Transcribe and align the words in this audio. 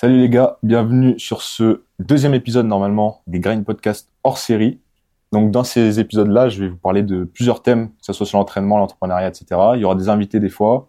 Salut 0.00 0.18
les 0.18 0.30
gars, 0.30 0.56
bienvenue 0.62 1.18
sur 1.18 1.42
ce 1.42 1.82
deuxième 1.98 2.32
épisode 2.32 2.64
normalement 2.64 3.20
des 3.26 3.38
Grind 3.38 3.66
Podcast 3.66 4.10
hors 4.24 4.38
série. 4.38 4.80
Donc 5.30 5.50
dans 5.50 5.62
ces 5.62 6.00
épisodes-là, 6.00 6.48
je 6.48 6.62
vais 6.62 6.70
vous 6.70 6.78
parler 6.78 7.02
de 7.02 7.24
plusieurs 7.24 7.62
thèmes, 7.62 7.90
que 7.90 8.06
ce 8.06 8.14
soit 8.14 8.24
sur 8.24 8.38
l'entraînement, 8.38 8.78
l'entrepreneuriat, 8.78 9.28
etc. 9.28 9.44
Il 9.74 9.80
y 9.80 9.84
aura 9.84 9.94
des 9.96 10.08
invités 10.08 10.40
des 10.40 10.48
fois, 10.48 10.88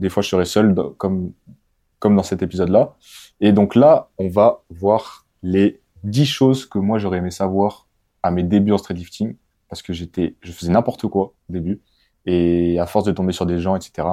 des 0.00 0.08
fois 0.08 0.22
je 0.22 0.30
serai 0.30 0.46
seul 0.46 0.74
comme 0.96 1.32
comme 1.98 2.16
dans 2.16 2.22
cet 2.22 2.40
épisode-là. 2.40 2.96
Et 3.40 3.52
donc 3.52 3.74
là, 3.74 4.08
on 4.16 4.30
va 4.30 4.62
voir 4.70 5.26
les 5.42 5.82
10 6.04 6.24
choses 6.24 6.64
que 6.64 6.78
moi 6.78 6.98
j'aurais 6.98 7.18
aimé 7.18 7.30
savoir 7.30 7.86
à 8.22 8.30
mes 8.30 8.42
débuts 8.42 8.72
en 8.72 8.78
streetlifting 8.78 9.36
parce 9.68 9.82
que 9.82 9.92
j'étais, 9.92 10.34
je 10.40 10.50
faisais 10.50 10.72
n'importe 10.72 11.06
quoi 11.08 11.34
au 11.50 11.52
début 11.52 11.82
et 12.24 12.78
à 12.78 12.86
force 12.86 13.04
de 13.04 13.12
tomber 13.12 13.34
sur 13.34 13.44
des 13.44 13.58
gens, 13.58 13.76
etc. 13.76 14.08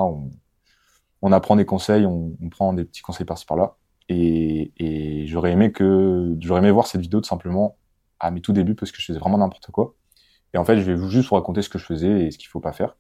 On, 1.22 1.32
apprend 1.32 1.56
des 1.56 1.64
conseils, 1.64 2.06
on, 2.06 2.34
on 2.44 2.50
prend 2.50 2.74
des 2.74 2.84
petits 2.84 3.02
conseils 3.02 3.26
par-ci 3.26 3.46
par-là. 3.46 3.78
Et, 4.10 5.26
j'aurais 5.28 5.52
aimé 5.52 5.72
que 5.72 6.36
j'aurais 6.40 6.60
aimé 6.60 6.72
voir 6.72 6.88
cette 6.88 7.02
vidéo 7.02 7.22
tout 7.22 7.28
simplement 7.28 7.78
à 8.20 8.30
mes 8.30 8.42
tout 8.42 8.54
débuts 8.54 8.76
parce 8.76 8.92
que 8.92 9.00
je 9.00 9.06
faisais 9.06 9.20
vraiment 9.20 9.38
n'importe 9.38 9.72
quoi. 9.72 9.96
Et 10.54 10.58
en 10.58 10.66
fait, 10.66 10.78
je 10.78 10.92
vais 10.92 11.10
juste 11.10 11.30
vous 11.30 11.36
raconter 11.36 11.62
ce 11.62 11.70
que 11.70 11.80
je 11.80 11.86
faisais 11.86 12.26
et 12.26 12.32
ce 12.32 12.38
qu'il 12.38 12.48
faut 12.48 12.60
pas 12.60 12.74
faire. 12.74 12.96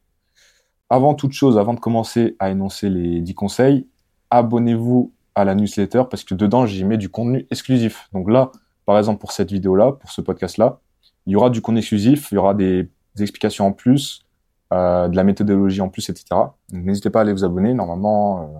Avant 0.89 1.13
toute 1.13 1.33
chose, 1.33 1.57
avant 1.57 1.73
de 1.73 1.79
commencer 1.79 2.35
à 2.39 2.49
énoncer 2.49 2.89
les 2.89 3.21
10 3.21 3.33
conseils, 3.35 3.87
abonnez-vous 4.31 5.13
à 5.35 5.45
la 5.45 5.55
newsletter 5.55 6.03
parce 6.09 6.23
que 6.23 6.33
dedans, 6.33 6.65
j'y 6.65 6.83
mets 6.83 6.97
du 6.97 7.09
contenu 7.09 7.47
exclusif. 7.51 8.09
Donc 8.13 8.29
là, 8.29 8.51
par 8.85 8.97
exemple, 8.97 9.19
pour 9.19 9.31
cette 9.31 9.51
vidéo-là, 9.51 9.93
pour 9.93 10.11
ce 10.11 10.21
podcast-là, 10.21 10.79
il 11.25 11.33
y 11.33 11.35
aura 11.35 11.49
du 11.49 11.61
contenu 11.61 11.79
exclusif, 11.79 12.31
il 12.31 12.35
y 12.35 12.37
aura 12.37 12.53
des, 12.53 12.89
explications 13.19 13.67
en 13.67 13.71
plus, 13.71 14.25
euh, 14.73 15.07
de 15.07 15.15
la 15.15 15.23
méthodologie 15.23 15.81
en 15.81 15.89
plus, 15.89 16.09
etc. 16.09 16.25
N'hésitez 16.71 17.11
pas 17.11 17.19
à 17.19 17.21
aller 17.21 17.31
vous 17.31 17.43
abonner. 17.43 17.73
Normalement, 17.73 18.41
euh, 18.41 18.59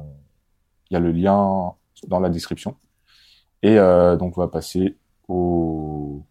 il 0.89 0.93
y 0.93 0.97
a 0.97 0.99
le 0.99 1.11
lien 1.11 1.73
dans 2.07 2.19
la 2.19 2.29
description. 2.29 2.75
Et 3.61 3.77
euh, 3.77 4.15
donc, 4.15 4.37
on 4.37 4.41
va 4.41 4.47
passer 4.47 4.97
au, 5.27 6.23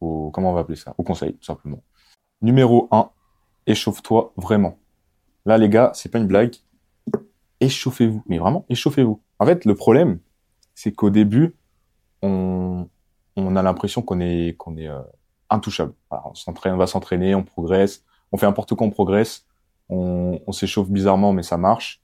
au, 0.00 0.30
comment 0.32 0.50
on 0.50 0.54
va 0.54 0.60
appeler 0.60 0.76
ça? 0.76 0.94
Au 0.98 1.02
conseil, 1.02 1.34
tout 1.34 1.44
simplement. 1.44 1.82
Numéro 2.42 2.88
1, 2.90 3.10
échauffe-toi 3.66 4.32
vraiment. 4.36 4.78
Là, 5.46 5.58
les 5.58 5.68
gars, 5.68 5.92
c'est 5.94 6.10
pas 6.10 6.18
une 6.18 6.26
blague. 6.26 6.54
Échauffez-vous. 7.60 8.22
Mais 8.26 8.38
vraiment, 8.38 8.64
échauffez-vous. 8.68 9.20
En 9.38 9.46
fait, 9.46 9.64
le 9.64 9.74
problème, 9.74 10.18
c'est 10.74 10.92
qu'au 10.92 11.10
début, 11.10 11.56
on, 12.22 12.88
on 13.36 13.56
a 13.56 13.62
l'impression 13.62 14.02
qu'on 14.02 14.20
est, 14.20 14.56
qu'on 14.56 14.76
est 14.76 14.88
euh, 14.88 15.00
intouchable. 15.48 15.94
on 16.10 16.34
s'entraîne, 16.34 16.74
on 16.74 16.78
va 16.78 16.86
s'entraîner, 16.86 17.34
on 17.34 17.42
progresse, 17.42 18.04
on 18.32 18.36
fait 18.36 18.46
n'importe 18.46 18.74
quoi, 18.74 18.86
on 18.86 18.90
progresse, 18.90 19.46
on, 19.88 20.40
on 20.46 20.52
s'échauffe 20.52 20.88
bizarrement, 20.88 21.32
mais 21.32 21.42
ça 21.42 21.56
marche. 21.56 21.99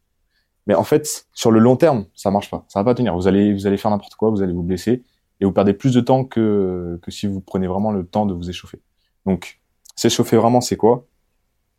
Mais 0.66 0.74
en 0.74 0.84
fait, 0.84 1.26
sur 1.32 1.50
le 1.50 1.60
long 1.60 1.76
terme, 1.76 2.06
ça 2.14 2.30
marche 2.30 2.50
pas. 2.50 2.64
Ça 2.68 2.80
va 2.80 2.84
pas 2.84 2.94
tenir. 2.94 3.14
Vous 3.14 3.28
allez, 3.28 3.52
vous 3.52 3.66
allez 3.66 3.76
faire 3.76 3.90
n'importe 3.90 4.16
quoi, 4.16 4.30
vous 4.30 4.42
allez 4.42 4.52
vous 4.52 4.62
blesser 4.62 5.04
et 5.40 5.44
vous 5.44 5.52
perdez 5.52 5.74
plus 5.74 5.94
de 5.94 6.00
temps 6.00 6.24
que, 6.24 6.98
que 7.02 7.10
si 7.10 7.26
vous 7.26 7.40
prenez 7.40 7.66
vraiment 7.66 7.92
le 7.92 8.06
temps 8.06 8.26
de 8.26 8.34
vous 8.34 8.48
échauffer. 8.50 8.80
Donc, 9.26 9.60
s'échauffer 9.94 10.36
vraiment, 10.36 10.60
c'est 10.60 10.76
quoi? 10.76 11.06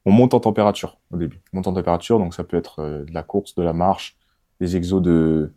On 0.05 0.11
monte 0.11 0.33
en 0.33 0.39
température 0.39 0.99
au 1.11 1.17
début. 1.17 1.41
On 1.51 1.57
monte 1.57 1.67
en 1.67 1.73
température, 1.73 2.19
donc 2.19 2.33
ça 2.33 2.43
peut 2.43 2.57
être 2.57 2.79
euh, 2.79 3.03
de 3.03 3.13
la 3.13 3.23
course, 3.23 3.55
de 3.55 3.63
la 3.63 3.73
marche, 3.73 4.15
des 4.61 4.75
exos 4.77 5.01
de, 5.01 5.53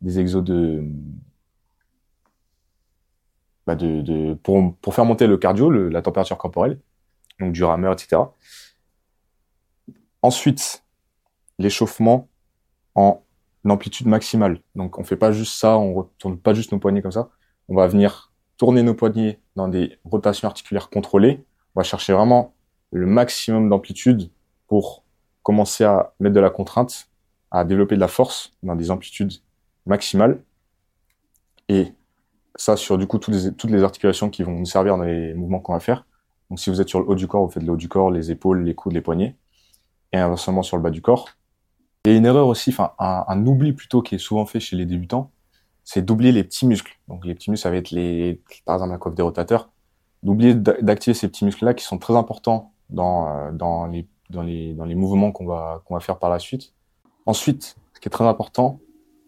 des 0.00 0.18
exos 0.18 0.44
de, 0.44 0.84
bah 3.66 3.74
de, 3.74 4.02
de 4.02 4.34
pour, 4.34 4.74
pour 4.76 4.94
faire 4.94 5.04
monter 5.04 5.26
le 5.26 5.38
cardio, 5.38 5.70
la 5.70 6.02
température 6.02 6.36
corporelle, 6.36 6.80
donc 7.40 7.52
du 7.52 7.64
rameur, 7.64 7.92
etc. 7.92 8.22
Ensuite, 10.22 10.84
l'échauffement, 11.58 12.28
en 12.98 13.22
amplitude 13.68 14.06
maximale. 14.06 14.60
Donc 14.74 14.98
on 14.98 15.04
fait 15.04 15.16
pas 15.16 15.32
juste 15.32 15.54
ça, 15.58 15.78
on 15.78 15.94
retourne 15.94 16.38
pas 16.38 16.52
juste 16.52 16.72
nos 16.72 16.78
poignets 16.78 17.02
comme 17.02 17.12
ça. 17.12 17.30
On 17.68 17.74
va 17.74 17.86
venir 17.86 18.32
tourner 18.56 18.82
nos 18.82 18.94
poignets 18.94 19.40
dans 19.56 19.68
des 19.68 19.98
rotations 20.04 20.48
articulaires 20.48 20.90
contrôlées. 20.90 21.44
On 21.74 21.80
va 21.80 21.84
chercher 21.84 22.12
vraiment 22.12 22.54
le 22.90 23.06
maximum 23.06 23.68
d'amplitude 23.68 24.30
pour 24.66 25.04
commencer 25.42 25.84
à 25.84 26.12
mettre 26.18 26.34
de 26.34 26.40
la 26.40 26.50
contrainte, 26.50 27.08
à 27.50 27.64
développer 27.64 27.94
de 27.94 28.00
la 28.00 28.08
force 28.08 28.54
dans 28.62 28.74
des 28.74 28.90
amplitudes 28.90 29.32
maximales. 29.86 30.42
Et 31.68 31.92
ça 32.56 32.76
sur 32.76 32.98
du 32.98 33.06
coup 33.06 33.18
toutes 33.18 33.34
les, 33.34 33.52
toutes 33.52 33.70
les 33.70 33.84
articulations 33.84 34.28
qui 34.28 34.42
vont 34.42 34.58
nous 34.58 34.66
servir 34.66 34.96
dans 34.96 35.04
les 35.04 35.34
mouvements 35.34 35.60
qu'on 35.60 35.74
va 35.74 35.80
faire. 35.80 36.04
Donc 36.50 36.58
si 36.58 36.70
vous 36.70 36.80
êtes 36.80 36.88
sur 36.88 37.00
le 37.00 37.06
haut 37.06 37.14
du 37.14 37.28
corps, 37.28 37.44
vous 37.44 37.50
faites 37.50 37.62
le 37.62 37.72
haut 37.72 37.76
du 37.76 37.88
corps, 37.88 38.10
les 38.10 38.30
épaules, 38.30 38.64
les 38.64 38.74
coudes, 38.74 38.94
les 38.94 39.02
poignets. 39.02 39.36
Et 40.12 40.16
inversement 40.16 40.62
sur 40.62 40.76
le 40.78 40.82
bas 40.82 40.90
du 40.90 41.02
corps, 41.02 41.28
et 42.04 42.16
une 42.16 42.26
erreur 42.26 42.46
aussi, 42.46 42.70
enfin 42.70 42.92
un, 42.98 43.46
oubli 43.46 43.72
plutôt 43.72 44.02
qui 44.02 44.14
est 44.14 44.18
souvent 44.18 44.46
fait 44.46 44.60
chez 44.60 44.76
les 44.76 44.86
débutants, 44.86 45.30
c'est 45.84 46.04
d'oublier 46.04 46.32
les 46.32 46.44
petits 46.44 46.66
muscles. 46.66 46.98
Donc 47.08 47.24
les 47.24 47.34
petits 47.34 47.50
muscles, 47.50 47.62
ça 47.62 47.70
va 47.70 47.76
être 47.76 47.90
les, 47.90 48.40
par 48.64 48.76
exemple 48.76 48.92
la 48.92 48.98
coiffe 48.98 49.14
des 49.14 49.22
rotateurs, 49.22 49.70
d'oublier 50.22 50.54
d'activer 50.54 51.14
ces 51.14 51.28
petits 51.28 51.44
muscles-là 51.44 51.74
qui 51.74 51.84
sont 51.84 51.98
très 51.98 52.14
importants 52.14 52.72
dans, 52.90 53.28
euh, 53.28 53.52
dans, 53.52 53.86
les, 53.86 54.06
dans, 54.30 54.42
les, 54.42 54.74
dans 54.74 54.84
les 54.84 54.94
mouvements 54.94 55.32
qu'on 55.32 55.46
va, 55.46 55.82
qu'on 55.84 55.94
va 55.94 56.00
faire 56.00 56.18
par 56.18 56.30
la 56.30 56.38
suite. 56.38 56.72
Ensuite, 57.26 57.76
ce 57.94 58.00
qui 58.00 58.08
est 58.08 58.10
très 58.10 58.26
important, 58.26 58.80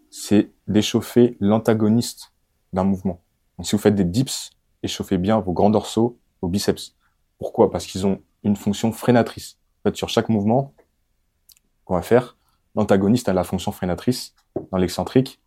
c'est 0.09 0.51
d'échauffer 0.67 1.37
l'antagoniste 1.39 2.31
d'un 2.73 2.83
mouvement. 2.83 3.21
Donc 3.57 3.67
si 3.67 3.75
vous 3.75 3.81
faites 3.81 3.95
des 3.95 4.05
dips, 4.05 4.51
échauffez 4.83 5.17
bien 5.17 5.39
vos 5.39 5.53
grands 5.53 5.69
dorsaux, 5.69 6.17
vos 6.41 6.47
biceps. 6.47 6.95
Pourquoi? 7.37 7.69
Parce 7.69 7.85
qu'ils 7.85 8.05
ont 8.05 8.21
une 8.43 8.55
fonction 8.55 8.91
freinatrice. 8.91 9.57
En 9.79 9.89
fait, 9.89 9.95
sur 9.95 10.09
chaque 10.09 10.29
mouvement 10.29 10.73
qu'on 11.85 11.95
va 11.95 12.01
faire, 12.01 12.37
l'antagoniste 12.75 13.29
a 13.29 13.33
la 13.33 13.43
fonction 13.43 13.71
freinatrice 13.71 14.35
dans 14.71 14.77
l'excentrique 14.77 15.41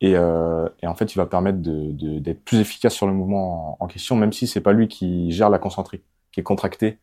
et, 0.00 0.16
euh, 0.16 0.68
et, 0.82 0.86
en 0.86 0.94
fait 0.94 1.14
il 1.14 1.18
va 1.18 1.26
permettre 1.26 1.58
d'être 1.60 2.44
plus 2.44 2.58
efficace 2.58 2.94
sur 2.94 3.06
le 3.06 3.12
mouvement 3.12 3.76
en, 3.80 3.86
question 3.86 4.16
même 4.16 4.32
si 4.32 4.46
c'est 4.46 4.60
pas 4.60 4.72
lui 4.72 4.88
qui 4.88 5.30
gère 5.30 5.50
la 5.50 5.58
concentrique 5.58 6.04
qui 6.32 6.40
est 6.40 6.42
contractée 6.42 6.98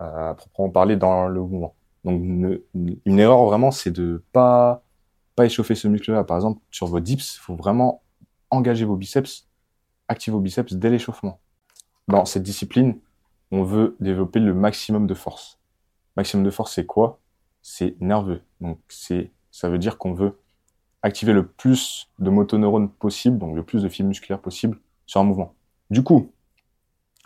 euh, 0.00 0.30
à 0.30 0.34
proprement 0.34 0.70
parler 0.70 0.96
dans 0.96 1.26
le 1.26 1.40
mouvement. 1.40 1.74
Donc 2.04 2.20
une, 2.22 2.60
une 3.04 3.18
erreur 3.18 3.44
vraiment 3.44 3.70
c'est 3.70 3.90
de 3.90 4.22
pas 4.32 4.84
pas 5.34 5.46
échauffer 5.46 5.74
ce 5.74 5.88
muscle 5.88 6.12
là 6.12 6.24
par 6.24 6.36
exemple 6.36 6.60
sur 6.70 6.86
vos 6.86 7.00
dips 7.00 7.36
il 7.36 7.40
faut 7.40 7.56
vraiment 7.56 8.02
engager 8.50 8.84
vos 8.84 8.96
biceps 8.96 9.48
activer 10.08 10.32
vos 10.32 10.40
biceps 10.40 10.72
dès 10.74 10.90
l'échauffement. 10.90 11.40
Dans 12.08 12.24
cette 12.24 12.42
discipline 12.42 12.98
on 13.50 13.62
veut 13.62 13.96
développer 14.00 14.40
le 14.40 14.54
maximum 14.54 15.06
de 15.06 15.14
force. 15.14 15.58
Maximum 16.16 16.44
de 16.44 16.50
force 16.50 16.74
c'est 16.74 16.86
quoi? 16.86 17.20
C'est 17.62 17.96
nerveux. 18.00 18.42
Donc 18.60 18.78
c'est, 18.88 19.32
ça 19.50 19.68
veut 19.68 19.78
dire 19.78 19.98
qu'on 19.98 20.14
veut 20.14 20.38
activer 21.02 21.32
le 21.32 21.46
plus 21.46 22.10
de 22.18 22.30
motoneurones 22.30 22.90
possible, 22.90 23.38
donc 23.38 23.54
le 23.54 23.62
plus 23.62 23.82
de 23.82 23.88
fibres 23.88 24.08
musculaires 24.08 24.40
possible 24.40 24.78
sur 25.06 25.20
un 25.20 25.24
mouvement. 25.24 25.54
Du 25.90 26.02
coup, 26.02 26.32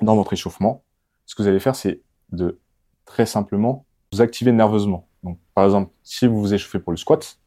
dans 0.00 0.16
votre 0.16 0.32
échauffement, 0.32 0.82
ce 1.26 1.34
que 1.34 1.43
vous 1.43 1.48
allez 1.48 1.60
faire, 1.60 1.76
c'est 1.76 2.00
de 2.31 2.59
très 3.04 3.26
simplement 3.26 3.87
vous 4.12 4.20
activer 4.20 4.53
nerveusement. 4.53 5.09
Donc, 5.22 5.38
par 5.54 5.65
exemple, 5.65 5.91
si 6.03 6.26
vous 6.26 6.38
vous 6.41 6.54
échauffez 6.54 6.78
pour 6.78 6.93
le 6.93 6.99
squat, 6.99 7.38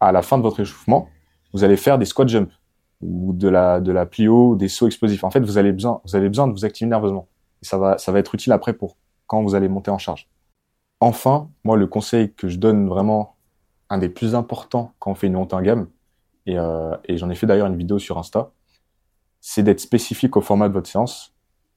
à 0.00 0.12
la 0.12 0.22
fin 0.22 0.38
de 0.38 0.42
votre 0.42 0.60
échauffement, 0.60 1.08
vous 1.52 1.64
allez 1.64 1.76
faire 1.76 1.98
des 1.98 2.04
squat 2.04 2.28
jumps 2.28 2.52
ou 3.00 3.32
de 3.32 3.48
la 3.48 3.80
de 3.80 3.92
la 3.92 4.06
plio, 4.06 4.56
des 4.56 4.68
sauts 4.68 4.86
explosifs. 4.86 5.24
En 5.24 5.30
fait, 5.30 5.40
vous 5.40 5.58
avez 5.58 5.72
besoin 5.72 6.00
vous 6.04 6.16
avez 6.16 6.28
besoin 6.28 6.48
de 6.48 6.52
vous 6.52 6.64
activer 6.64 6.88
nerveusement. 6.88 7.28
Et 7.62 7.64
ça 7.64 7.78
va 7.78 7.98
ça 7.98 8.12
va 8.12 8.18
être 8.18 8.34
utile 8.34 8.52
après 8.52 8.72
pour 8.72 8.96
quand 9.26 9.42
vous 9.42 9.54
allez 9.54 9.68
monter 9.68 9.90
en 9.90 9.98
charge. 9.98 10.28
Enfin, 11.00 11.50
moi, 11.64 11.76
le 11.76 11.86
conseil 11.86 12.32
que 12.34 12.48
je 12.48 12.58
donne 12.58 12.88
vraiment, 12.88 13.36
un 13.90 13.98
des 13.98 14.08
plus 14.08 14.34
importants 14.34 14.92
quand 14.98 15.12
on 15.12 15.14
fait 15.14 15.28
une 15.28 15.34
montée 15.34 15.54
en 15.54 15.62
gamme, 15.62 15.88
et, 16.46 16.58
euh, 16.58 16.96
et 17.04 17.16
j'en 17.16 17.30
ai 17.30 17.34
fait 17.34 17.46
d'ailleurs 17.46 17.66
une 17.66 17.76
vidéo 17.76 17.98
sur 17.98 18.18
Insta, 18.18 18.50
c'est 19.40 19.62
d'être 19.62 19.80
spécifique 19.80 20.36
au 20.36 20.40
format 20.40 20.68
de 20.68 20.74
votre 20.74 20.88
séance. 20.88 21.34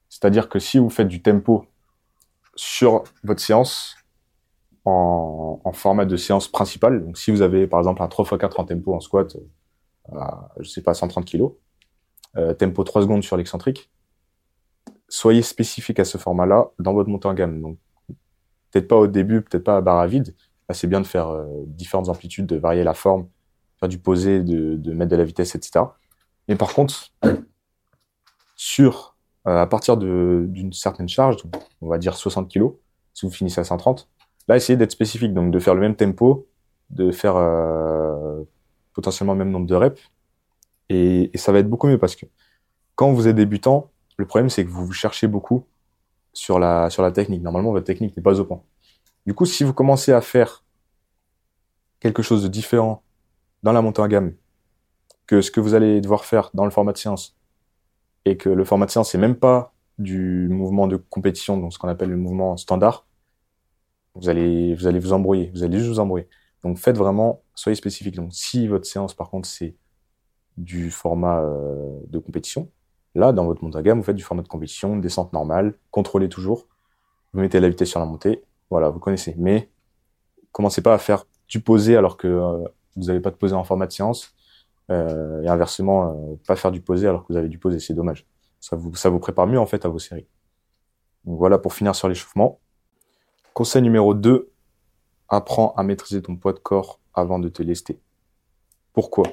C'est-à-dire 0.08 0.48
que 0.48 0.58
si 0.58 0.78
vous 0.78 0.90
faites 0.90 1.08
du 1.08 1.22
tempo 1.22 1.66
sur 2.54 3.04
votre 3.22 3.40
séance 3.40 3.96
en, 4.84 5.60
en, 5.64 5.72
format 5.72 6.04
de 6.04 6.16
séance 6.16 6.48
principale, 6.48 7.04
donc 7.04 7.16
si 7.16 7.30
vous 7.30 7.42
avez 7.42 7.66
par 7.66 7.80
exemple 7.80 8.02
un 8.02 8.08
3x4 8.08 8.60
en 8.60 8.64
tempo 8.64 8.94
en 8.94 9.00
squat, 9.00 9.36
euh, 10.12 10.18
je 10.60 10.68
sais 10.68 10.82
pas, 10.82 10.94
130 10.94 11.24
kg, 11.24 11.44
euh, 12.36 12.54
tempo 12.54 12.82
3 12.82 13.02
secondes 13.02 13.22
sur 13.22 13.36
l'excentrique, 13.36 13.90
soyez 15.08 15.42
spécifique 15.42 16.00
à 16.00 16.04
ce 16.04 16.18
format-là 16.18 16.70
dans 16.78 16.92
votre 16.92 17.08
montée 17.08 17.28
en 17.28 17.34
gamme. 17.34 17.76
Peut-être 18.72 18.88
pas 18.88 18.96
au 18.96 19.06
début, 19.06 19.42
peut-être 19.42 19.64
pas 19.64 19.76
à 19.76 19.80
barre 19.80 19.98
à 19.98 20.06
vide. 20.06 20.34
c'est 20.70 20.86
bien 20.86 21.00
de 21.00 21.06
faire 21.06 21.28
euh, 21.28 21.46
différentes 21.66 22.08
amplitudes, 22.08 22.46
de 22.46 22.56
varier 22.56 22.82
la 22.82 22.94
forme, 22.94 23.28
faire 23.78 23.88
du 23.88 23.98
posé, 23.98 24.40
de, 24.40 24.76
de 24.76 24.92
mettre 24.92 25.10
de 25.10 25.16
la 25.16 25.24
vitesse, 25.24 25.54
etc. 25.54 25.84
Mais 26.48 26.56
par 26.56 26.72
contre, 26.72 27.12
sur 28.56 29.16
euh, 29.46 29.60
à 29.60 29.66
partir 29.66 29.96
d'une 29.96 30.72
certaine 30.72 31.08
charge, 31.08 31.36
on 31.80 31.88
va 31.88 31.98
dire 31.98 32.14
60 32.16 32.50
kg, 32.50 32.70
si 33.12 33.26
vous 33.26 33.32
finissez 33.32 33.60
à 33.60 33.64
130, 33.64 34.08
là 34.48 34.56
essayez 34.56 34.76
d'être 34.76 34.92
spécifique, 34.92 35.34
donc 35.34 35.50
de 35.50 35.58
faire 35.58 35.74
le 35.74 35.80
même 35.80 35.96
tempo, 35.96 36.48
de 36.90 37.10
faire 37.10 37.36
euh, 37.36 38.42
potentiellement 38.94 39.32
le 39.32 39.40
même 39.40 39.50
nombre 39.50 39.66
de 39.66 39.74
reps, 39.74 40.00
et, 40.88 41.30
et, 41.34 41.38
ça 41.38 41.52
va 41.52 41.58
être 41.58 41.68
beaucoup 41.68 41.86
mieux 41.88 41.98
parce 41.98 42.16
que 42.16 42.26
quand 42.94 43.12
vous 43.12 43.26
êtes 43.28 43.36
débutant, 43.36 43.90
le 44.16 44.26
problème 44.26 44.48
c'est 44.50 44.64
que 44.64 44.70
vous 44.70 44.86
vous 44.86 44.92
cherchez 44.92 45.26
beaucoup 45.26 45.66
sur 46.32 46.58
la, 46.58 46.90
sur 46.90 47.02
la 47.02 47.12
technique. 47.12 47.42
Normalement, 47.42 47.72
votre 47.72 47.86
technique 47.86 48.16
n'est 48.16 48.22
pas 48.22 48.40
au 48.40 48.44
point. 48.44 48.62
Du 49.26 49.34
coup, 49.34 49.46
si 49.46 49.64
vous 49.64 49.72
commencez 49.72 50.12
à 50.12 50.20
faire 50.20 50.64
quelque 52.00 52.22
chose 52.22 52.42
de 52.42 52.48
différent 52.48 53.02
dans 53.62 53.72
la 53.72 53.80
montée 53.80 54.02
en 54.02 54.08
gamme 54.08 54.34
que 55.26 55.40
ce 55.40 55.50
que 55.50 55.60
vous 55.60 55.74
allez 55.74 56.00
devoir 56.00 56.24
faire 56.24 56.50
dans 56.52 56.64
le 56.64 56.70
format 56.70 56.92
de 56.92 56.98
séance 56.98 57.36
et 58.24 58.36
que 58.36 58.48
le 58.48 58.64
format 58.64 58.86
de 58.86 58.90
séance 58.90 59.10
c'est 59.10 59.18
même 59.18 59.36
pas 59.36 59.72
du 59.98 60.48
mouvement 60.48 60.88
de 60.88 60.96
compétition, 60.96 61.56
donc 61.56 61.72
ce 61.72 61.78
qu'on 61.78 61.88
appelle 61.88 62.10
le 62.10 62.16
mouvement 62.16 62.56
standard, 62.56 63.06
vous 64.14 64.28
allez 64.28 64.74
vous 64.74 64.86
allez 64.86 64.98
vous 64.98 65.12
embrouiller, 65.12 65.50
vous 65.54 65.62
allez 65.62 65.78
juste 65.78 65.90
vous 65.90 66.00
embrouiller. 66.00 66.28
Donc 66.64 66.78
faites 66.78 66.96
vraiment, 66.96 67.42
soyez 67.54 67.76
spécifique. 67.76 68.14
Donc 68.16 68.32
si 68.32 68.66
votre 68.66 68.86
séance 68.86 69.14
par 69.14 69.30
contre 69.30 69.48
c'est 69.48 69.76
du 70.56 70.90
format 70.90 71.40
euh, 71.42 72.00
de 72.08 72.18
compétition, 72.18 72.68
là 73.14 73.32
dans 73.32 73.44
votre 73.44 73.62
monte 73.64 73.76
gamme 73.78 73.98
vous 73.98 74.04
faites 74.04 74.16
du 74.16 74.22
format 74.22 74.42
de 74.42 74.48
compétition, 74.48 74.96
descente 74.96 75.32
normale, 75.32 75.74
contrôlez 75.90 76.28
toujours, 76.28 76.66
vous 77.32 77.40
mettez 77.40 77.60
la 77.60 77.68
vitesse 77.68 77.88
sur 77.88 78.00
la 78.00 78.06
montée, 78.06 78.44
voilà, 78.70 78.88
vous 78.88 78.98
connaissez. 78.98 79.34
Mais 79.38 79.70
commencez 80.50 80.82
pas 80.82 80.94
à 80.94 80.98
faire 80.98 81.26
du 81.48 81.60
posé 81.60 81.96
alors 81.96 82.16
que 82.16 82.26
euh, 82.26 82.64
vous 82.96 83.04
n'avez 83.04 83.20
pas 83.20 83.30
de 83.30 83.36
posé 83.36 83.54
en 83.54 83.64
format 83.64 83.86
de 83.86 83.92
séance. 83.92 84.34
Euh, 84.90 85.42
et 85.42 85.48
inversement, 85.48 86.12
euh, 86.12 86.36
pas 86.46 86.56
faire 86.56 86.72
du 86.72 86.80
posé 86.80 87.06
alors 87.06 87.26
que 87.26 87.32
vous 87.32 87.38
avez 87.38 87.48
du 87.48 87.58
posé, 87.58 87.78
c'est 87.80 87.94
dommage. 87.94 88.26
Ça 88.60 88.76
vous, 88.76 88.94
ça 88.94 89.10
vous 89.10 89.18
prépare 89.18 89.46
mieux 89.46 89.58
en 89.58 89.66
fait 89.66 89.84
à 89.84 89.88
vos 89.88 89.98
séries. 89.98 90.26
Donc 91.24 91.38
voilà 91.38 91.58
pour 91.58 91.74
finir 91.74 91.94
sur 91.94 92.08
l'échauffement. 92.08 92.60
Conseil 93.54 93.82
numéro 93.82 94.14
2, 94.14 94.50
apprends 95.28 95.74
à 95.76 95.82
maîtriser 95.82 96.22
ton 96.22 96.36
poids 96.36 96.52
de 96.52 96.58
corps 96.58 97.00
avant 97.14 97.38
de 97.38 97.48
te 97.48 97.62
lester. 97.62 98.00
Pourquoi? 98.92 99.24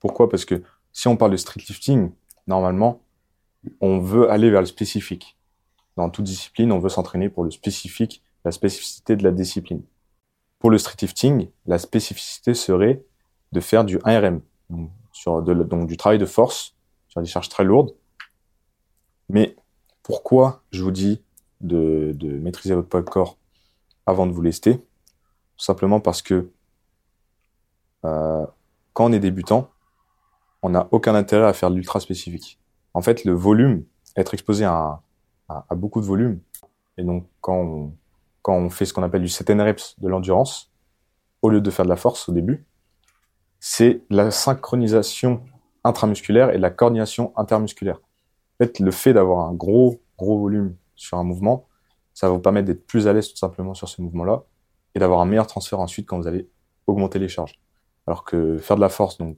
Pourquoi? 0.00 0.28
Parce 0.28 0.44
que 0.44 0.62
si 0.92 1.08
on 1.08 1.16
parle 1.16 1.32
de 1.32 1.36
street 1.36 1.62
lifting, 1.68 2.12
normalement, 2.46 3.00
on 3.80 3.98
veut 3.98 4.30
aller 4.30 4.50
vers 4.50 4.60
le 4.60 4.66
spécifique. 4.66 5.36
Dans 5.96 6.10
toute 6.10 6.24
discipline, 6.24 6.72
on 6.72 6.78
veut 6.78 6.88
s'entraîner 6.88 7.28
pour 7.28 7.44
le 7.44 7.50
spécifique, 7.50 8.22
la 8.44 8.52
spécificité 8.52 9.16
de 9.16 9.24
la 9.24 9.32
discipline. 9.32 9.82
Pour 10.58 10.70
le 10.70 10.78
street 10.78 10.96
lifting, 11.02 11.48
la 11.66 11.78
spécificité 11.78 12.54
serait 12.54 13.04
de 13.52 13.60
faire 13.60 13.84
du 13.84 13.98
1RM, 13.98 14.40
sur 15.12 15.42
donc 15.42 15.86
du 15.86 15.96
travail 15.96 16.18
de 16.18 16.26
force, 16.26 16.74
sur 17.08 17.20
des 17.20 17.26
charges 17.26 17.48
très 17.48 17.64
lourdes. 17.64 17.94
Mais 19.28 19.56
pourquoi 20.02 20.62
je 20.70 20.82
vous 20.82 20.90
dis 20.90 21.22
de, 21.60 22.14
maîtriser 22.22 22.74
votre 22.74 22.88
poids 22.88 23.02
corps 23.02 23.38
avant 24.06 24.26
de 24.26 24.32
vous 24.32 24.42
lester? 24.42 24.84
Simplement 25.56 26.00
parce 26.00 26.22
que 26.22 26.50
euh, 28.04 28.46
quand 28.92 29.06
on 29.06 29.12
est 29.12 29.20
débutant, 29.20 29.70
on 30.62 30.70
n'a 30.70 30.88
aucun 30.90 31.14
intérêt 31.14 31.46
à 31.46 31.52
faire 31.52 31.70
l'ultra 31.70 32.00
spécifique. 32.00 32.58
En 32.96 33.02
fait, 33.02 33.24
le 33.24 33.34
volume, 33.34 33.84
être 34.16 34.32
exposé 34.32 34.64
à, 34.64 35.02
beaucoup 35.72 36.00
de 36.00 36.06
volume, 36.06 36.40
et 36.96 37.04
donc 37.04 37.28
quand 37.42 37.58
on, 37.58 37.92
quand 38.40 38.56
on 38.56 38.70
fait 38.70 38.86
ce 38.86 38.94
qu'on 38.94 39.02
appelle 39.02 39.20
du 39.20 39.28
7 39.28 39.50
reps 39.60 40.00
de 40.00 40.08
l'endurance, 40.08 40.72
au 41.42 41.50
lieu 41.50 41.60
de 41.60 41.70
faire 41.70 41.84
de 41.84 41.90
la 41.90 41.96
force 41.96 42.26
au 42.30 42.32
début, 42.32 42.64
c'est 43.60 44.00
la 44.08 44.30
synchronisation 44.30 45.42
intramusculaire 45.84 46.48
et 46.54 46.58
la 46.58 46.70
coordination 46.70 47.34
intermusculaire. 47.36 47.98
En 47.98 48.64
fait, 48.64 48.80
le 48.80 48.90
fait 48.90 49.12
d'avoir 49.12 49.46
un 49.46 49.52
gros, 49.52 50.00
gros 50.16 50.38
volume 50.38 50.74
sur 50.94 51.18
un 51.18 51.24
mouvement, 51.24 51.68
ça 52.14 52.28
va 52.28 52.32
vous 52.32 52.40
permettre 52.40 52.66
d'être 52.66 52.86
plus 52.86 53.06
à 53.08 53.12
l'aise 53.12 53.28
tout 53.28 53.36
simplement 53.36 53.74
sur 53.74 53.90
ce 53.90 54.00
mouvement-là 54.00 54.44
et 54.94 55.00
d'avoir 55.00 55.20
un 55.20 55.26
meilleur 55.26 55.46
transfert 55.46 55.80
ensuite 55.80 56.06
quand 56.06 56.18
vous 56.18 56.28
allez 56.28 56.48
augmenter 56.86 57.18
les 57.18 57.28
charges. 57.28 57.60
Alors 58.06 58.24
que 58.24 58.56
faire 58.56 58.76
de 58.76 58.80
la 58.80 58.88
force, 58.88 59.18
donc, 59.18 59.36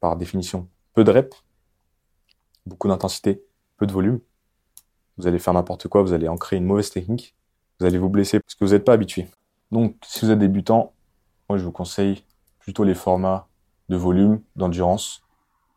par 0.00 0.16
définition, 0.16 0.68
peu 0.92 1.02
de 1.02 1.10
reps, 1.10 1.42
beaucoup 2.70 2.88
d'intensité, 2.88 3.42
peu 3.76 3.86
de 3.86 3.92
volume, 3.92 4.20
vous 5.18 5.26
allez 5.26 5.38
faire 5.38 5.52
n'importe 5.52 5.88
quoi, 5.88 6.02
vous 6.02 6.12
allez 6.12 6.28
en 6.28 6.36
créer 6.36 6.58
une 6.58 6.64
mauvaise 6.64 6.90
technique, 6.90 7.34
vous 7.78 7.86
allez 7.86 7.98
vous 7.98 8.08
blesser 8.08 8.40
parce 8.40 8.54
que 8.54 8.64
vous 8.64 8.70
n'êtes 8.72 8.84
pas 8.84 8.94
habitué. 8.94 9.28
Donc, 9.70 9.96
si 10.06 10.24
vous 10.24 10.30
êtes 10.30 10.38
débutant, 10.38 10.92
moi, 11.48 11.58
je 11.58 11.64
vous 11.64 11.72
conseille 11.72 12.24
plutôt 12.60 12.84
les 12.84 12.94
formats 12.94 13.48
de 13.88 13.96
volume, 13.96 14.40
d'endurance 14.56 15.22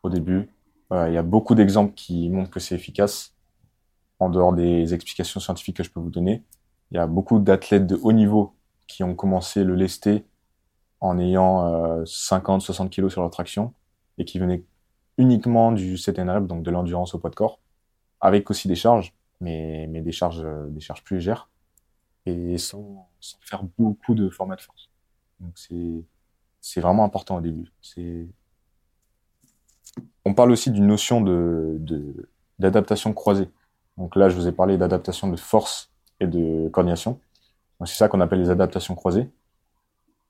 au 0.02 0.08
début. 0.08 0.48
il 0.92 1.12
y 1.12 1.16
a 1.16 1.22
beaucoup 1.22 1.54
d'exemples 1.54 1.94
qui 1.94 2.30
montrent 2.30 2.50
que 2.50 2.60
c'est 2.60 2.74
efficace. 2.74 3.34
En 4.20 4.30
dehors 4.30 4.52
des 4.52 4.94
explications 4.94 5.40
scientifiques 5.40 5.76
que 5.76 5.82
je 5.82 5.90
peux 5.90 6.00
vous 6.00 6.10
donner, 6.10 6.44
il 6.90 6.96
y 6.96 7.00
a 7.00 7.06
beaucoup 7.06 7.40
d'athlètes 7.40 7.86
de 7.86 7.98
haut 8.00 8.12
niveau 8.12 8.54
qui 8.86 9.02
ont 9.02 9.14
commencé 9.14 9.64
le 9.64 9.74
lesté 9.74 10.24
en 11.00 11.18
ayant 11.18 12.04
50-60 12.04 12.84
euh, 12.84 12.88
kilos 12.88 13.12
sur 13.12 13.22
leur 13.22 13.30
traction 13.30 13.74
et 14.18 14.24
qui 14.24 14.38
venaient 14.38 14.62
uniquement 15.18 15.72
du 15.72 15.96
CTN 15.96 16.30
rep, 16.30 16.46
donc 16.46 16.62
de 16.62 16.70
l'endurance 16.70 17.14
au 17.14 17.18
poids 17.18 17.30
de 17.30 17.34
corps, 17.34 17.60
avec 18.20 18.50
aussi 18.50 18.68
des 18.68 18.74
charges, 18.74 19.14
mais, 19.40 19.86
mais 19.88 20.00
des 20.00 20.12
charges, 20.12 20.42
euh, 20.44 20.66
des 20.68 20.80
charges 20.80 21.04
plus 21.04 21.16
légères 21.16 21.48
et 22.26 22.58
sans, 22.58 23.08
sans 23.20 23.38
faire 23.40 23.64
beaucoup 23.78 24.14
de 24.14 24.28
formats 24.28 24.56
de 24.56 24.62
force. 24.62 24.90
Donc 25.40 25.52
c'est 25.56 26.04
c'est 26.60 26.80
vraiment 26.80 27.04
important 27.04 27.36
au 27.36 27.40
début. 27.42 27.70
C'est 27.82 28.26
on 30.24 30.32
parle 30.34 30.50
aussi 30.50 30.70
d'une 30.70 30.86
notion 30.86 31.20
de 31.20 31.78
d'adaptation 32.58 33.12
croisée. 33.12 33.48
Donc 33.96 34.16
là, 34.16 34.28
je 34.28 34.36
vous 34.36 34.48
ai 34.48 34.52
parlé 34.52 34.78
d'adaptation 34.78 35.28
de 35.28 35.36
force 35.36 35.90
et 36.20 36.26
de 36.26 36.68
coordination. 36.68 37.20
C'est 37.84 37.96
ça 37.96 38.08
qu'on 38.08 38.20
appelle 38.20 38.40
les 38.40 38.50
adaptations 38.50 38.94
croisées. 38.94 39.28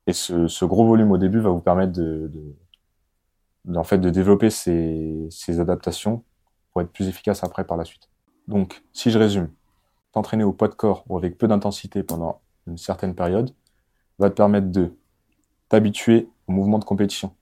Et 0.07 0.13
ce, 0.13 0.49
ce, 0.49 0.65
gros 0.65 0.87
volume 0.87 1.13
au 1.13 1.19
début 1.19 1.39
va 1.39 1.51
vous 1.51 1.61
permettre 1.61 1.93
de, 1.93 2.31
de, 2.33 2.55
en 3.73 3.85
fait, 3.85 3.99
de 3.99 4.11
développer 4.11 4.51
ces, 4.51 5.27
ces 5.31 5.61
adaptations 5.61 6.23
pour 6.73 6.83
être 6.83 6.93
plus 6.93 7.09
efficace 7.09 7.45
après 7.45 7.65
par 7.65 7.77
la 7.77 7.85
suite. 7.85 8.09
Donc, 8.49 8.85
si 8.93 9.11
je 9.11 9.19
résume, 9.19 9.49
t'entraîner 10.13 10.45
au 10.45 10.53
poids 10.53 10.69
de 10.69 10.75
corps 10.75 11.05
ou 11.09 11.17
avec 11.17 11.39
peu 11.39 11.49
d'intensité 11.49 12.03
pendant 12.03 12.41
une 12.67 12.79
certaine 12.79 13.15
période 13.15 13.55
va 14.19 14.31
te 14.31 14.35
permettre 14.35 14.71
de 14.71 14.97
t'habituer 15.69 16.29
au 16.47 16.53
mouvement 16.53 16.79
de 16.79 16.85
compétition. 16.85 17.35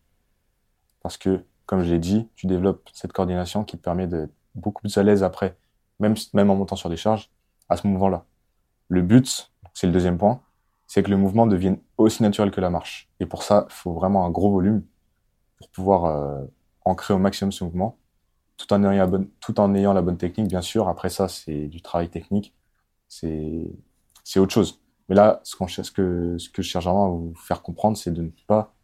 Parce 1.01 1.17
que, 1.17 1.45
comme 1.67 1.83
je 1.83 1.91
l'ai 1.91 1.99
dit, 1.99 2.29
tu 2.37 2.47
développes 2.47 2.89
cette 2.93 3.13
coordination 3.13 3.65
qui 3.65 3.77
te 3.77 3.83
permet 3.83 4.07
d'être 4.07 4.33
beaucoup 4.55 4.83
plus 4.83 4.97
à 4.97 5.03
l'aise 5.03 5.23
après, 5.23 5.57
même, 5.99 6.15
même 6.33 6.51
en 6.51 6.57
montant 6.57 6.77
sur 6.77 6.89
des 6.89 6.97
charges, 6.97 7.31
à 7.69 7.77
ce 7.77 7.87
mouvement-là. 7.87 8.25
Le 8.89 9.03
but, 9.03 9.53
c'est 9.75 9.87
le 9.87 9.93
deuxième 9.93 10.19
point, 10.19 10.41
c'est 10.87 11.03
que 11.03 11.11
le 11.11 11.17
mouvement 11.17 11.47
devienne 11.47 11.79
aussi 11.97 12.23
naturel 12.23 12.51
que 12.51 12.61
la 12.61 12.71
marche. 12.71 13.09
Et 13.19 13.27
pour 13.27 13.43
ça, 13.43 13.67
il 13.69 13.73
faut 13.73 13.93
vraiment 13.93 14.27
un 14.27 14.31
gros 14.31 14.51
volume 14.51 14.83
pour 15.63 15.71
pouvoir 15.71 16.05
euh, 16.07 16.45
ancrer 16.85 17.15
au 17.15 17.19
maximum 17.19 17.53
ce 17.53 17.65
mouvement, 17.65 17.97
tout 18.57 18.73
en, 18.73 18.85
ayant 18.85 19.93
la 19.93 20.03
bonne, 20.03 20.17
technique, 20.19 20.49
bien 20.49 20.61
sûr. 20.61 20.89
Après 20.89 21.09
ça, 21.09 21.29
c'est 21.29 21.67
du 21.69 21.83
travail 21.83 22.09
technique, 22.09 22.55
c'est 23.09 23.71
autre 24.37 24.53
chose. 24.53 24.81
Mais 25.09 25.15
là, 25.15 25.41
ce, 25.45 25.57
ce, 25.83 25.91
que, 25.91 26.37
ce 26.39 26.49
que 26.49 26.63
je 26.63 26.69
cherche 26.69 26.85
vraiment 26.85 27.07
à 27.07 27.09
vous 27.09 27.35
faire 27.35 27.63
comprendre, 27.63 27.97
c'est 27.97 28.13
de 28.13 28.23
ne 28.23 28.31
pas 28.47 28.75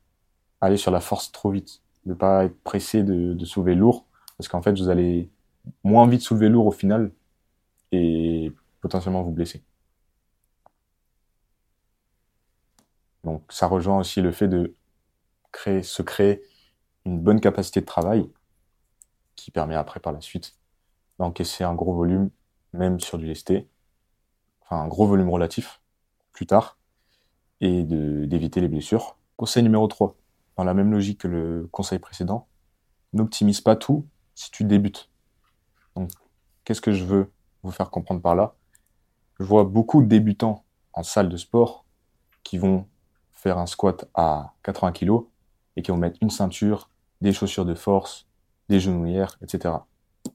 aller 0.60 0.76
sur 0.76 0.90
la 0.90 1.00
force 1.00 1.32
trop 1.32 1.50
vite, 1.50 1.82
de 2.06 2.10
ne 2.10 2.14
pas 2.14 2.44
être 2.44 2.60
pressé 2.62 3.02
de, 3.02 3.34
de 3.34 3.44
soulever 3.44 3.74
lourd, 3.74 4.06
parce 4.36 4.48
qu'en 4.48 4.62
fait, 4.62 4.78
vous 4.78 4.88
allez 4.88 5.30
moins 5.84 6.06
vite 6.06 6.22
soulever 6.22 6.48
lourd 6.48 6.66
au 6.66 6.72
final 6.72 7.12
et 7.92 8.52
potentiellement 8.80 9.22
vous 9.22 9.32
blesser. 9.32 9.62
Donc, 13.24 13.42
ça 13.50 13.66
rejoint 13.66 13.98
aussi 13.98 14.20
le 14.22 14.32
fait 14.32 14.48
de 14.48 14.74
créer, 15.52 15.82
se 15.82 16.02
créer 16.02 16.42
une 17.08 17.20
bonne 17.20 17.40
capacité 17.40 17.80
de 17.80 17.86
travail 17.86 18.30
qui 19.34 19.50
permet 19.50 19.74
après, 19.74 20.00
par 20.00 20.12
la 20.12 20.20
suite, 20.20 20.56
d'encaisser 21.18 21.64
un 21.64 21.74
gros 21.74 21.94
volume, 21.94 22.30
même 22.72 23.00
sur 23.00 23.18
du 23.18 23.26
lesté, 23.26 23.68
enfin 24.62 24.82
un 24.82 24.88
gros 24.88 25.06
volume 25.06 25.30
relatif, 25.30 25.80
plus 26.32 26.46
tard 26.46 26.78
et 27.60 27.82
d'éviter 27.82 28.60
les 28.60 28.68
blessures. 28.68 29.16
Conseil 29.36 29.62
numéro 29.62 29.86
3, 29.86 30.14
dans 30.56 30.64
la 30.64 30.74
même 30.74 30.92
logique 30.92 31.20
que 31.20 31.28
le 31.28 31.68
conseil 31.72 31.98
précédent, 31.98 32.46
n'optimise 33.12 33.60
pas 33.60 33.74
tout 33.74 34.06
si 34.34 34.50
tu 34.50 34.64
débutes. 34.64 35.10
Donc, 35.96 36.10
qu'est-ce 36.64 36.80
que 36.80 36.92
je 36.92 37.04
veux 37.04 37.32
vous 37.62 37.70
faire 37.70 37.90
comprendre 37.90 38.20
par 38.20 38.34
là? 38.34 38.54
Je 39.40 39.44
vois 39.44 39.64
beaucoup 39.64 40.02
de 40.02 40.06
débutants 40.06 40.64
en 40.92 41.02
salle 41.02 41.28
de 41.28 41.36
sport 41.36 41.84
qui 42.42 42.58
vont 42.58 42.86
faire 43.32 43.58
un 43.58 43.66
squat 43.66 44.08
à 44.14 44.54
80 44.62 44.92
kg 44.92 45.20
et 45.76 45.82
qui 45.82 45.90
vont 45.90 45.96
mettre 45.96 46.18
une 46.20 46.30
ceinture, 46.30 46.90
des 47.20 47.32
chaussures 47.32 47.64
de 47.64 47.74
force, 47.74 48.26
des 48.68 48.80
genouillères, 48.80 49.38
etc. 49.42 49.74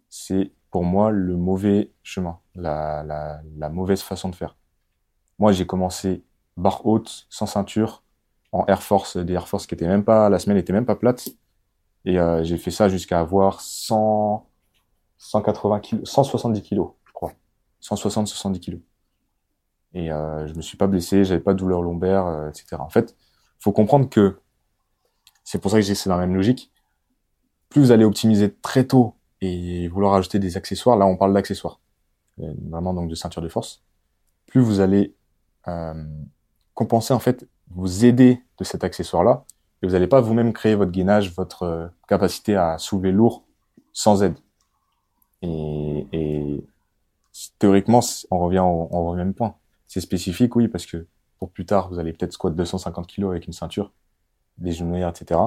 C'est 0.09 0.51
pour 0.71 0.83
moi 0.83 1.11
le 1.11 1.37
mauvais 1.37 1.91
chemin, 2.03 2.39
la, 2.55 3.03
la 3.03 3.69
mauvaise 3.69 4.01
façon 4.01 4.29
de 4.29 4.35
faire. 4.35 4.57
Moi, 5.39 5.51
j'ai 5.51 5.65
commencé 5.65 6.23
barre 6.57 6.85
haute, 6.85 7.27
sans 7.29 7.45
ceinture, 7.45 8.03
en 8.51 8.65
Air 8.67 8.83
Force, 8.83 9.17
des 9.17 9.33
Air 9.33 9.47
Force 9.47 9.65
qui 9.67 9.73
étaient 9.73 9.87
même 9.87 10.03
pas, 10.03 10.29
la 10.29 10.39
semelle 10.39 10.57
était 10.57 10.73
même 10.73 10.85
pas 10.85 10.95
plate. 10.95 11.29
Et 12.05 12.19
euh, 12.19 12.43
j'ai 12.43 12.57
fait 12.57 12.71
ça 12.71 12.89
jusqu'à 12.89 13.19
avoir 13.19 13.61
100, 13.61 14.47
180 15.17 15.79
kilos, 15.79 16.09
170 16.09 16.61
kilos, 16.61 16.91
je 17.05 17.13
crois. 17.13 17.33
160, 17.79 18.27
70 18.27 18.59
kilos. 18.59 18.81
Et 19.93 20.11
euh, 20.11 20.47
je 20.47 20.53
me 20.53 20.61
suis 20.61 20.77
pas 20.77 20.87
blessé, 20.87 21.23
j'avais 21.23 21.39
pas 21.39 21.53
de 21.53 21.59
douleur 21.59 21.81
lombaire, 21.81 22.25
euh, 22.25 22.49
etc. 22.49 22.77
En 22.79 22.89
fait, 22.89 23.15
faut 23.59 23.71
comprendre 23.71 24.09
que 24.09 24.39
c'est 25.43 25.59
pour 25.59 25.71
ça 25.71 25.77
que 25.77 25.83
j'ai 25.83 25.95
c'est 25.95 26.09
dans 26.09 26.17
la 26.17 26.25
même 26.25 26.35
logique. 26.35 26.71
Plus 27.73 27.81
vous 27.81 27.91
allez 27.91 28.05
optimiser 28.05 28.53
très 28.53 28.85
tôt 28.85 29.15
et 29.41 29.87
vouloir 29.87 30.13
ajouter 30.13 30.37
des 30.37 30.57
accessoires, 30.57 30.95
là 30.95 31.07
on 31.07 31.17
parle 31.17 31.33
d'accessoires, 31.33 31.79
euh, 32.39 32.53
vraiment 32.69 32.93
donc 32.93 33.09
de 33.09 33.15
ceinture 33.15 33.41
de 33.41 33.47
force, 33.47 33.81
plus 34.45 34.61
vous 34.61 34.79
allez 34.79 35.15
euh, 35.67 36.05
compenser 36.75 37.15
en 37.15 37.19
fait, 37.19 37.47
vous 37.71 38.05
aider 38.05 38.43
de 38.59 38.63
cet 38.63 38.83
accessoire-là, 38.83 39.43
et 39.81 39.87
vous 39.87 39.93
n'allez 39.93 40.05
pas 40.05 40.21
vous-même 40.21 40.53
créer 40.53 40.75
votre 40.75 40.91
gainage, 40.91 41.33
votre 41.33 41.63
euh, 41.63 41.87
capacité 42.07 42.55
à 42.55 42.77
soulever 42.77 43.11
lourd 43.11 43.43
sans 43.91 44.21
aide. 44.21 44.35
Et, 45.41 46.63
théoriquement, 47.57 48.01
on 48.29 48.37
revient 48.37 48.59
au, 48.59 48.85
revient 48.85 49.23
même 49.23 49.33
point. 49.33 49.55
C'est 49.87 49.99
spécifique, 49.99 50.55
oui, 50.55 50.67
parce 50.67 50.85
que 50.85 51.07
pour 51.39 51.49
plus 51.49 51.65
tard, 51.65 51.89
vous 51.89 51.97
allez 51.97 52.13
peut-être 52.13 52.33
squat 52.33 52.55
250 52.55 53.07
kg 53.07 53.25
avec 53.25 53.47
une 53.47 53.53
ceinture, 53.53 53.91
des 54.59 54.73
genouillères, 54.73 55.09
etc. 55.09 55.39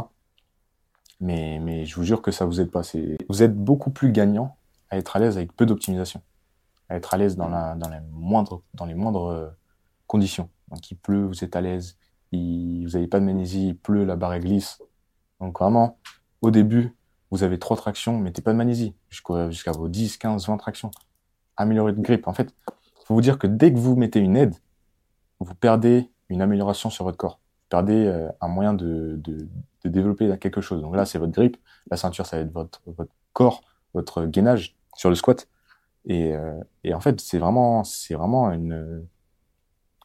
Mais, 1.21 1.59
mais 1.61 1.87
je 1.87 1.97
vous 1.97 2.05
jure 2.05 2.23
que 2.23 2.31
ça 2.31 2.45
vous 2.45 2.61
aide 2.61 2.71
pas. 2.71 2.83
Vous 3.29 3.43
êtes 3.43 3.57
beaucoup 3.57 3.91
plus 3.91 4.13
gagnant 4.13 4.57
à 4.91 4.99
être 4.99 5.17
à 5.17 5.19
l'aise 5.19 5.37
avec 5.37 5.55
peu 5.55 5.67
d'optimisation, 5.67 6.23
à 6.89 6.97
être 6.97 7.15
à 7.15 7.17
l'aise 7.17 7.37
dans, 7.37 7.49
la, 7.49 7.75
dans, 7.75 7.89
les 7.89 8.01
moindres, 8.11 8.63
dans 8.75 8.85
les 8.85 8.95
moindres 8.95 9.27
euh, 9.27 9.49
conditions. 10.07 10.51
Donc 10.69 10.91
il 10.91 10.97
pleut, 10.97 11.25
vous 11.25 11.43
êtes 11.45 11.57
à 11.57 11.61
l'aise, 11.61 11.97
vous 12.33 12.89
n'avez 12.93 13.07
pas 13.07 13.21
de 13.21 13.25
magnésie, 13.25 13.69
il 13.69 13.77
pleut, 13.77 14.05
la 14.05 14.17
barre 14.17 14.39
glisse. 14.39 14.83
Donc 15.41 15.59
vraiment, 15.59 15.99
au 16.43 16.51
début, 16.51 16.95
vous 17.31 17.43
avez 17.43 17.59
trois 17.59 17.77
tractions, 17.77 18.19
mettez 18.19 18.43
pas 18.43 18.53
de 18.53 18.59
magnésie 18.59 18.95
jusqu'à 19.11 19.73
vos 19.73 19.89
10, 19.89 20.17
15, 20.19 20.47
20 20.47 20.57
tractions. 20.59 20.91
Améliorer 21.57 21.93
de 21.93 22.01
grip. 22.01 22.29
En 22.29 22.35
fait, 22.35 22.55
faut 23.05 23.15
vous 23.15 23.21
dire 23.21 23.39
que 23.39 23.47
dès 23.47 23.73
que 23.73 23.79
vous 23.79 23.97
mettez 23.97 24.21
une 24.21 24.37
aide, 24.37 24.55
vous 25.41 25.55
perdez 25.55 26.11
une 26.29 26.43
amélioration 26.43 26.91
sur 26.91 27.05
votre 27.05 27.17
corps. 27.17 27.41
Perdez 27.69 28.07
euh, 28.07 28.29
un 28.41 28.49
moyen 28.49 28.75
de, 28.75 29.17
de, 29.23 29.49
de, 29.85 29.89
développer 29.89 30.39
quelque 30.39 30.61
chose. 30.61 30.81
Donc 30.83 30.95
là, 30.95 31.05
c'est 31.05 31.19
votre 31.19 31.33
grip. 31.33 31.57
La 31.91 31.97
ceinture, 31.97 32.27
ça 32.27 32.37
va 32.37 32.43
être 32.43 32.53
votre, 32.53 32.81
votre 32.87 33.13
corps, 33.33 33.63
votre 33.95 34.27
gainage 34.27 34.77
sur 34.97 35.11
le 35.11 35.17
squat. 35.17 35.49
Et, 36.05 36.35
euh, 36.35 36.61
et 36.85 36.95
en 36.95 37.01
fait, 37.01 37.21
c'est 37.21 37.39
vraiment, 37.39 37.83
c'est 37.85 38.15
vraiment 38.15 38.53
une, 38.53 39.07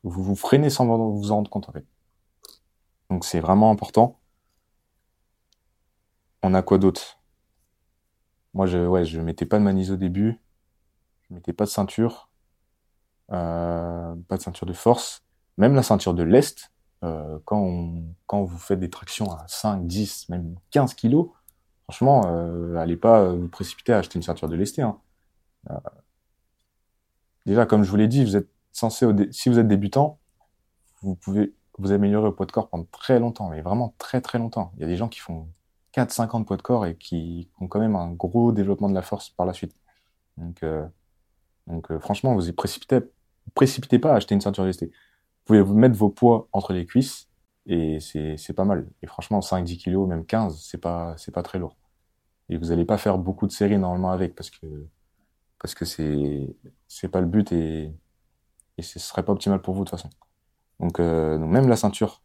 vous 0.04 0.24
vous 0.24 0.36
freinez 0.36 0.70
sans 0.70 0.86
vous 0.86 1.32
en 1.32 1.36
rendre 1.36 1.50
compte 1.50 1.70
en 1.70 1.72
fait. 1.72 1.86
Donc 3.10 3.26
c'est 3.26 3.40
vraiment 3.40 3.70
important. 3.72 4.20
On 6.44 6.54
a 6.54 6.62
quoi 6.62 6.78
d'autre? 6.78 7.20
Moi, 8.54 8.66
je, 8.66 8.80
ouais, 8.80 9.06
je 9.06 9.20
mettais 9.22 9.46
pas 9.46 9.60
de 9.60 9.64
manise 9.64 9.92
au 9.92 9.96
début. 9.96 10.40
Je 11.30 11.36
mettais 11.36 11.54
pas 11.54 11.66
de 11.66 11.70
ceinture. 11.70 12.30
Euh, 13.32 14.16
pas 14.28 14.38
de 14.38 14.42
ceinture 14.42 14.66
de 14.68 14.74
force. 14.74 15.24
Même 15.58 15.76
la 15.76 15.84
ceinture 15.84 16.14
de 16.14 16.24
lest, 16.24 16.72
euh, 17.04 17.40
quand, 17.46 18.04
quand 18.28 18.44
vous 18.44 18.58
faites 18.58 18.80
des 18.80 18.90
tractions 18.90 19.32
à 19.32 19.48
5, 19.48 19.88
10, 19.88 20.30
même 20.30 20.56
15 20.72 20.94
kilos, 20.94 21.30
franchement, 21.84 22.24
euh, 22.28 22.76
allez 22.76 22.98
pas 22.98 23.34
vous 23.34 23.50
précipiter 23.50 23.94
à 23.94 24.00
acheter 24.00 24.18
une 24.18 24.24
ceinture 24.24 24.50
de 24.50 24.56
lesté. 24.56 24.82
Hein. 24.82 25.00
Euh, 25.70 25.76
déjà, 27.46 27.66
comme 27.66 27.84
je 27.84 27.90
vous 27.90 27.98
l'ai 27.98 28.08
dit, 28.08 28.24
vous 28.24 28.38
êtes 28.38 28.50
censé, 28.72 29.06
si 29.32 29.50
vous 29.50 29.60
êtes 29.60 29.68
débutant, 29.68 30.20
vous 31.02 31.16
pouvez 31.16 31.54
vous 31.78 31.92
améliorer 31.92 32.28
au 32.28 32.32
poids 32.32 32.46
de 32.46 32.52
corps 32.52 32.70
pendant 32.70 32.88
très 32.92 33.20
longtemps, 33.20 33.50
mais 33.50 33.62
vraiment 33.62 33.96
très 33.98 34.22
très 34.22 34.38
longtemps. 34.38 34.72
Il 34.76 34.82
y 34.82 34.84
a 34.84 34.88
des 34.88 34.98
gens 34.98 35.08
qui 35.10 35.20
font 35.20 35.48
4-5 35.94 36.36
ans 36.36 36.40
de 36.40 36.46
poids 36.46 36.58
de 36.58 36.62
corps 36.62 36.86
et 36.86 36.96
qui 36.96 37.50
ont 37.60 37.68
quand 37.68 37.80
même 37.80 37.96
un 37.96 38.12
gros 38.12 38.52
développement 38.52 38.90
de 38.90 38.94
la 38.94 39.02
force 39.02 39.30
par 39.30 39.46
la 39.46 39.54
suite. 39.54 39.76
Donc, 40.38 40.64
euh, 40.64 40.86
donc 41.68 41.92
euh, 41.92 42.00
franchement, 42.00 42.36
vous 42.36 42.46
ne 42.46 42.52
précipitez, 42.52 43.00
précipitez 43.56 44.00
pas 44.00 44.14
à 44.14 44.16
acheter 44.16 44.36
une 44.36 44.42
ceinture 44.42 44.64
lestée. 44.64 44.92
Vous 45.46 45.58
pouvez 45.58 45.64
mettre 45.64 45.96
vos 45.96 46.10
poids 46.10 46.48
entre 46.54 46.74
les 46.74 46.86
cuisses 46.86 47.30
et 47.66 48.00
c'est 48.00 48.54
pas 48.56 48.66
mal. 48.66 48.90
Et 49.02 49.08
franchement, 49.08 49.40
5-10 49.40 49.78
kilos, 49.78 50.08
même 50.08 50.26
15, 50.26 50.60
c'est 50.62 50.78
pas, 50.80 51.16
pas 51.34 51.44
très 51.44 51.60
lourd. 51.60 51.76
Et 52.50 52.58
vous 52.58 52.68
n'allez 52.68 52.86
pas 52.86 52.98
faire 52.98 53.18
beaucoup 53.18 53.48
de 53.48 53.52
séries 53.52 53.78
normalement 53.78 54.12
avec 54.12 54.36
parce 54.36 54.50
que 54.50 54.68
parce 55.60 55.76
que 55.76 55.86
c'est 55.86 57.08
pas 57.10 57.22
le 57.22 57.28
but 57.28 57.52
et 57.52 57.94
et 58.78 58.82
ce 58.84 59.00
serait 59.00 59.24
pas 59.24 59.32
optimal 59.34 59.62
pour 59.62 59.76
vous 59.76 59.84
de 59.84 59.90
toute 59.90 59.98
façon. 60.00 60.10
Donc, 60.80 61.00
euh, 61.00 61.38
donc 61.38 61.52
même 61.52 61.68
la 61.70 61.76
ceinture, 61.76 62.22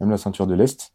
même 0.00 0.10
la 0.10 0.18
ceinture 0.18 0.46
de 0.46 0.54
l'Est. 0.54 0.92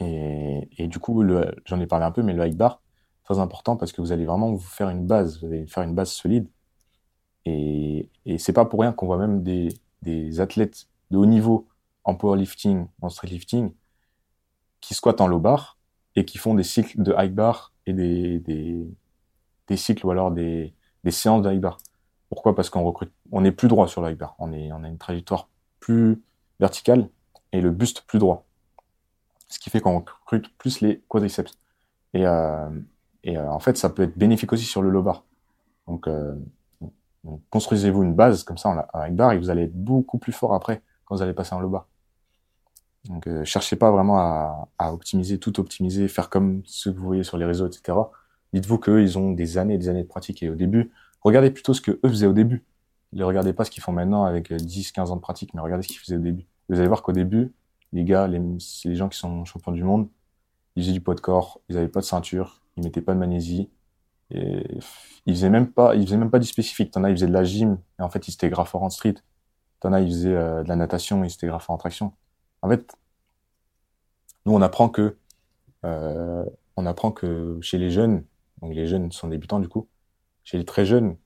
Et, 0.00 0.68
et, 0.76 0.88
du 0.88 0.98
coup, 0.98 1.24
j'en 1.64 1.80
ai 1.80 1.86
parlé 1.86 2.04
un 2.04 2.10
peu, 2.10 2.22
mais 2.22 2.34
le 2.34 2.46
high 2.46 2.56
bar, 2.56 2.82
très 3.24 3.38
important 3.38 3.76
parce 3.76 3.92
que 3.92 4.00
vous 4.00 4.12
allez 4.12 4.26
vraiment 4.26 4.52
vous 4.52 4.58
faire 4.58 4.90
une 4.90 5.06
base, 5.06 5.40
vous 5.40 5.46
allez 5.46 5.66
faire 5.66 5.82
une 5.84 5.94
base 5.94 6.10
solide. 6.10 6.48
Et, 7.44 8.10
et 8.26 8.38
c'est 8.38 8.52
pas 8.52 8.64
pour 8.66 8.80
rien 8.80 8.92
qu'on 8.92 9.06
voit 9.06 9.18
même 9.18 9.42
des, 9.42 9.68
des 10.02 10.40
athlètes 10.40 10.88
de 11.10 11.18
haut 11.18 11.26
niveau 11.26 11.68
en 12.04 12.14
powerlifting, 12.14 12.86
en 13.02 13.08
streetlifting, 13.08 13.72
qui 14.80 14.94
squattent 14.94 15.20
en 15.20 15.26
low 15.26 15.40
bar 15.40 15.78
et 16.14 16.24
qui 16.24 16.38
font 16.38 16.54
des 16.54 16.62
cycles 16.62 17.02
de 17.02 17.14
high 17.18 17.32
bar 17.32 17.72
et 17.86 17.92
des, 17.92 18.38
des, 18.38 19.76
cycles 19.76 20.06
ou 20.06 20.10
alors 20.10 20.30
des, 20.30 20.74
des 21.04 21.10
séances 21.10 21.42
de 21.42 21.52
high 21.52 21.60
bar. 21.60 21.78
Pourquoi? 22.28 22.54
Parce 22.54 22.70
qu'on 22.70 22.82
recrute, 22.84 23.12
on 23.32 23.44
est 23.44 23.52
plus 23.52 23.68
droit 23.68 23.88
sur 23.88 24.02
le 24.02 24.10
high 24.10 24.18
bar. 24.18 24.34
On 24.38 24.52
est, 24.52 24.72
on 24.72 24.82
a 24.82 24.88
une 24.88 24.98
trajectoire 24.98 25.48
plus 25.80 26.22
verticale 26.58 27.08
et 27.52 27.60
le 27.60 27.70
buste 27.70 28.02
plus 28.02 28.18
droit. 28.18 28.46
Ce 29.48 29.58
qui 29.58 29.70
fait 29.70 29.80
qu'on 29.80 29.98
recrute 30.00 30.48
plus 30.58 30.80
les 30.80 31.00
quadriceps. 31.08 31.52
Et, 32.14 32.26
euh, 32.26 32.68
et 33.22 33.36
euh, 33.38 33.50
en 33.50 33.60
fait, 33.60 33.76
ça 33.76 33.90
peut 33.90 34.02
être 34.02 34.16
bénéfique 34.16 34.52
aussi 34.52 34.64
sur 34.64 34.82
le 34.82 34.90
low 34.90 35.02
bar. 35.02 35.24
Donc, 35.86 36.08
euh, 36.08 36.34
construisez-vous 37.50 38.02
une 38.02 38.14
base 38.14 38.44
comme 38.44 38.58
ça 38.58 38.68
en 38.92 39.04
high 39.04 39.14
bar 39.14 39.32
et 39.32 39.38
vous 39.38 39.50
allez 39.50 39.62
être 39.62 39.74
beaucoup 39.74 40.18
plus 40.18 40.32
fort 40.32 40.54
après 40.54 40.82
quand 41.04 41.16
vous 41.16 41.22
allez 41.22 41.34
passer 41.34 41.54
en 41.54 41.60
low. 41.60 41.80
Donc, 43.08 43.26
euh, 43.26 43.44
cherchez 43.44 43.76
pas 43.76 43.90
vraiment 43.90 44.18
à, 44.18 44.68
à, 44.78 44.92
optimiser, 44.92 45.38
tout 45.38 45.60
optimiser, 45.60 46.08
faire 46.08 46.28
comme 46.28 46.62
ce 46.64 46.90
que 46.90 46.96
vous 46.96 47.04
voyez 47.04 47.22
sur 47.22 47.38
les 47.38 47.44
réseaux, 47.44 47.66
etc. 47.66 47.96
Dites-vous 48.52 48.78
qu'eux, 48.78 49.02
ils 49.02 49.18
ont 49.18 49.32
des 49.32 49.58
années 49.58 49.74
et 49.74 49.78
des 49.78 49.88
années 49.88 50.02
de 50.02 50.08
pratique 50.08 50.42
et 50.42 50.50
au 50.50 50.54
début, 50.54 50.90
regardez 51.22 51.50
plutôt 51.50 51.74
ce 51.74 51.80
que 51.80 51.92
eux 51.92 52.08
faisaient 52.08 52.26
au 52.26 52.32
début. 52.32 52.64
Ne 53.12 53.24
regardez 53.24 53.52
pas 53.52 53.64
ce 53.64 53.70
qu'ils 53.70 53.82
font 53.82 53.92
maintenant 53.92 54.24
avec 54.24 54.52
10, 54.52 54.92
15 54.92 55.10
ans 55.10 55.16
de 55.16 55.20
pratique, 55.20 55.54
mais 55.54 55.60
regardez 55.60 55.82
ce 55.82 55.88
qu'ils 55.88 55.98
faisaient 55.98 56.16
au 56.16 56.20
début. 56.20 56.46
Vous 56.68 56.78
allez 56.78 56.88
voir 56.88 57.02
qu'au 57.02 57.12
début, 57.12 57.52
les 57.92 58.04
gars, 58.04 58.26
les, 58.26 58.40
les 58.84 58.96
gens 58.96 59.08
qui 59.08 59.18
sont 59.18 59.44
champions 59.44 59.72
du 59.72 59.84
monde, 59.84 60.08
ils 60.74 60.82
faisaient 60.82 60.92
du 60.92 61.00
poids 61.00 61.14
de 61.14 61.20
corps, 61.20 61.60
ils 61.68 61.78
avaient 61.78 61.88
pas 61.88 62.00
de 62.00 62.04
ceinture, 62.04 62.60
ils 62.76 62.84
mettaient 62.84 63.00
pas 63.00 63.14
de 63.14 63.18
magnésie, 63.18 63.70
et 64.30 64.64
ils 65.26 65.34
faisaient 65.34 65.50
même 65.50 65.70
pas, 65.70 65.94
ils 65.94 66.04
faisaient 66.04 66.16
même 66.16 66.30
pas 66.30 66.38
du 66.38 66.46
spécifique. 66.46 66.90
T'en 66.90 67.04
as, 67.04 67.10
ils 67.10 67.16
faisaient 67.16 67.26
de 67.26 67.32
la 67.32 67.44
gym, 67.44 67.78
et 67.98 68.02
en 68.02 68.08
fait, 68.08 68.28
ils 68.28 68.34
étaient 68.34 68.50
graffeurs 68.50 68.82
en 68.82 68.90
street. 68.90 69.14
T'en 69.80 69.92
as, 69.92 70.00
ils 70.00 70.08
faisaient 70.08 70.34
euh, 70.34 70.62
de 70.62 70.68
la 70.68 70.76
natation, 70.76 71.24
ils 71.24 71.32
étaient 71.32 71.46
graffeurs 71.46 71.74
en 71.74 71.78
traction. 71.78 72.12
En 72.62 72.68
fait, 72.68 72.96
nous, 74.44 74.52
on 74.52 74.62
apprend 74.62 74.88
que, 74.88 75.16
euh, 75.84 76.44
on 76.76 76.86
apprend 76.86 77.12
que 77.12 77.58
chez 77.60 77.78
les 77.78 77.90
jeunes, 77.90 78.24
donc 78.62 78.74
les 78.74 78.86
jeunes 78.86 79.12
sont 79.12 79.28
débutants 79.28 79.60
du 79.60 79.68
coup, 79.68 79.88
chez 80.44 80.58
les 80.58 80.64
très 80.64 80.86
jeunes, 80.86 81.16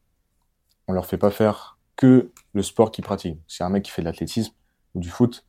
on 0.88 0.92
leur 0.92 1.06
fait 1.06 1.18
pas 1.18 1.30
faire 1.30 1.78
que 1.96 2.30
le 2.52 2.62
sport 2.62 2.90
qu'ils 2.90 3.04
pratiquent. 3.04 3.40
C'est 3.46 3.62
un 3.62 3.68
mec 3.68 3.84
qui 3.84 3.90
fait 3.90 4.02
de 4.02 4.06
l'athlétisme 4.06 4.54
ou 4.94 5.00
du 5.00 5.10
foot. 5.10 5.46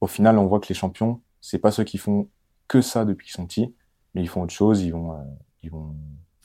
Au 0.00 0.06
final, 0.06 0.38
on 0.38 0.46
voit 0.46 0.60
que 0.60 0.68
les 0.68 0.74
champions, 0.74 1.20
c'est 1.40 1.58
pas 1.58 1.70
ceux 1.70 1.84
qui 1.84 1.98
font 1.98 2.28
que 2.66 2.80
ça 2.80 3.04
depuis 3.04 3.26
qu'ils 3.26 3.34
sont 3.34 3.46
petits, 3.46 3.74
mais 4.14 4.22
ils 4.22 4.28
font 4.28 4.42
autre 4.42 4.52
chose. 4.52 4.82
Ils 4.82 4.92
vont, 4.92 5.12
euh, 5.12 5.24
ils 5.62 5.70
vont 5.70 5.94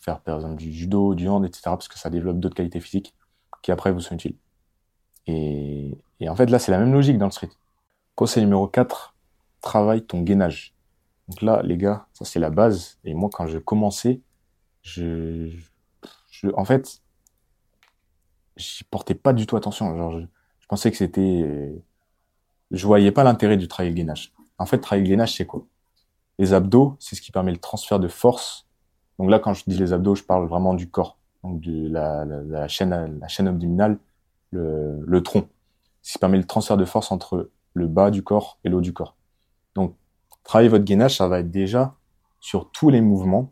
faire 0.04 0.22
par 0.22 0.36
exemple 0.36 0.56
du 0.56 0.72
judo, 0.72 1.16
du 1.16 1.28
hand, 1.28 1.46
etc. 1.46 1.62
parce 1.66 1.88
que 1.88 1.98
ça 1.98 2.10
développe 2.10 2.40
d'autres 2.40 2.56
qualités 2.56 2.80
physiques 2.80 3.16
qui 3.62 3.72
après 3.72 3.92
vous 3.92 4.02
sont 4.02 4.16
utiles. 4.16 4.36
Et, 5.28 5.98
et 6.20 6.30
en 6.30 6.36
fait, 6.36 6.48
là, 6.48 6.60
c'est 6.60 6.72
la 6.72 6.80
même 6.80 6.94
logique 6.94 7.18
dans 7.18 7.26
le 7.28 7.32
street. 7.32 7.50
Conseil 8.16 8.44
numéro 8.44 8.68
4, 8.68 9.16
travaille 9.62 10.06
ton 10.06 10.22
gainage. 10.22 10.76
Donc 11.28 11.42
là, 11.42 11.62
les 11.64 11.78
gars, 11.78 12.08
ça 12.14 12.26
c'est 12.26 12.40
la 12.40 12.50
base. 12.50 13.00
Et 13.06 13.14
moi, 13.14 13.30
quand 13.32 13.48
je 13.48 13.58
commençais, 13.58 14.22
je, 14.82 15.50
je 16.30 16.48
en 16.56 16.66
fait, 16.66 17.02
j'y 18.58 18.84
portais 18.84 19.16
pas 19.16 19.34
du 19.34 19.48
tout 19.48 19.56
attention. 19.56 19.96
Genre, 19.98 20.20
je, 20.20 20.26
je 20.60 20.68
pensais 20.68 20.92
que 20.92 20.98
c'était, 20.98 21.82
je 22.72 22.88
voyais 22.88 23.12
pas 23.12 23.24
l'intérêt 23.24 23.58
du 23.58 23.68
travail 23.68 23.94
gainage. 23.94 24.34
En 24.58 24.66
fait, 24.66 24.80
travail 24.80 25.04
gainage, 25.04 25.34
c'est 25.36 25.46
quoi? 25.46 25.66
Les 26.40 26.54
abdos, 26.54 26.96
c'est 27.00 27.16
ce 27.16 27.22
qui 27.22 27.32
permet 27.32 27.52
le 27.52 27.58
transfert 27.60 28.00
de 28.00 28.08
force. 28.08 28.68
Donc 29.20 29.30
là, 29.30 29.40
quand 29.40 29.54
je 29.54 29.64
dis 29.68 29.78
les 29.78 29.94
abdos, 29.94 30.16
je 30.16 30.24
parle 30.24 30.48
vraiment 30.48 30.74
du 30.74 30.90
corps, 30.90 31.18
donc 31.44 31.62
de 31.62 31.88
la, 31.88 32.26
la, 32.26 32.42
la 32.42 32.68
chaîne, 32.68 33.20
la 33.20 33.28
chaîne 33.28 33.48
abdominale, 33.48 33.98
le, 34.52 35.04
le 35.06 35.24
tronc, 35.24 35.48
ce 36.02 36.14
qui 36.14 36.20
permet 36.20 36.38
le 36.38 36.46
transfert 36.46 36.78
de 36.78 36.86
force 36.86 37.12
entre 37.12 37.50
le 37.74 37.88
bas 37.88 38.12
du 38.12 38.24
corps 38.24 38.60
et 38.64 38.70
le 38.70 38.78
haut 38.78 38.82
du 38.82 38.94
corps. 38.94 39.16
Donc, 39.76 39.96
travailler 40.44 40.70
votre 40.70 40.84
gainage, 40.84 41.18
ça 41.18 41.28
va 41.28 41.40
être 41.40 41.52
déjà 41.52 41.96
sur 42.40 42.72
tous 42.72 42.90
les 42.90 43.02
mouvements, 43.02 43.52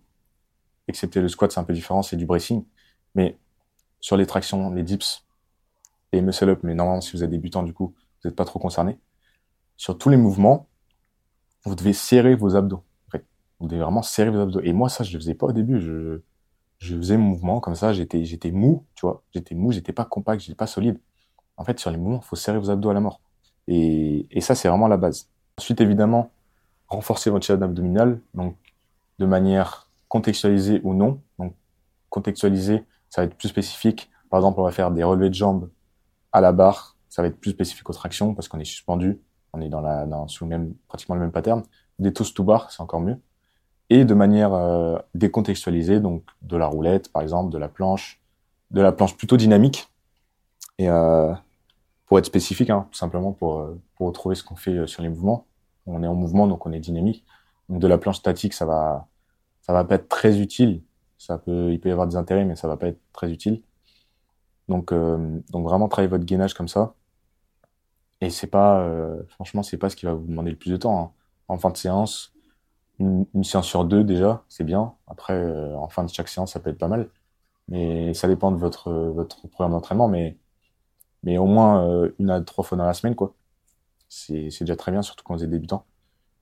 excepté 0.88 1.22
le 1.22 1.27
squat, 1.27 1.51
c'est 1.51 1.60
un 1.60 1.63
peu 1.63 1.74
différent, 1.74 2.01
c'est 2.01 2.18
du 2.18 2.25
bracing, 2.25 2.65
mais 3.15 3.38
sur 4.00 4.18
les 4.18 4.25
tractions, 4.25 4.72
les 4.72 4.84
dips, 4.84 5.25
les 6.12 6.22
muscle-up, 6.22 6.60
mais 6.63 6.75
normalement, 6.75 7.01
si 7.01 7.15
vous 7.15 7.24
êtes 7.24 7.30
débutant, 7.30 7.63
du 7.63 7.74
coup, 7.74 7.94
vous 7.96 8.30
n'êtes 8.30 8.36
pas 8.36 8.46
trop 8.46 8.60
concerné. 8.60 9.00
Sur 9.77 9.98
tous 9.98 10.10
les 10.10 10.18
mouvements, 10.18 10.68
vous 11.63 11.75
devez 11.75 11.94
serrer 11.94 12.36
vos 12.36 12.56
abdos. 12.56 12.84
Vous 13.62 13.68
devez 13.68 13.82
vraiment 13.82 14.01
serrer 14.01 14.30
vos 14.32 14.41
abdos. 14.41 14.62
Et 14.62 14.74
moi, 14.74 14.89
ça, 14.89 15.03
je 15.03 15.13
le 15.13 15.20
faisais 15.20 15.36
pas 15.36 15.48
au 15.48 15.51
début. 15.53 15.80
Je, 15.80 16.22
je 16.80 16.98
faisais 16.98 17.15
mon 17.18 17.30
mouvement 17.30 17.60
comme 17.60 17.75
ça, 17.75 17.94
j'étais, 17.94 18.25
j'étais 18.25 18.51
mou, 18.51 18.86
tu 18.96 19.06
vois. 19.06 19.24
J'étais 19.34 19.56
mou, 19.56 19.72
j'étais 19.72 19.94
pas 19.94 20.03
compact, 20.03 20.41
j'étais 20.41 20.56
pas 20.56 20.68
solide. 20.68 21.00
En 21.58 21.63
fait, 21.63 21.80
sur 21.80 21.91
les 21.91 21.98
mouvements, 21.98 22.22
faut 22.22 22.36
serrer 22.36 22.58
vos 22.58 22.72
abdos 22.72 22.89
à 22.89 22.94
la 22.94 23.00
mort. 23.01 23.22
Et, 23.68 24.27
et 24.32 24.41
ça, 24.41 24.56
c'est 24.56 24.68
vraiment 24.68 24.88
la 24.88 24.98
base. 24.98 25.30
Ensuite, 25.60 25.80
évidemment, 25.80 26.32
renforcer 26.88 27.30
votre 27.30 27.46
chaîne 27.46 27.62
abdominale, 27.63 28.20
donc 28.34 28.58
de 29.20 29.25
manière 29.27 29.89
contextualisée 30.08 30.82
ou 30.84 30.94
non. 30.96 31.22
Donc, 31.38 31.53
contextualisée, 32.10 32.84
ça 33.10 33.22
va 33.22 33.25
être 33.25 33.36
plus 33.36 33.50
spécifique. 33.50 34.10
Par 34.32 34.39
exemple, 34.39 34.60
on 34.60 34.63
va 34.63 34.72
faire 34.72 34.89
des 34.91 35.03
relevés 35.03 35.30
de 35.30 35.36
jambes 35.36 35.70
à 36.32 36.41
la 36.41 36.51
barre. 36.51 36.98
Ça 37.10 37.22
va 37.22 37.27
être 37.27 37.39
plus 37.39 37.51
spécifique 37.51 37.89
aux 37.89 37.94
tractions 37.94 38.34
parce 38.34 38.48
qu'on 38.48 38.60
est 38.60 38.65
suspendu. 38.65 39.20
on 39.53 39.62
est 39.62 39.70
dans 39.70 39.82
la, 39.82 40.06
dans, 40.08 40.27
sous 40.27 40.46
le 40.46 40.50
même, 40.50 40.74
pratiquement 40.88 41.15
le 41.15 41.22
même 41.22 41.32
pattern. 41.32 41.63
Des 42.00 42.12
toast 42.12 42.36
to 42.36 42.44
bar, 42.44 42.72
c'est 42.72 42.82
encore 42.82 43.01
mieux. 43.01 43.18
Et 43.91 44.05
de 44.05 44.13
manière 44.13 44.53
euh, 44.53 44.98
décontextualisée, 45.15 46.00
donc 46.00 46.24
de 46.41 46.55
la 46.55 46.65
roulette, 46.65 47.12
par 47.12 47.21
exemple, 47.21 47.51
de 47.51 47.57
la 47.57 47.67
planche, 47.67 48.21
de 48.71 48.79
la 48.79 48.93
planche 48.93 49.17
plutôt 49.17 49.36
dynamique. 49.36 49.89
Et 50.77 50.89
euh, 50.89 51.33
pour 52.05 52.17
être 52.17 52.25
spécifique, 52.25 52.69
hein, 52.69 52.88
tout 52.89 52.98
simplement 52.98 53.33
pour, 53.33 53.60
euh, 53.60 53.79
pour 53.95 54.07
retrouver 54.07 54.36
ce 54.36 54.43
qu'on 54.43 54.55
fait 54.55 54.88
sur 54.88 55.03
les 55.03 55.10
mouvements. 55.10 55.45
On 55.86 56.01
est 56.03 56.07
en 56.07 56.15
mouvement, 56.15 56.48
donc 56.48 56.65
on 56.65 56.71
est 56.71 56.79
dynamique. 56.79 57.25
Donc 57.67 57.81
de 57.81 57.88
la 57.88 57.98
planche 57.98 58.17
statique, 58.17 58.53
ça 58.53 58.65
va, 58.65 59.07
ça 59.62 59.74
va 59.74 59.83
pas 59.83 59.95
être 59.95 60.07
très 60.07 60.39
utile. 60.39 60.81
Ça 61.17 61.38
peut, 61.38 61.71
il 61.74 61.79
peut 61.79 61.89
y 61.89 61.91
avoir 61.91 62.07
des 62.07 62.15
intérêts, 62.15 62.45
mais 62.45 62.55
ça 62.55 62.69
va 62.69 62.77
pas 62.77 62.88
être 62.88 63.00
très 63.12 63.29
utile. 63.29 63.62
Donc, 64.69 64.93
donc 64.93 65.65
vraiment 65.65 65.89
travailler 65.89 66.10
votre 66.10 66.24
gainage 66.24 66.53
comme 66.53 66.69
ça. 66.69 66.93
Et 68.21 68.29
c'est 68.29 68.48
pas, 68.48 68.81
euh, 68.81 69.21
franchement, 69.29 69.63
c'est 69.63 69.77
pas 69.77 69.89
ce 69.89 69.95
qui 69.95 70.05
va 70.05 70.13
vous 70.13 70.27
demander 70.27 70.51
le 70.51 70.57
plus 70.57 70.71
de 70.71 70.77
temps. 70.77 71.00
Hein. 71.00 71.12
En 71.48 71.57
fin 71.57 71.71
de 71.71 71.77
séance, 71.77 72.33
une, 73.01 73.43
séance 73.43 73.67
sur 73.67 73.86
deux 73.86 74.03
déjà, 74.03 74.43
c'est 74.50 74.63
bien. 74.63 74.93
Après, 75.08 75.34
euh, 75.34 75.75
en 75.77 75.89
fin 75.89 76.03
de 76.03 76.10
chaque 76.10 76.29
séance, 76.29 76.53
ça 76.53 76.60
peut 76.60 76.70
être 76.70 76.77
pas 76.77 76.88
mal. 76.88 77.10
Mais 77.67 78.13
ça 78.13 78.27
dépend 78.27 78.51
de 78.51 78.58
votre 78.58 79.48
programme 79.50 79.72
d'entraînement. 79.74 80.08
Mais 81.24 81.38
au 81.38 81.46
moins 81.46 81.86
euh, 81.88 82.12
une 82.20 82.29
à 82.29 82.41
trois 82.41 82.63
fois 82.63 82.77
dans 82.77 82.86
la 82.86 82.93
semaine, 82.93 83.15
quoi. 83.15 83.36
C'est 84.10 84.50
déjà 84.62 84.75
très 84.75 84.91
bien, 84.91 85.01
surtout 85.01 85.24
quand 85.24 85.36
vous 85.36 85.43
êtes 85.43 85.50
débutant. 85.50 85.86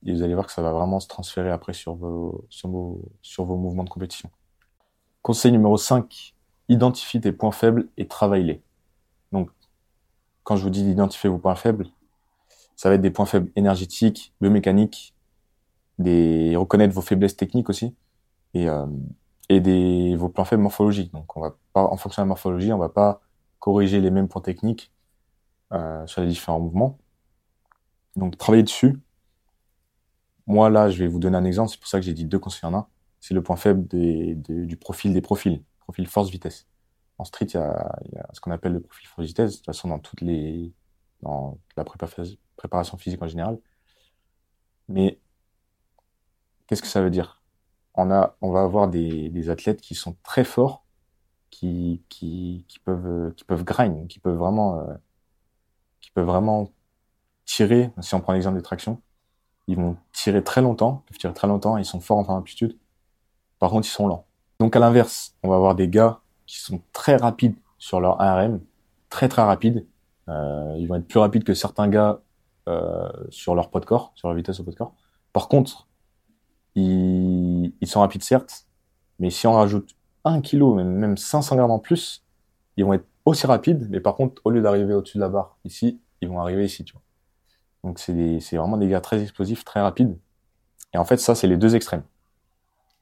Et 0.06 0.12
vous 0.12 0.22
allez 0.22 0.34
voir 0.34 0.46
que 0.46 0.52
ça 0.52 0.62
va 0.62 0.72
vraiment 0.72 1.00
se 1.00 1.08
transférer 1.08 1.50
après 1.50 1.72
sur 1.74 1.94
vos 1.94 2.46
sur 2.50 2.68
vos 2.70 3.02
sur 3.22 3.44
vos 3.44 3.56
mouvements 3.56 3.84
de 3.84 3.90
compétition. 3.90 4.30
Conseil 5.22 5.52
numéro 5.52 5.76
5, 5.76 6.34
identifie 6.68 7.20
tes 7.20 7.32
points 7.32 7.52
faibles 7.52 7.88
et 7.98 8.08
travaille-les. 8.08 8.62
Donc, 9.32 9.50
quand 10.44 10.56
je 10.56 10.62
vous 10.64 10.70
dis 10.70 10.82
d'identifier 10.84 11.30
vos 11.30 11.38
points 11.38 11.54
faibles, 11.56 11.86
ça 12.76 12.88
va 12.88 12.94
être 12.96 13.02
des 13.02 13.10
points 13.10 13.26
faibles 13.26 13.50
énergétiques, 13.56 14.34
biomécaniques, 14.40 15.14
des 16.00 16.56
reconnaître 16.56 16.94
vos 16.94 17.02
faiblesses 17.02 17.36
techniques 17.36 17.68
aussi, 17.70 17.94
et, 18.54 18.68
euh, 18.68 18.86
et 19.48 19.60
des 19.60 20.16
vos 20.16 20.28
points 20.28 20.44
faibles 20.44 20.62
morphologiques. 20.62 21.12
Donc, 21.12 21.36
on 21.36 21.40
va 21.40 21.56
pas, 21.72 21.84
en 21.84 21.96
fonction 21.96 22.22
de 22.22 22.26
la 22.26 22.28
morphologie, 22.28 22.72
on 22.72 22.78
va 22.78 22.88
pas 22.88 23.20
corriger 23.58 24.00
les 24.00 24.10
mêmes 24.10 24.28
points 24.28 24.42
techniques 24.42 24.92
euh, 25.72 26.06
sur 26.06 26.22
les 26.22 26.28
différents 26.28 26.60
mouvements. 26.60 26.98
Donc, 28.16 28.36
travailler 28.38 28.64
dessus. 28.64 28.98
Moi, 30.46 30.70
là, 30.70 30.90
je 30.90 30.98
vais 30.98 31.06
vous 31.06 31.20
donner 31.20 31.36
un 31.36 31.44
exemple. 31.44 31.70
C'est 31.70 31.78
pour 31.78 31.88
ça 31.88 32.00
que 32.00 32.06
j'ai 32.06 32.14
dit 32.14 32.24
deux 32.24 32.38
conseils 32.38 32.68
en 32.68 32.74
un. 32.74 32.86
C'est 33.20 33.34
le 33.34 33.42
point 33.42 33.56
faible 33.56 33.86
des, 33.86 34.34
du 34.34 34.76
profil 34.76 35.12
des 35.12 35.20
profils 35.20 35.62
profil 35.80 36.06
force-vitesse. 36.06 36.66
En 37.18 37.24
street, 37.24 37.48
il 37.54 37.60
y, 37.60 38.14
y 38.14 38.18
a, 38.18 38.28
ce 38.32 38.40
qu'on 38.40 38.50
appelle 38.50 38.72
le 38.72 38.80
profil 38.80 39.06
force-vitesse. 39.08 39.52
De 39.52 39.56
toute 39.58 39.66
façon, 39.66 39.88
dans 39.88 39.98
toutes 39.98 40.22
les, 40.22 40.72
dans 41.22 41.58
la 41.76 41.84
préparation 42.56 42.96
physique 42.96 43.22
en 43.22 43.28
général. 43.28 43.58
Mais 44.88 45.20
qu'est-ce 46.70 46.82
que 46.82 46.88
ça 46.88 47.02
veut 47.02 47.10
dire? 47.10 47.42
On 47.94 48.12
a, 48.12 48.36
on 48.40 48.52
va 48.52 48.62
avoir 48.62 48.86
des, 48.86 49.28
des 49.28 49.50
athlètes 49.50 49.80
qui 49.80 49.96
sont 49.96 50.16
très 50.22 50.44
forts, 50.44 50.84
qui, 51.50 52.00
qui, 52.08 52.64
qui 52.68 52.78
peuvent, 52.78 53.34
qui 53.34 53.42
peuvent 53.42 53.64
grind, 53.64 54.06
qui 54.06 54.20
peuvent 54.20 54.36
vraiment, 54.36 54.78
euh, 54.78 54.94
qui 56.00 56.12
peuvent 56.12 56.26
vraiment 56.26 56.70
tirer. 57.44 57.90
Si 58.00 58.14
on 58.14 58.20
prend 58.20 58.34
l'exemple 58.34 58.56
des 58.56 58.62
tractions, 58.62 59.02
ils 59.66 59.76
vont 59.76 59.96
tirer 60.12 60.44
très 60.44 60.62
longtemps, 60.62 61.02
peuvent 61.08 61.18
tirer 61.18 61.34
très 61.34 61.48
longtemps, 61.48 61.76
ils 61.76 61.84
sont 61.84 61.98
forts 61.98 62.18
en 62.18 62.24
fin 62.24 62.34
d'amplitude. 62.34 62.78
Par 63.58 63.70
contre, 63.70 63.88
ils 63.88 63.90
sont 63.90 64.06
lents. 64.06 64.26
Donc 64.60 64.76
à 64.76 64.78
l'inverse, 64.78 65.34
on 65.42 65.48
va 65.48 65.56
avoir 65.56 65.74
des 65.74 65.88
gars 65.88 66.20
qui 66.46 66.60
sont 66.60 66.80
très 66.92 67.16
rapides 67.16 67.56
sur 67.78 68.00
leur 68.00 68.20
ARM, 68.20 68.60
très 69.08 69.28
très 69.28 69.42
rapides. 69.42 69.84
Euh, 70.28 70.76
ils 70.78 70.86
vont 70.86 70.94
être 70.94 71.08
plus 71.08 71.18
rapides 71.18 71.42
que 71.42 71.54
certains 71.54 71.88
gars 71.88 72.20
euh, 72.68 73.10
sur 73.30 73.56
leur 73.56 73.70
poids 73.70 73.80
de 73.80 73.86
corps, 73.86 74.12
sur 74.14 74.28
leur 74.28 74.36
vitesse 74.36 74.60
au 74.60 74.62
poids 74.62 74.72
de 74.72 74.78
corps. 74.78 74.94
Par 75.32 75.48
contre, 75.48 75.88
ils, 77.80 77.86
sont 77.86 78.00
rapides 78.00 78.22
certes, 78.22 78.66
mais 79.18 79.30
si 79.30 79.46
on 79.46 79.52
rajoute 79.52 79.96
1 80.24 80.40
kg, 80.40 80.74
même, 80.74 80.90
même 80.90 81.16
500 81.16 81.56
grammes 81.56 81.70
en 81.70 81.78
plus, 81.78 82.24
ils 82.76 82.84
vont 82.84 82.92
être 82.92 83.06
aussi 83.24 83.46
rapides, 83.46 83.88
mais 83.90 84.00
par 84.00 84.16
contre, 84.16 84.40
au 84.44 84.50
lieu 84.50 84.62
d'arriver 84.62 84.94
au-dessus 84.94 85.18
de 85.18 85.22
la 85.22 85.28
barre 85.28 85.58
ici, 85.64 86.00
ils 86.20 86.28
vont 86.28 86.40
arriver 86.40 86.64
ici. 86.64 86.84
Donc 87.84 87.98
c'est 87.98 88.56
vraiment 88.56 88.76
des 88.76 88.88
gars 88.88 89.00
très 89.00 89.22
explosifs, 89.22 89.64
très 89.64 89.80
rapides. 89.80 90.18
Et 90.92 90.98
en 90.98 91.04
fait, 91.04 91.18
ça, 91.18 91.34
c'est 91.34 91.46
les 91.46 91.56
deux 91.56 91.76
extrêmes. 91.76 92.02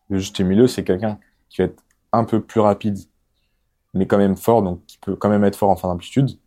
Le 0.09 0.19
juste 0.19 0.41
milieu, 0.41 0.67
c'est 0.67 0.85
quelqu'un 0.85 1.19
qui 1.49 1.61
va 1.61 1.65
être 1.65 1.83
un 2.13 2.25
peu 2.25 2.41
plus 2.43 2.61
rapide, 2.61 2.99
mais 3.95 4.07
quand 4.07 4.19
même 4.19 4.37
fort, 4.37 4.63
donc 4.63 4.85
qui 4.87 4.99
peut 4.99 5.17
quand 5.17 5.29
même 5.29 5.45
être 5.45 5.57
fort 5.57 5.71
en 5.71 5.77
fin 5.77 5.89
d'amplitude. 5.89 6.39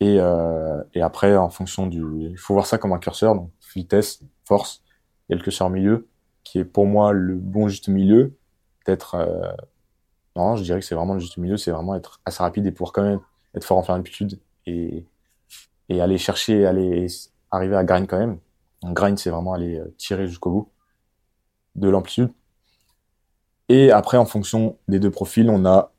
Et, 0.00 0.16
euh, 0.18 0.82
et 0.94 1.02
après, 1.02 1.36
en 1.36 1.48
fonction 1.48 1.86
du... 1.86 2.02
Il 2.30 2.38
faut 2.38 2.54
voir 2.54 2.66
ça 2.66 2.78
comme 2.78 2.92
un 2.92 2.98
curseur, 2.98 3.36
donc 3.36 3.50
vitesse, 3.74 4.20
force. 4.44 4.82
Il 5.28 5.32
y 5.32 5.34
a 5.34 5.38
le 5.38 5.42
curseur 5.42 5.70
milieu, 5.70 6.08
qui 6.44 6.58
est 6.58 6.64
pour 6.64 6.86
moi 6.86 7.12
le 7.12 7.36
bon 7.36 7.68
juste 7.68 7.88
milieu. 7.88 8.36
Peut-être... 8.84 9.14
Euh... 9.16 9.52
Non, 10.34 10.56
je 10.56 10.62
dirais 10.62 10.80
que 10.80 10.86
c'est 10.86 10.94
vraiment 10.94 11.14
le 11.14 11.20
juste 11.20 11.36
milieu, 11.36 11.56
c'est 11.58 11.70
vraiment 11.70 11.94
être 11.94 12.20
assez 12.24 12.42
rapide 12.42 12.66
et 12.66 12.72
pouvoir 12.72 12.92
quand 12.92 13.02
même 13.02 13.20
être 13.54 13.64
fort 13.64 13.76
en 13.76 13.82
fin 13.82 13.96
d'amplitude 13.96 14.40
et, 14.64 15.04
et 15.90 16.00
aller 16.00 16.16
chercher, 16.16 16.64
aller 16.64 17.06
arriver 17.50 17.76
à 17.76 17.84
grind 17.84 18.06
quand 18.06 18.18
même. 18.18 18.38
Grind, 18.82 19.18
c'est 19.18 19.30
vraiment 19.30 19.52
aller 19.52 19.78
euh, 19.78 19.94
tirer 19.98 20.26
jusqu'au 20.26 20.50
bout 20.50 20.68
de 21.74 21.88
l'amplitude. 21.88 22.30
Et 23.68 23.90
après, 23.90 24.16
en 24.16 24.24
fonction 24.26 24.76
des 24.88 24.98
deux 24.98 25.10
profils, 25.10 25.48
on 25.48 25.64
a 25.64 25.92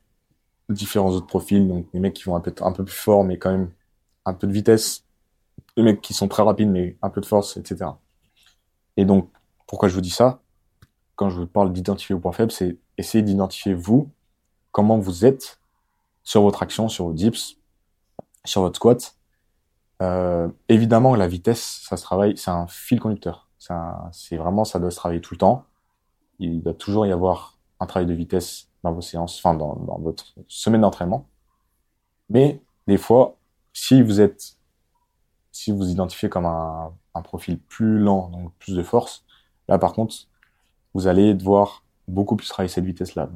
différents 0.70 1.12
autres 1.12 1.28
profils. 1.28 1.68
Donc, 1.68 1.88
les 1.94 2.00
mecs 2.00 2.14
qui 2.14 2.24
vont 2.24 2.40
peu, 2.42 2.54
un 2.62 2.72
peu 2.72 2.84
plus 2.84 2.96
forts, 2.96 3.24
mais 3.24 3.38
quand 3.38 3.52
même 3.52 3.72
un 4.26 4.34
peu 4.34 4.48
de 4.48 4.52
vitesse. 4.52 5.06
Les 5.78 5.84
mecs 5.84 6.02
qui 6.02 6.14
sont 6.14 6.28
très 6.28 6.44
rapides, 6.44 6.70
mais 6.70 6.98
un 7.02 7.10
peu 7.10 7.22
de 7.22 7.26
force, 7.26 7.58
etc. 7.58 7.86
Et 8.98 9.06
donc, 9.06 9.30
pourquoi 9.68 9.90
je 9.90 9.96
vous 9.96 10.02
dis 10.02 10.10
ça? 10.10 10.42
Quand 11.16 11.30
je 11.30 11.40
vous 11.42 11.48
parle 11.48 11.72
d'identifier 11.72 12.16
vos 12.16 12.22
points 12.22 12.32
faibles, 12.32 12.52
c'est 12.52 12.78
essayer 12.98 13.24
d'identifier 13.24 13.74
vous, 13.74 14.10
comment 14.72 14.98
vous 14.98 15.26
êtes 15.26 15.60
sur 16.24 16.42
votre 16.42 16.64
action, 16.64 16.90
sur 16.90 17.06
vos 17.06 17.14
dips, 17.14 17.58
sur 18.46 18.62
votre 18.62 18.78
squat. 18.78 19.16
Euh, 20.02 20.50
évidemment, 20.70 21.16
la 21.16 21.28
vitesse, 21.28 21.82
ça 21.84 21.98
se 21.98 22.04
travaille, 22.04 22.38
c'est 22.38 22.52
un 22.52 22.68
fil 22.68 23.00
conducteur. 23.00 23.48
C'est 24.12 24.36
vraiment, 24.36 24.66
ça 24.66 24.80
doit 24.80 24.92
se 24.92 24.98
travailler 24.98 25.22
tout 25.22 25.34
le 25.36 25.38
temps. 25.38 25.66
Il 26.40 26.62
doit 26.62 26.74
toujours 26.74 27.06
y 27.06 27.12
avoir 27.12 27.58
un 27.80 27.86
travail 27.86 28.08
de 28.08 28.14
vitesse 28.14 28.70
dans 28.84 28.92
vos 28.92 29.02
séances, 29.02 29.38
enfin 29.38 29.54
dans, 29.54 29.76
dans 29.76 30.00
votre 30.00 30.34
semaine 30.48 30.82
d'entraînement. 30.82 31.30
Mais 32.30 32.62
des 32.88 32.98
fois, 32.98 33.38
si 33.72 34.02
vous 34.02 34.20
êtes, 34.20 34.58
si 35.52 35.72
vous 35.72 35.90
identifiez 35.90 36.28
comme 36.28 36.46
un, 36.46 36.92
un 37.14 37.22
profil 37.22 37.60
plus 37.60 38.00
lent, 38.00 38.30
donc 38.30 38.52
plus 38.56 38.76
de 38.76 38.84
force, 38.84 39.24
là 39.68 39.78
par 39.78 39.94
contre, 39.94 40.16
vous 40.94 41.08
allez 41.08 41.34
devoir 41.34 41.84
beaucoup 42.08 42.36
plus 42.36 42.48
travailler 42.48 42.70
cette 42.70 42.86
vitesse-là. 42.86 43.30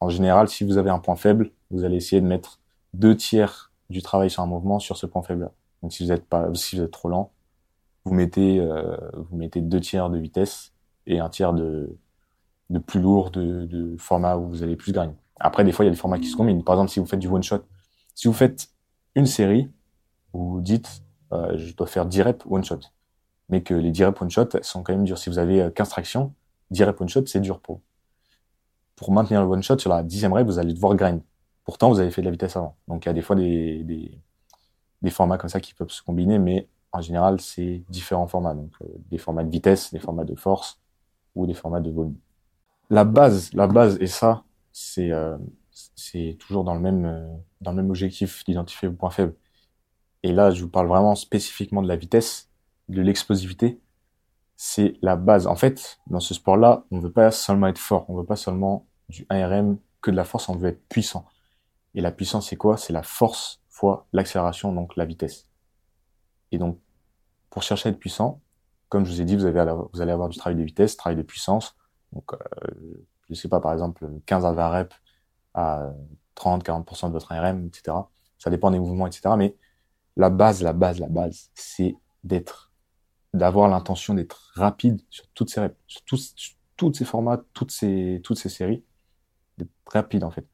En 0.00 0.08
général, 0.08 0.48
si 0.48 0.64
vous 0.64 0.78
avez 0.78 0.90
un 0.90 0.98
point 0.98 1.16
faible, 1.16 1.50
vous 1.70 1.84
allez 1.84 1.96
essayer 1.96 2.20
de 2.20 2.26
mettre 2.26 2.60
deux 2.94 3.16
tiers 3.16 3.72
du 3.90 4.02
travail 4.02 4.30
sur 4.30 4.42
un 4.42 4.46
mouvement 4.46 4.78
sur 4.78 4.96
ce 4.96 5.06
point 5.06 5.22
faible-là. 5.22 5.52
Donc 5.82 5.92
si 5.92 6.04
vous 6.04 6.12
êtes 6.12 6.26
pas, 6.26 6.52
si 6.54 6.76
vous 6.76 6.82
êtes 6.82 6.90
trop 6.90 7.08
lent, 7.08 7.32
vous 8.04 8.14
mettez, 8.14 8.60
euh, 8.60 8.96
vous 9.14 9.36
mettez 9.36 9.60
deux 9.60 9.80
tiers 9.80 10.10
de 10.10 10.18
vitesse 10.18 10.72
et 11.06 11.18
un 11.18 11.28
tiers 11.28 11.52
de, 11.52 11.96
de 12.70 12.78
plus 12.78 13.00
lourd, 13.00 13.30
de, 13.30 13.66
de 13.66 13.96
format 13.98 14.36
où 14.36 14.48
vous 14.48 14.62
allez 14.62 14.76
plus 14.76 14.92
gagner. 14.92 15.14
Après, 15.38 15.64
des 15.64 15.72
fois, 15.72 15.84
il 15.84 15.88
y 15.88 15.90
a 15.90 15.92
des 15.92 15.98
formats 15.98 16.18
qui 16.18 16.28
se 16.28 16.36
combinent. 16.36 16.64
Par 16.64 16.76
exemple, 16.76 16.90
si 16.90 17.00
vous 17.00 17.06
faites 17.06 17.20
du 17.20 17.28
one-shot, 17.28 17.62
si 18.14 18.28
vous 18.28 18.34
faites 18.34 18.68
une 19.14 19.26
série, 19.26 19.70
vous 20.32 20.60
dites, 20.60 21.02
euh, 21.32 21.56
je 21.56 21.74
dois 21.74 21.86
faire 21.86 22.06
10 22.06 22.22
reps 22.22 22.46
one-shot. 22.46 22.80
Mais 23.48 23.62
que 23.62 23.74
les 23.74 23.90
10 23.90 24.04
reps 24.04 24.22
one-shot 24.22 24.48
sont 24.62 24.82
quand 24.82 24.92
même 24.92 25.04
durs. 25.04 25.18
Si 25.18 25.30
vous 25.30 25.38
avez 25.38 25.70
15 25.74 25.86
euh, 25.86 25.90
tractions, 25.90 26.34
10 26.70 26.84
reps 26.84 27.00
one-shot, 27.00 27.26
c'est 27.26 27.40
dur 27.40 27.60
pour 27.60 27.80
Pour 28.96 29.12
maintenir 29.12 29.40
le 29.40 29.46
one-shot, 29.46 29.78
sur 29.78 29.90
la 29.90 30.02
dixième 30.02 30.32
rep, 30.32 30.46
vous 30.46 30.58
allez 30.58 30.74
devoir 30.74 30.94
grind. 30.96 31.20
Pourtant, 31.64 31.88
vous 31.90 32.00
avez 32.00 32.10
fait 32.10 32.22
de 32.22 32.26
la 32.26 32.32
vitesse 32.32 32.56
avant. 32.56 32.76
Donc, 32.88 33.04
il 33.04 33.08
y 33.08 33.10
a 33.10 33.12
des 33.12 33.22
fois 33.22 33.36
des, 33.36 33.82
des, 33.84 34.18
des 35.02 35.10
formats 35.10 35.38
comme 35.38 35.50
ça 35.50 35.60
qui 35.60 35.74
peuvent 35.74 35.90
se 35.90 36.02
combiner, 36.02 36.38
mais 36.38 36.68
en 36.92 37.00
général, 37.00 37.40
c'est 37.40 37.82
différents 37.88 38.26
formats. 38.28 38.54
Donc, 38.54 38.72
euh, 38.82 38.86
des 39.10 39.18
formats 39.18 39.44
de 39.44 39.50
vitesse, 39.50 39.92
des 39.92 39.98
formats 40.00 40.24
de 40.24 40.34
force 40.34 40.80
ou 41.34 41.46
des 41.46 41.54
formats 41.54 41.80
de 41.80 41.90
volume 41.90 42.16
la 42.90 43.04
base, 43.04 43.52
la 43.52 43.66
base, 43.66 43.98
et 44.00 44.06
ça, 44.06 44.44
c'est 44.72 45.10
euh, 45.12 45.36
c'est 45.70 46.36
toujours 46.38 46.64
dans 46.64 46.74
le 46.74 46.80
même 46.80 47.04
euh, 47.04 47.36
dans 47.60 47.72
le 47.72 47.78
même 47.78 47.90
objectif 47.90 48.44
d'identifier 48.44 48.88
vos 48.88 48.94
points 48.94 49.10
faibles. 49.10 49.34
Et 50.22 50.32
là, 50.32 50.50
je 50.50 50.62
vous 50.62 50.70
parle 50.70 50.88
vraiment 50.88 51.14
spécifiquement 51.14 51.82
de 51.82 51.88
la 51.88 51.96
vitesse, 51.96 52.50
de 52.88 53.02
l'explosivité. 53.02 53.80
C'est 54.56 54.94
la 55.02 55.16
base. 55.16 55.46
En 55.46 55.56
fait, 55.56 55.98
dans 56.06 56.20
ce 56.20 56.34
sport-là, 56.34 56.84
on 56.90 56.98
veut 56.98 57.12
pas 57.12 57.30
seulement 57.30 57.66
être 57.66 57.78
fort, 57.78 58.06
on 58.08 58.16
veut 58.16 58.24
pas 58.24 58.36
seulement 58.36 58.86
du 59.08 59.24
1RM 59.24 59.76
que 60.00 60.10
de 60.10 60.16
la 60.16 60.24
force, 60.24 60.48
on 60.48 60.56
veut 60.56 60.68
être 60.68 60.88
puissant. 60.88 61.26
Et 61.94 62.00
la 62.00 62.10
puissance, 62.10 62.48
c'est 62.48 62.56
quoi? 62.56 62.76
C'est 62.76 62.92
la 62.92 63.02
force 63.02 63.62
fois 63.68 64.06
l'accélération, 64.12 64.72
donc 64.72 64.96
la 64.96 65.04
vitesse. 65.04 65.46
Et 66.52 66.58
donc, 66.58 66.78
pour 67.50 67.62
chercher 67.62 67.88
à 67.88 67.92
être 67.92 67.98
puissant, 67.98 68.40
comme 68.88 69.04
je 69.04 69.12
vous 69.12 69.20
ai 69.20 69.24
dit, 69.24 69.36
vous, 69.36 69.44
avez, 69.44 69.60
allez 69.60 70.12
avoir 70.12 70.28
du 70.28 70.38
travail 70.38 70.56
de 70.56 70.64
vitesse, 70.64 70.96
travail 70.96 71.16
de 71.16 71.22
puissance, 71.22 71.76
donc, 72.12 72.32
euh, 72.32 73.06
je 73.28 73.34
sais 73.34 73.48
pas, 73.48 73.60
par 73.60 73.72
exemple, 73.72 74.08
15 74.26 74.44
à 74.44 74.52
20 74.52 74.68
reps 74.70 74.96
à 75.54 75.92
30-40% 76.36 77.08
de 77.08 77.12
votre 77.12 77.34
RM, 77.34 77.66
etc. 77.66 77.96
Ça 78.38 78.50
dépend 78.50 78.70
des 78.70 78.78
mouvements, 78.78 79.06
etc. 79.06 79.34
Mais 79.36 79.56
la 80.16 80.30
base, 80.30 80.62
la 80.62 80.72
base, 80.72 80.98
la 81.00 81.08
base, 81.08 81.50
c'est 81.54 81.96
d'être, 82.24 82.65
d'avoir 83.36 83.68
l'intention 83.68 84.14
d'être 84.14 84.50
rapide 84.54 85.00
sur 85.10 85.26
toutes 85.28 85.50
ces, 85.50 85.68
sur 85.86 86.02
tous, 86.76 86.92
ces 86.92 87.04
formats, 87.04 87.42
toutes 87.52 87.70
ces, 87.70 88.20
toutes 88.24 88.38
ces 88.38 88.48
séries, 88.48 88.84
d'être 89.58 89.70
rapide 89.86 90.24
en 90.24 90.30
fait. 90.30 90.46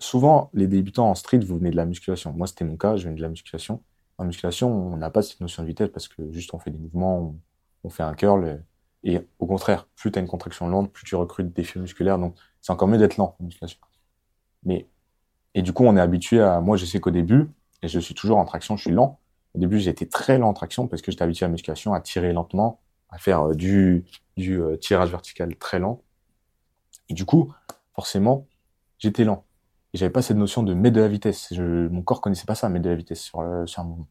Souvent, 0.00 0.50
les 0.54 0.68
débutants 0.68 1.10
en 1.10 1.14
street, 1.14 1.40
vous 1.40 1.58
venez 1.58 1.70
de 1.70 1.76
la 1.76 1.84
musculation. 1.84 2.32
Moi, 2.32 2.46
c'était 2.46 2.64
mon 2.64 2.76
cas, 2.76 2.96
je 2.96 3.04
venais 3.04 3.16
de 3.16 3.22
la 3.22 3.28
musculation. 3.28 3.82
En 4.16 4.24
musculation, 4.24 4.70
on 4.70 4.96
n'a 4.96 5.10
pas 5.10 5.22
cette 5.22 5.40
notion 5.40 5.62
de 5.62 5.68
vitesse 5.68 5.88
parce 5.88 6.08
que 6.08 6.30
juste 6.32 6.54
on 6.54 6.58
fait 6.58 6.70
des 6.70 6.78
mouvements, 6.78 7.34
on, 7.84 7.90
fait 7.90 8.04
un 8.04 8.14
curl. 8.14 8.62
Et 9.02 9.20
au 9.38 9.46
contraire, 9.46 9.88
plus 9.96 10.12
tu 10.12 10.18
as 10.18 10.22
une 10.22 10.28
contraction 10.28 10.68
lente, 10.68 10.92
plus 10.92 11.04
tu 11.04 11.14
recrutes 11.16 11.52
des 11.52 11.64
fils 11.64 11.76
musculaires. 11.76 12.18
Donc, 12.18 12.36
c'est 12.60 12.72
encore 12.72 12.88
mieux 12.88 12.98
d'être 12.98 13.16
lent 13.16 13.36
en 13.40 13.44
musculation. 13.44 13.78
Mais, 14.64 14.88
et 15.54 15.62
du 15.62 15.72
coup, 15.72 15.84
on 15.84 15.96
est 15.96 16.00
habitué 16.00 16.40
à, 16.40 16.60
moi, 16.60 16.76
je 16.76 16.84
sais 16.84 17.00
qu'au 17.00 17.10
début, 17.10 17.48
et 17.82 17.88
je 17.88 17.98
suis 18.00 18.14
toujours 18.14 18.38
en 18.38 18.44
traction, 18.44 18.76
je 18.76 18.82
suis 18.82 18.92
lent. 18.92 19.20
Au 19.54 19.58
début, 19.58 19.78
j'étais 19.78 20.06
très 20.06 20.38
lent 20.38 20.48
en 20.48 20.54
traction 20.54 20.86
parce 20.86 21.02
que 21.02 21.10
j'étais 21.10 21.24
habitué 21.24 21.44
à 21.44 21.48
la 21.48 21.52
musculation, 21.52 21.94
à 21.94 22.00
tirer 22.00 22.32
lentement, 22.32 22.80
à 23.10 23.18
faire 23.18 23.48
euh, 23.48 23.54
du, 23.54 24.04
euh, 24.38 24.76
tirage 24.76 25.10
vertical 25.10 25.56
très 25.56 25.78
lent. 25.78 26.02
Et 27.08 27.14
du 27.14 27.24
coup, 27.24 27.52
forcément, 27.94 28.46
j'étais 28.98 29.24
lent. 29.24 29.44
Et 29.94 29.98
j'avais 29.98 30.12
pas 30.12 30.22
cette 30.22 30.36
notion 30.36 30.62
de 30.62 30.74
mettre 30.74 30.96
de 30.96 31.00
la 31.00 31.08
vitesse. 31.08 31.50
Mon 31.52 32.02
corps 32.02 32.20
connaissait 32.20 32.44
pas 32.44 32.54
ça, 32.54 32.68
mettre 32.68 32.84
de 32.84 32.90
la 32.90 32.96
vitesse 32.96 33.20
sur, 33.20 33.42
sur 33.66 33.82
un 33.82 33.84
mouvement. 33.84 34.08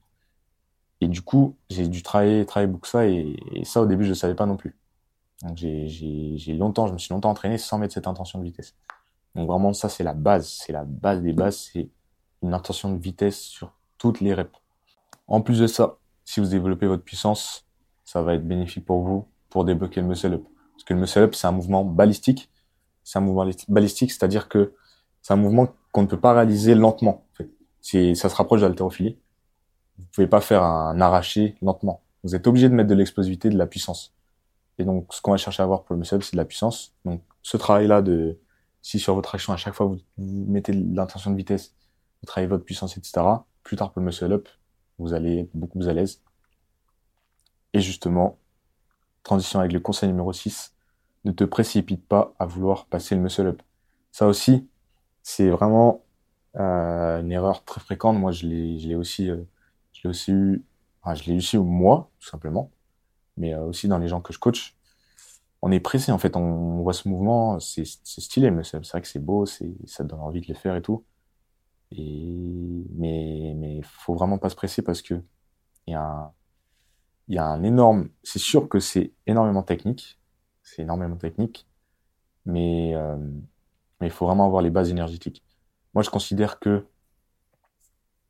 Et 1.02 1.08
du 1.08 1.21
coup, 1.21 1.56
j'ai 1.69 1.88
dû 1.88 2.02
travailler, 2.02 2.45
travailler 2.45 2.71
beaucoup 2.71 2.88
ça, 2.88 3.06
et, 3.06 3.38
et, 3.54 3.65
ça, 3.65 3.82
au 3.82 3.86
début, 3.86 4.04
je 4.04 4.10
ne 4.10 4.15
savais 4.15 4.34
pas 4.34 4.47
non 4.47 4.58
plus. 4.58 4.76
Donc, 5.43 5.56
j'ai 5.58 6.56
longtemps, 6.58 6.88
je 6.88 6.93
me 6.93 6.97
suis 6.97 7.13
longtemps 7.13 7.30
entraîné 7.30 7.60
sans 7.60 7.78
mettre 7.78 7.93
cette 7.93 8.08
intention 8.08 8.39
de 8.39 8.43
vitesse. 8.43 8.76
Donc, 9.36 9.47
vraiment, 9.47 9.73
ça, 9.73 9.89
c'est 9.89 10.04
la 10.04 10.15
base. 10.15 10.47
C'est 10.47 10.73
la 10.73 10.84
base 10.84 11.21
des 11.21 11.34
bases. 11.34 11.69
C'est 11.71 11.89
une 12.41 12.56
intention 12.56 12.91
de 12.91 12.97
vitesse 12.97 13.39
sur 13.39 13.71
toutes 14.00 14.19
les 14.21 14.34
reps. 14.34 14.60
En 15.28 15.42
plus 15.42 15.60
de 15.60 15.68
ça, 15.68 15.98
si 16.26 16.40
vous 16.40 16.48
développez 16.48 16.88
votre 16.88 17.04
puissance, 17.04 17.66
ça 18.06 18.22
va 18.22 18.36
être 18.36 18.48
bénéfique 18.48 18.86
pour 18.86 19.02
vous 19.02 19.28
pour 19.50 19.66
débloquer 19.66 20.02
le 20.02 20.08
muscle 20.08 20.34
up. 20.34 20.44
Parce 20.74 20.84
que 20.84 20.94
le 20.94 21.00
muscle 21.00 21.20
up, 21.20 21.36
c'est 21.36 21.48
un 21.48 21.52
mouvement 21.52 21.84
balistique. 21.84 22.50
C'est 23.04 23.20
un 23.20 23.22
mouvement 23.22 23.50
balistique, 23.70 24.12
c'est-à-dire 24.12 24.50
que 24.50 24.74
c'est 25.22 25.34
un 25.34 25.38
mouvement 25.38 25.70
qu'on 25.92 26.02
ne 26.02 26.08
peut 26.08 26.20
pas 26.20 26.34
réaliser 26.34 26.76
lentement. 26.76 27.26
En. 27.34 28.16
Ça 28.16 28.30
se 28.30 28.36
rapproche 28.36 28.62
de 28.62 28.68
l'haltérophilie. 28.68 29.18
Vous 29.98 30.06
pouvez 30.13 30.28
pas 30.28 30.42
faire 30.42 30.63
un 30.63 31.00
arraché 31.00 31.56
lentement. 31.62 32.02
Vous 32.24 32.36
êtes 32.36 32.46
obligé 32.48 32.70
de 32.70 32.74
mettre 32.74 32.90
de 32.90 32.96
l'explosivité, 32.96 33.50
de 33.50 33.58
la 33.58 33.68
puissance. 33.68 34.13
Et 34.78 34.84
donc, 34.84 35.13
ce 35.13 35.22
qu'on 35.22 35.32
va 35.32 35.38
chercher 35.38 35.62
à 35.62 35.63
avoir 35.63 35.84
pour 35.84 35.94
le 35.94 36.00
muscle 36.00 36.16
up, 36.16 36.24
c'est 36.24 36.34
de 36.34 36.38
la 36.38 36.46
puissance. 36.46 36.94
Donc, 37.06 37.22
ce 37.42 37.58
travail-là 37.58 38.02
de, 38.02 38.38
si 38.82 39.00
sur 39.00 39.16
votre 39.16 39.34
action, 39.34 39.54
à 39.54 39.58
chaque 39.58 39.74
fois, 39.74 39.86
vous, 39.88 39.98
vous 40.18 40.46
mettez 40.48 40.74
l'intention 40.74 41.32
de 41.32 41.38
vitesse, 41.38 41.74
vous 42.22 42.28
travaillez 42.28 42.48
votre 42.48 42.66
puissance, 42.66 42.98
etc., 42.98 43.26
plus 43.63 43.78
tard 43.78 43.92
pour 43.92 44.02
le 44.02 44.06
muscle 44.06 44.32
up, 44.32 44.48
vous 44.98 45.14
allez 45.14 45.50
beaucoup 45.54 45.80
plus 45.80 45.90
à 45.90 45.94
l'aise. 45.94 46.22
Et 47.74 47.82
justement, 47.82 48.38
transition 49.24 49.60
avec 49.60 49.74
le 49.74 49.80
conseil 49.80 50.10
numéro 50.10 50.34
6, 50.34 50.74
ne 51.26 51.32
te 51.32 51.44
précipite 51.44 52.06
pas 52.08 52.34
à 52.40 52.46
vouloir 52.46 52.86
passer 52.86 53.16
le 53.16 53.22
muscle 53.22 53.48
up. 53.48 53.62
Ça 54.12 54.28
aussi, 54.28 54.68
c'est 55.24 55.50
vraiment 55.50 56.04
euh, 56.56 57.22
une 57.22 57.32
erreur 57.32 57.64
très 57.66 57.82
fréquente. 57.82 58.18
Moi, 58.18 58.32
je 58.32 58.48
l'ai, 58.48 58.96
aussi, 58.96 59.30
euh, 59.30 59.44
je 59.94 60.04
l'ai 60.04 60.10
aussi 60.10 60.32
eu, 60.32 60.64
enfin, 61.02 61.16
je 61.16 61.26
l'ai 61.26 61.38
aussi 61.38 61.58
moi, 61.58 62.10
tout 62.20 62.30
simplement, 62.30 62.72
mais 63.38 63.54
euh, 63.54 63.66
aussi 63.66 63.88
dans 63.88 63.98
les 64.00 64.08
gens 64.08 64.22
que 64.22 64.34
je 64.34 64.40
coach. 64.40 64.76
On 65.62 65.72
est 65.72 65.80
pressé, 65.80 66.12
en 66.12 66.18
fait, 66.18 66.36
on, 66.38 66.82
voit 66.82 66.94
ce 66.94 67.10
mouvement, 67.10 67.60
c'est, 67.60 67.86
stylé, 67.86 68.52
mais 68.52 68.64
c'est, 68.64 68.78
vrai 68.78 69.02
que 69.02 69.08
c'est 69.08 69.20
beau, 69.20 69.46
ça 69.46 70.04
donne 70.04 70.20
envie 70.20 70.42
de 70.42 70.48
le 70.48 70.54
faire 70.54 70.76
et 70.76 70.82
tout. 70.82 71.04
Et, 71.91 72.84
mais, 72.95 73.54
mais 73.56 73.82
faut 73.84 74.15
vraiment 74.15 74.38
pas 74.38 74.50
se 74.50 74.56
presser 74.56 74.82
parce 74.82 75.02
que 75.02 75.15
il 75.88 75.93
y 75.93 75.95
a 75.95 76.04
un, 76.04 76.34
il 77.28 77.36
y 77.36 77.38
a 77.38 77.45
un 77.45 77.63
énorme, 77.63 78.10
c'est 78.23 78.39
sûr 78.39 78.69
que 78.69 78.80
c'est 78.80 79.13
énormément 79.26 79.63
technique, 79.63 80.19
c'est 80.63 80.82
énormément 80.84 81.17
technique, 81.17 81.67
mais, 82.45 82.95
euh, 82.95 83.17
il 84.02 84.12
faut 84.12 84.26
vraiment 84.28 84.45
avoir 84.45 84.62
les 84.62 84.69
bases 84.69 84.89
énergétiques. 84.91 85.43
Moi, 85.93 86.04
je 86.04 86.10
considère 86.10 86.60
que, 86.60 86.86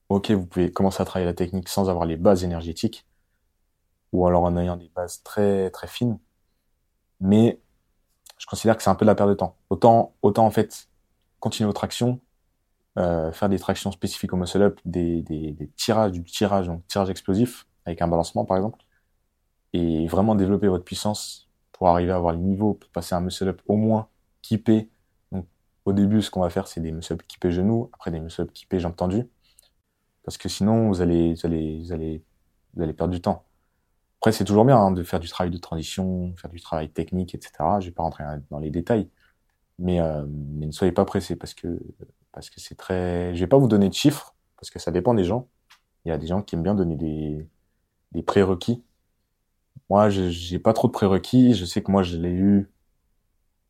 ok, 0.09 0.31
vous 0.31 0.45
pouvez 0.45 0.71
commencer 0.71 1.01
à 1.01 1.05
travailler 1.05 1.25
la 1.27 1.33
technique 1.33 1.69
sans 1.69 1.89
avoir 1.89 2.05
les 2.05 2.17
bases 2.17 2.43
énergétiques, 2.43 3.05
ou 4.13 4.25
alors 4.27 4.43
en 4.43 4.55
ayant 4.57 4.77
des 4.77 4.89
bases 4.95 5.21
très 5.23 5.69
très 5.71 5.87
fines, 5.87 6.19
mais 7.19 7.59
je 8.37 8.45
considère 8.45 8.77
que 8.77 8.83
c'est 8.83 8.89
un 8.89 8.95
peu 8.95 9.05
de 9.05 9.07
la 9.07 9.15
perte 9.15 9.29
de 9.29 9.35
temps. 9.35 9.57
Autant, 9.69 10.15
autant 10.21 10.45
en 10.45 10.51
fait, 10.51 10.89
continuer 11.39 11.67
votre 11.67 11.83
action, 11.83 12.19
euh, 12.97 13.31
faire 13.31 13.49
des 13.49 13.59
tractions 13.59 13.91
spécifiques 13.91 14.33
au 14.33 14.37
muscle 14.37 14.61
up, 14.61 14.79
des, 14.85 15.21
des, 15.21 15.51
des 15.51 15.67
tirages, 15.69 16.11
du 16.11 16.23
tirage, 16.23 16.67
donc 16.67 16.85
tirage 16.87 17.09
explosif 17.09 17.67
avec 17.85 18.01
un 18.01 18.07
balancement 18.07 18.45
par 18.45 18.57
exemple, 18.57 18.79
et 19.73 20.07
vraiment 20.07 20.35
développer 20.35 20.67
votre 20.67 20.83
puissance 20.83 21.49
pour 21.71 21.89
arriver 21.89 22.11
à 22.11 22.15
avoir 22.15 22.33
les 22.33 22.39
niveaux 22.39 22.73
pour 22.73 22.89
passer 22.91 23.15
un 23.15 23.21
muscle 23.21 23.47
up 23.49 23.61
au 23.67 23.75
moins 23.75 24.09
kippé. 24.41 24.89
Donc 25.31 25.47
au 25.85 25.93
début, 25.93 26.21
ce 26.21 26.31
qu'on 26.31 26.41
va 26.41 26.49
faire, 26.49 26.67
c'est 26.67 26.81
des 26.81 26.91
muscle 26.91 27.13
up 27.13 27.23
kippés 27.27 27.51
genoux, 27.51 27.89
après 27.93 28.11
des 28.11 28.19
muscle 28.19 28.41
up 28.41 28.51
kippés 28.53 28.79
jambes 28.79 28.95
tendues, 28.95 29.27
parce 30.23 30.37
que 30.37 30.49
sinon 30.49 30.89
vous 30.89 31.01
allez, 31.01 31.33
vous 31.35 31.45
allez, 31.45 31.79
vous 31.79 31.93
allez, 31.93 32.23
vous 32.75 32.83
allez 32.83 32.93
perdre 32.93 33.13
du 33.13 33.21
temps. 33.21 33.45
Après, 34.19 34.31
c'est 34.31 34.45
toujours 34.45 34.65
bien 34.65 34.77
hein, 34.77 34.91
de 34.91 35.03
faire 35.03 35.19
du 35.19 35.29
travail 35.29 35.51
de 35.51 35.57
transition, 35.57 36.35
faire 36.37 36.49
du 36.49 36.59
travail 36.61 36.89
technique, 36.89 37.35
etc. 37.35 37.51
Je 37.79 37.87
vais 37.87 37.91
pas 37.91 38.03
rentrer 38.03 38.23
dans 38.49 38.59
les 38.59 38.71
détails, 38.71 39.09
mais, 39.79 40.01
euh, 40.01 40.25
mais 40.27 40.65
ne 40.67 40.71
soyez 40.71 40.91
pas 40.91 41.05
pressés 41.05 41.35
parce 41.35 41.53
que 41.53 41.79
parce 42.37 42.51
que 42.51 42.59
c'est 42.59 42.75
très. 42.75 43.33
Je 43.33 43.39
vais 43.39 43.47
pas 43.47 43.57
vous 43.57 43.67
donner 43.67 43.89
de 43.89 43.95
chiffres 43.95 44.35
parce 44.57 44.69
que 44.69 44.77
ça 44.77 44.91
dépend 44.91 45.15
des 45.15 45.23
gens. 45.23 45.47
Il 46.05 46.09
y 46.09 46.11
a 46.11 46.19
des 46.19 46.27
gens 46.27 46.43
qui 46.43 46.53
aiment 46.53 46.61
bien 46.61 46.75
donner 46.75 46.95
des, 46.95 47.47
des 48.11 48.21
prérequis. 48.21 48.83
Moi, 49.89 50.09
j'ai 50.11 50.59
pas 50.59 50.73
trop 50.73 50.87
de 50.87 50.93
prérequis. 50.93 51.55
Je 51.55 51.65
sais 51.65 51.81
que 51.81 51.91
moi, 51.91 52.03
je 52.03 52.15
l'ai 52.17 52.29
eu 52.29 52.69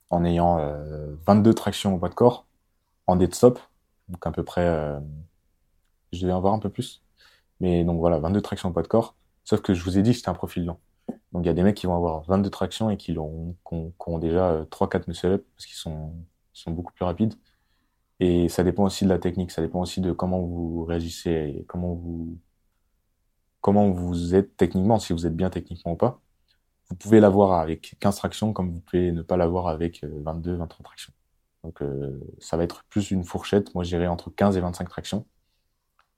en 0.09 0.25
ayant 0.25 0.59
euh, 0.59 1.15
22 1.25 1.53
tractions 1.53 1.95
au 1.95 1.97
poids 1.97 2.09
de 2.09 2.13
corps 2.13 2.45
en 3.07 3.15
dead 3.15 3.33
stop, 3.33 3.57
donc 4.09 4.27
à 4.27 4.31
peu 4.31 4.43
près. 4.43 4.65
Euh, 4.65 4.99
je 6.11 6.21
devais 6.21 6.33
en 6.33 6.37
avoir 6.37 6.53
un 6.53 6.59
peu 6.59 6.69
plus, 6.69 7.03
mais 7.61 7.85
donc 7.85 7.99
voilà, 7.99 8.19
22 8.19 8.41
tractions 8.41 8.69
au 8.69 8.73
poids 8.73 8.83
de 8.83 8.87
corps. 8.89 9.15
Sauf 9.45 9.61
que 9.61 9.73
je 9.73 9.81
vous 9.83 9.97
ai 9.97 10.01
dit 10.01 10.11
que 10.11 10.17
c'était 10.17 10.29
un 10.29 10.33
profil 10.33 10.65
lent. 10.65 10.79
Donc 11.31 11.43
il 11.43 11.47
y 11.47 11.49
a 11.49 11.53
des 11.53 11.63
mecs 11.63 11.75
qui 11.75 11.87
vont 11.87 11.95
avoir 11.95 12.23
22 12.23 12.49
tractions 12.49 12.89
et 12.89 12.97
qui, 12.97 13.17
ont, 13.17 13.55
qui 13.69 13.91
ont, 14.07 14.19
déjà 14.19 14.63
3-4 14.63 14.95
euh, 14.95 15.03
muscle 15.07 15.27
up 15.27 15.45
parce 15.55 15.65
qu'ils 15.65 15.77
sont, 15.77 16.13
sont 16.51 16.71
beaucoup 16.71 16.91
plus 16.91 17.05
rapides. 17.05 17.33
Et 18.19 18.49
ça 18.49 18.63
dépend 18.63 18.85
aussi 18.85 19.03
de 19.05 19.09
la 19.09 19.19
technique, 19.19 19.51
ça 19.51 19.61
dépend 19.61 19.81
aussi 19.81 20.01
de 20.01 20.11
comment 20.11 20.41
vous 20.41 20.85
réagissez 20.85 21.55
et 21.59 21.65
comment 21.67 21.93
vous, 21.93 22.39
comment 23.61 23.91
vous 23.91 24.35
êtes 24.35 24.57
techniquement, 24.57 24.99
si 24.99 25.13
vous 25.13 25.27
êtes 25.27 25.35
bien 25.35 25.49
techniquement 25.49 25.93
ou 25.93 25.95
pas. 25.97 26.21
Vous 26.89 26.95
pouvez 26.95 27.19
l'avoir 27.19 27.59
avec 27.59 27.95
15 27.99 28.15
tractions 28.17 28.53
comme 28.53 28.71
vous 28.71 28.79
pouvez 28.79 29.11
ne 29.11 29.21
pas 29.21 29.37
l'avoir 29.37 29.67
avec 29.67 30.03
22, 30.03 30.51
euh, 30.53 30.57
23 30.57 30.83
tractions. 30.83 31.13
Donc 31.63 31.81
euh, 31.81 32.19
ça 32.39 32.57
va 32.57 32.63
être 32.63 32.85
plus 32.85 33.11
une 33.11 33.23
fourchette, 33.23 33.75
moi 33.75 33.83
j'irai 33.83 34.07
entre 34.07 34.29
15 34.31 34.57
et 34.57 34.61
25 34.61 34.89
tractions 34.89 35.25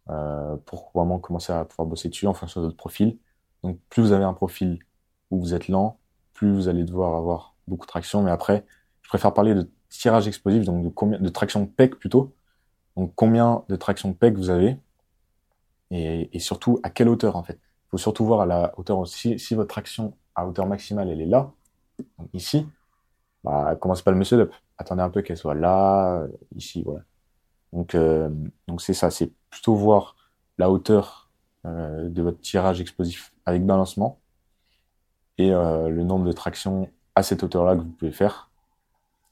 euh, 0.10 0.58
pour 0.66 0.92
vraiment 0.94 1.20
commencer 1.20 1.54
à 1.54 1.66
pouvoir 1.66 1.88
bosser 1.88 2.10
dessus 2.10 2.28
en 2.28 2.34
fonction 2.34 2.62
de 2.62 2.68
votre 2.68 2.78
profil. 2.78 3.18
Donc 3.64 3.80
plus 3.90 4.04
vous 4.04 4.12
avez 4.12 4.24
un 4.26 4.34
profil 4.34 4.80
où 5.32 5.40
vous 5.40 5.54
êtes 5.54 5.68
lent, 5.68 6.00
plus 6.34 6.52
vous 6.54 6.68
allez 6.68 6.84
devoir 6.84 7.16
avoir 7.16 7.56
beaucoup 7.68 7.86
de 7.86 7.90
traction. 7.90 8.24
Mais 8.24 8.32
après, 8.32 8.66
je 9.02 9.10
préfère 9.10 9.34
parler 9.34 9.56
de 9.56 9.70
tirage 9.90 10.28
explosif, 10.28 10.66
donc 10.66 10.84
de 10.84 10.90
combien 10.90 11.20
de 11.20 11.30
traction 11.30 11.66
PEC 11.66 11.96
plutôt. 11.96 12.34
Donc 12.96 13.14
combien 13.16 13.64
de 13.70 13.76
traction 13.76 14.14
PEC 14.14 14.36
vous 14.36 14.50
avez 14.50 14.78
et, 15.92 16.30
et, 16.36 16.40
surtout 16.40 16.80
à 16.84 16.90
quelle 16.90 17.10
hauteur 17.10 17.36
en 17.36 17.44
fait. 17.44 17.60
Il 17.88 17.90
faut 17.92 17.98
surtout 17.98 18.26
voir 18.26 18.42
à 18.42 18.46
la 18.46 18.74
hauteur 18.78 19.08
si, 19.08 19.40
si 19.40 19.56
votre 19.56 19.70
traction 19.70 20.14
à 20.36 20.48
hauteur 20.48 20.68
maximale 20.68 21.10
elle 21.10 21.22
est 21.22 21.26
là, 21.26 21.52
ici, 22.34 22.68
bah 23.44 23.76
commencez 23.76 24.04
pas 24.04 24.12
le 24.12 24.18
muscle 24.18 24.40
up. 24.40 24.54
Attendez 24.78 25.02
un 25.02 25.10
peu 25.10 25.22
qu'elle 25.22 25.38
soit 25.38 25.56
là, 25.56 26.26
ici, 26.56 26.84
voilà. 26.84 27.02
Donc 27.74 27.96
euh, 27.96 28.30
donc 28.68 28.82
c'est 28.82 28.94
ça, 28.94 29.12
c'est 29.12 29.32
plutôt 29.50 29.76
voir 29.76 30.16
la 30.58 30.70
hauteur 30.70 31.30
euh, 31.66 32.10
de 32.10 32.22
votre 32.22 32.40
tirage 32.40 32.82
explosif 32.82 33.34
avec 33.46 33.66
balancement 33.66 34.20
et 35.38 35.52
euh, 35.52 35.90
le 35.90 36.04
nombre 36.04 36.26
de 36.26 36.32
tractions 36.32 36.90
à 37.16 37.24
cette 37.24 37.44
hauteur-là 37.44 37.76
que 37.76 37.82
vous 37.82 37.92
pouvez 37.92 38.12
faire 38.12 38.49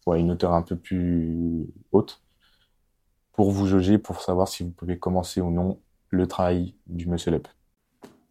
ou 0.07 0.13
à 0.13 0.17
une 0.17 0.31
hauteur 0.31 0.53
un 0.53 0.61
peu 0.61 0.77
plus 0.77 1.67
haute 1.91 2.21
pour 3.33 3.51
vous 3.51 3.67
jauger, 3.67 3.97
pour 3.97 4.21
savoir 4.21 4.47
si 4.47 4.63
vous 4.63 4.71
pouvez 4.71 4.97
commencer 4.97 5.41
ou 5.41 5.51
non 5.51 5.79
le 6.09 6.25
travail 6.27 6.73
du 6.87 7.07
muscle 7.07 7.33
up. 7.33 7.47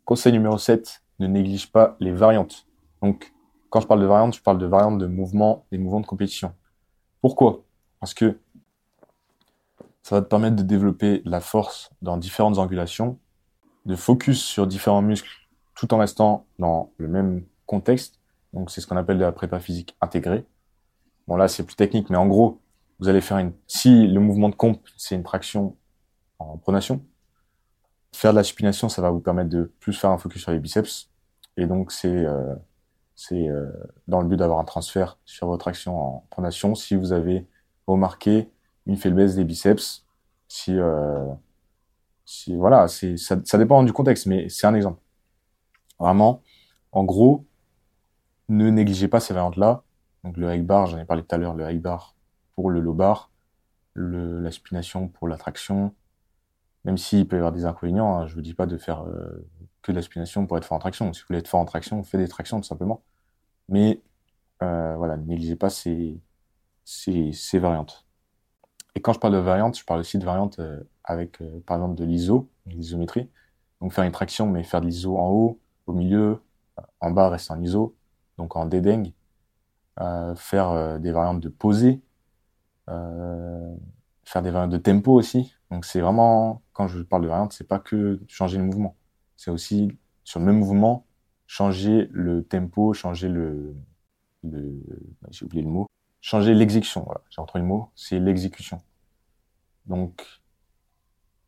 Conseil 0.05 0.33
numéro 0.33 0.57
7, 0.57 1.03
ne 1.19 1.27
néglige 1.27 1.71
pas 1.71 1.97
les 2.01 2.13
variantes. 2.13 2.67
Donc, 3.03 3.33
quand 3.69 3.81
je 3.81 3.87
parle 3.87 4.01
de 4.01 4.07
variantes, 4.07 4.35
je 4.35 4.43
parle 4.43 4.59
de 4.59 4.67
variantes 4.67 4.99
de 4.99 5.07
mouvements, 5.07 5.67
des 5.71 5.79
mouvements 5.79 6.01
de 6.01 6.07
compétition. 6.07 6.55
Pourquoi? 7.21 7.65
Parce 8.01 8.15
que 8.15 8.39
ça 10.03 10.17
va 10.17 10.23
te 10.23 10.29
permettre 10.29 10.57
de 10.57 10.63
développer 10.63 11.21
la 11.25 11.41
force 11.41 11.91
dans 12.01 12.17
différentes 12.17 12.59
angulations, 12.59 13.19
de 13.85 13.97
focus 13.97 14.43
sur 14.43 14.67
différents 14.67 15.03
muscles 15.03 15.29
tout 15.75 15.93
en 15.93 15.99
restant 15.99 16.47
dans 16.59 16.91
le 16.97 17.09
même 17.09 17.45
contexte. 17.67 18.19
Donc, 18.55 18.71
c'est 18.71 18.81
ce 18.81 18.87
qu'on 18.87 18.97
appelle 18.97 19.19
de 19.19 19.25
la 19.25 19.33
prépa 19.33 19.61
physique 19.61 19.95
intégrée. 20.01 20.47
Bon, 21.27 21.37
là, 21.37 21.49
c'est 21.49 21.65
plus 21.65 21.77
technique, 21.77 22.11
mais 22.11 22.17
en 22.17 22.27
gros, 22.27 22.61
vous 23.01 23.09
allez 23.09 23.21
faire 23.21 23.39
une, 23.39 23.53
si 23.67 24.07
le 24.07 24.21
mouvement 24.21 24.49
de 24.49 24.55
comp, 24.55 24.81
c'est 24.97 25.15
une 25.15 25.23
traction 25.25 25.77
en 26.39 26.59
pronation, 26.59 27.03
Faire 28.17 28.33
de 28.33 28.37
la 28.37 28.45
supination, 28.45 28.89
ça 28.89 29.03
va 29.03 29.11
vous 29.11 29.21
permettre 29.21 29.51
de 29.51 29.71
plus 29.79 29.93
faire 29.93 30.09
un 30.09 30.17
focus 30.17 30.41
sur 30.41 30.51
les 30.51 30.59
biceps. 30.59 31.11
Et 31.59 31.67
donc, 31.67 31.93
c'est 31.93 32.09
euh, 32.09 32.55
euh, 33.33 33.71
dans 34.09 34.23
le 34.23 34.27
but 34.27 34.39
d'avoir 34.39 34.59
un 34.59 34.65
transfert 34.65 35.19
sur 35.27 35.49
votre 35.49 35.69
action 35.69 36.01
en 36.01 36.27
pronation. 36.31 36.75
Si 36.75 36.95
vous 36.95 37.13
avez 37.13 37.47
remarqué 37.87 38.51
une 38.87 38.97
faiblesse 38.97 39.35
des 39.35 39.45
biceps, 39.45 40.07
si, 40.49 40.73
euh, 40.79 41.27
si 42.25 42.57
voilà, 42.57 42.89
ça, 42.89 43.37
ça 43.45 43.59
dépend 43.59 43.83
du 43.83 43.93
contexte, 43.93 44.25
mais 44.25 44.49
c'est 44.49 44.67
un 44.67 44.75
exemple. 44.75 45.01
Vraiment, 45.99 46.43
en 46.93 47.05
gros, 47.05 47.45
ne 48.49 48.71
négligez 48.71 49.09
pas 49.09 49.21
ces 49.21 49.35
variantes-là. 49.35 49.83
Donc 50.27 50.37
le 50.39 50.53
high 50.53 50.67
bar, 50.67 50.87
j'en 50.87 50.99
ai 50.99 51.05
parlé 51.05 51.23
tout 51.23 51.33
à 51.35 51.39
l'heure, 51.39 51.55
le 51.55 51.71
high 51.71 51.81
bar 51.81 52.17
pour 52.57 52.71
le 52.71 52.81
low 52.81 52.95
bar, 52.95 53.31
la 53.95 54.51
supination 54.51 55.07
pour 55.07 55.29
la 55.29 55.39
traction, 55.39 55.95
même 56.85 56.99
s'il 56.99 57.29
peut 57.29 57.37
y 57.37 57.39
avoir 57.39 57.53
des 57.53 57.65
inconvénients, 57.65 58.17
hein, 58.17 58.27
je 58.27 58.35
vous 58.35 58.41
dis 58.41 58.53
pas 58.53 58.67
de 58.67 58.77
faire 58.77 59.05
euh, 59.05 59.47
que 59.83 59.93
de 59.93 59.97
la 59.97 60.03
supination 60.03 60.47
pour 60.49 60.59
être 60.59 60.65
fort 60.65 60.77
en 60.77 60.81
traction. 60.81 61.13
Si 61.13 61.21
vous 61.21 61.29
voulez 61.29 61.39
être 61.39 61.49
fort 61.49 61.61
en 61.61 61.65
traction, 61.65 62.03
faites 62.03 62.21
des 62.21 62.27
tractions 62.27 62.61
tout 62.61 62.67
simplement. 62.67 63.05
Mais 63.69 64.03
euh, 64.63 64.97
voilà, 64.97 65.17
ne 65.17 65.25
négligez 65.25 65.55
pas 65.55 65.71
ces, 65.71 66.21
variantes. 67.55 68.05
Et 68.97 69.01
quand 69.01 69.13
je 69.13 69.21
parle 69.21 69.35
de 69.35 69.39
variantes, 69.39 69.79
je 69.79 69.85
parle 69.85 70.01
aussi 70.01 70.19
de 70.19 70.25
variantes 70.25 70.59
euh, 70.59 70.81
avec, 71.05 71.41
euh, 71.41 71.61
par 71.67 71.77
exemple, 71.77 71.95
de 71.95 72.05
l'iso, 72.05 72.49
l'isométrie. 72.67 73.31
Donc 73.81 73.93
faire 73.93 74.05
une 74.05 74.13
traction, 74.13 74.49
mais 74.49 74.65
faire 74.65 74.81
de 74.81 74.87
l'iso 74.87 75.17
en 75.19 75.29
haut, 75.31 75.61
au 75.87 75.93
milieu, 75.93 76.41
en 77.01 77.13
bas, 77.13 77.29
rester 77.29 77.53
en 77.53 77.63
iso, 77.63 77.95
donc 78.39 78.57
en 78.57 78.67
dédeng. 78.67 79.13
Euh, 80.01 80.35
faire 80.35 81.01
des 81.01 81.11
variantes 81.11 81.41
de 81.41 81.49
posée, 81.49 82.03
faire 82.87 84.43
des 84.43 84.51
variantes 84.51 84.73
de 84.73 84.79
tempo 84.79 85.13
aussi. 85.13 85.55
Donc 85.71 85.85
c'est 85.85 86.01
vraiment, 86.01 86.63
quand 86.73 86.87
je 86.87 87.03
parle 87.03 87.23
de 87.23 87.29
variante, 87.29 87.53
c'est 87.53 87.67
pas 87.67 87.79
que 87.79 88.21
changer 88.29 88.59
le 88.59 88.65
mouvement. 88.65 88.97
C'est 89.37 89.51
aussi, 89.51 89.97
sur 90.25 90.41
le 90.41 90.47
même 90.47 90.59
mouvement, 90.59 91.07
changer 91.47 92.09
le 92.13 92.43
tempo, 92.45 92.93
changer 92.93 93.29
le, 93.29 93.75
le 94.45 94.83
j'ai 95.31 95.45
oublié 95.45 95.63
le 95.63 95.71
mot, 95.71 95.87
changer 96.21 96.55
l'exécution. 96.55 97.03
Voilà, 97.05 97.23
j'ai 97.31 97.41
retrouvé 97.41 97.63
le 97.63 97.69
mot, 97.69 97.91
c'est 97.95 98.19
l'exécution. 98.19 98.81
Donc, 99.87 100.25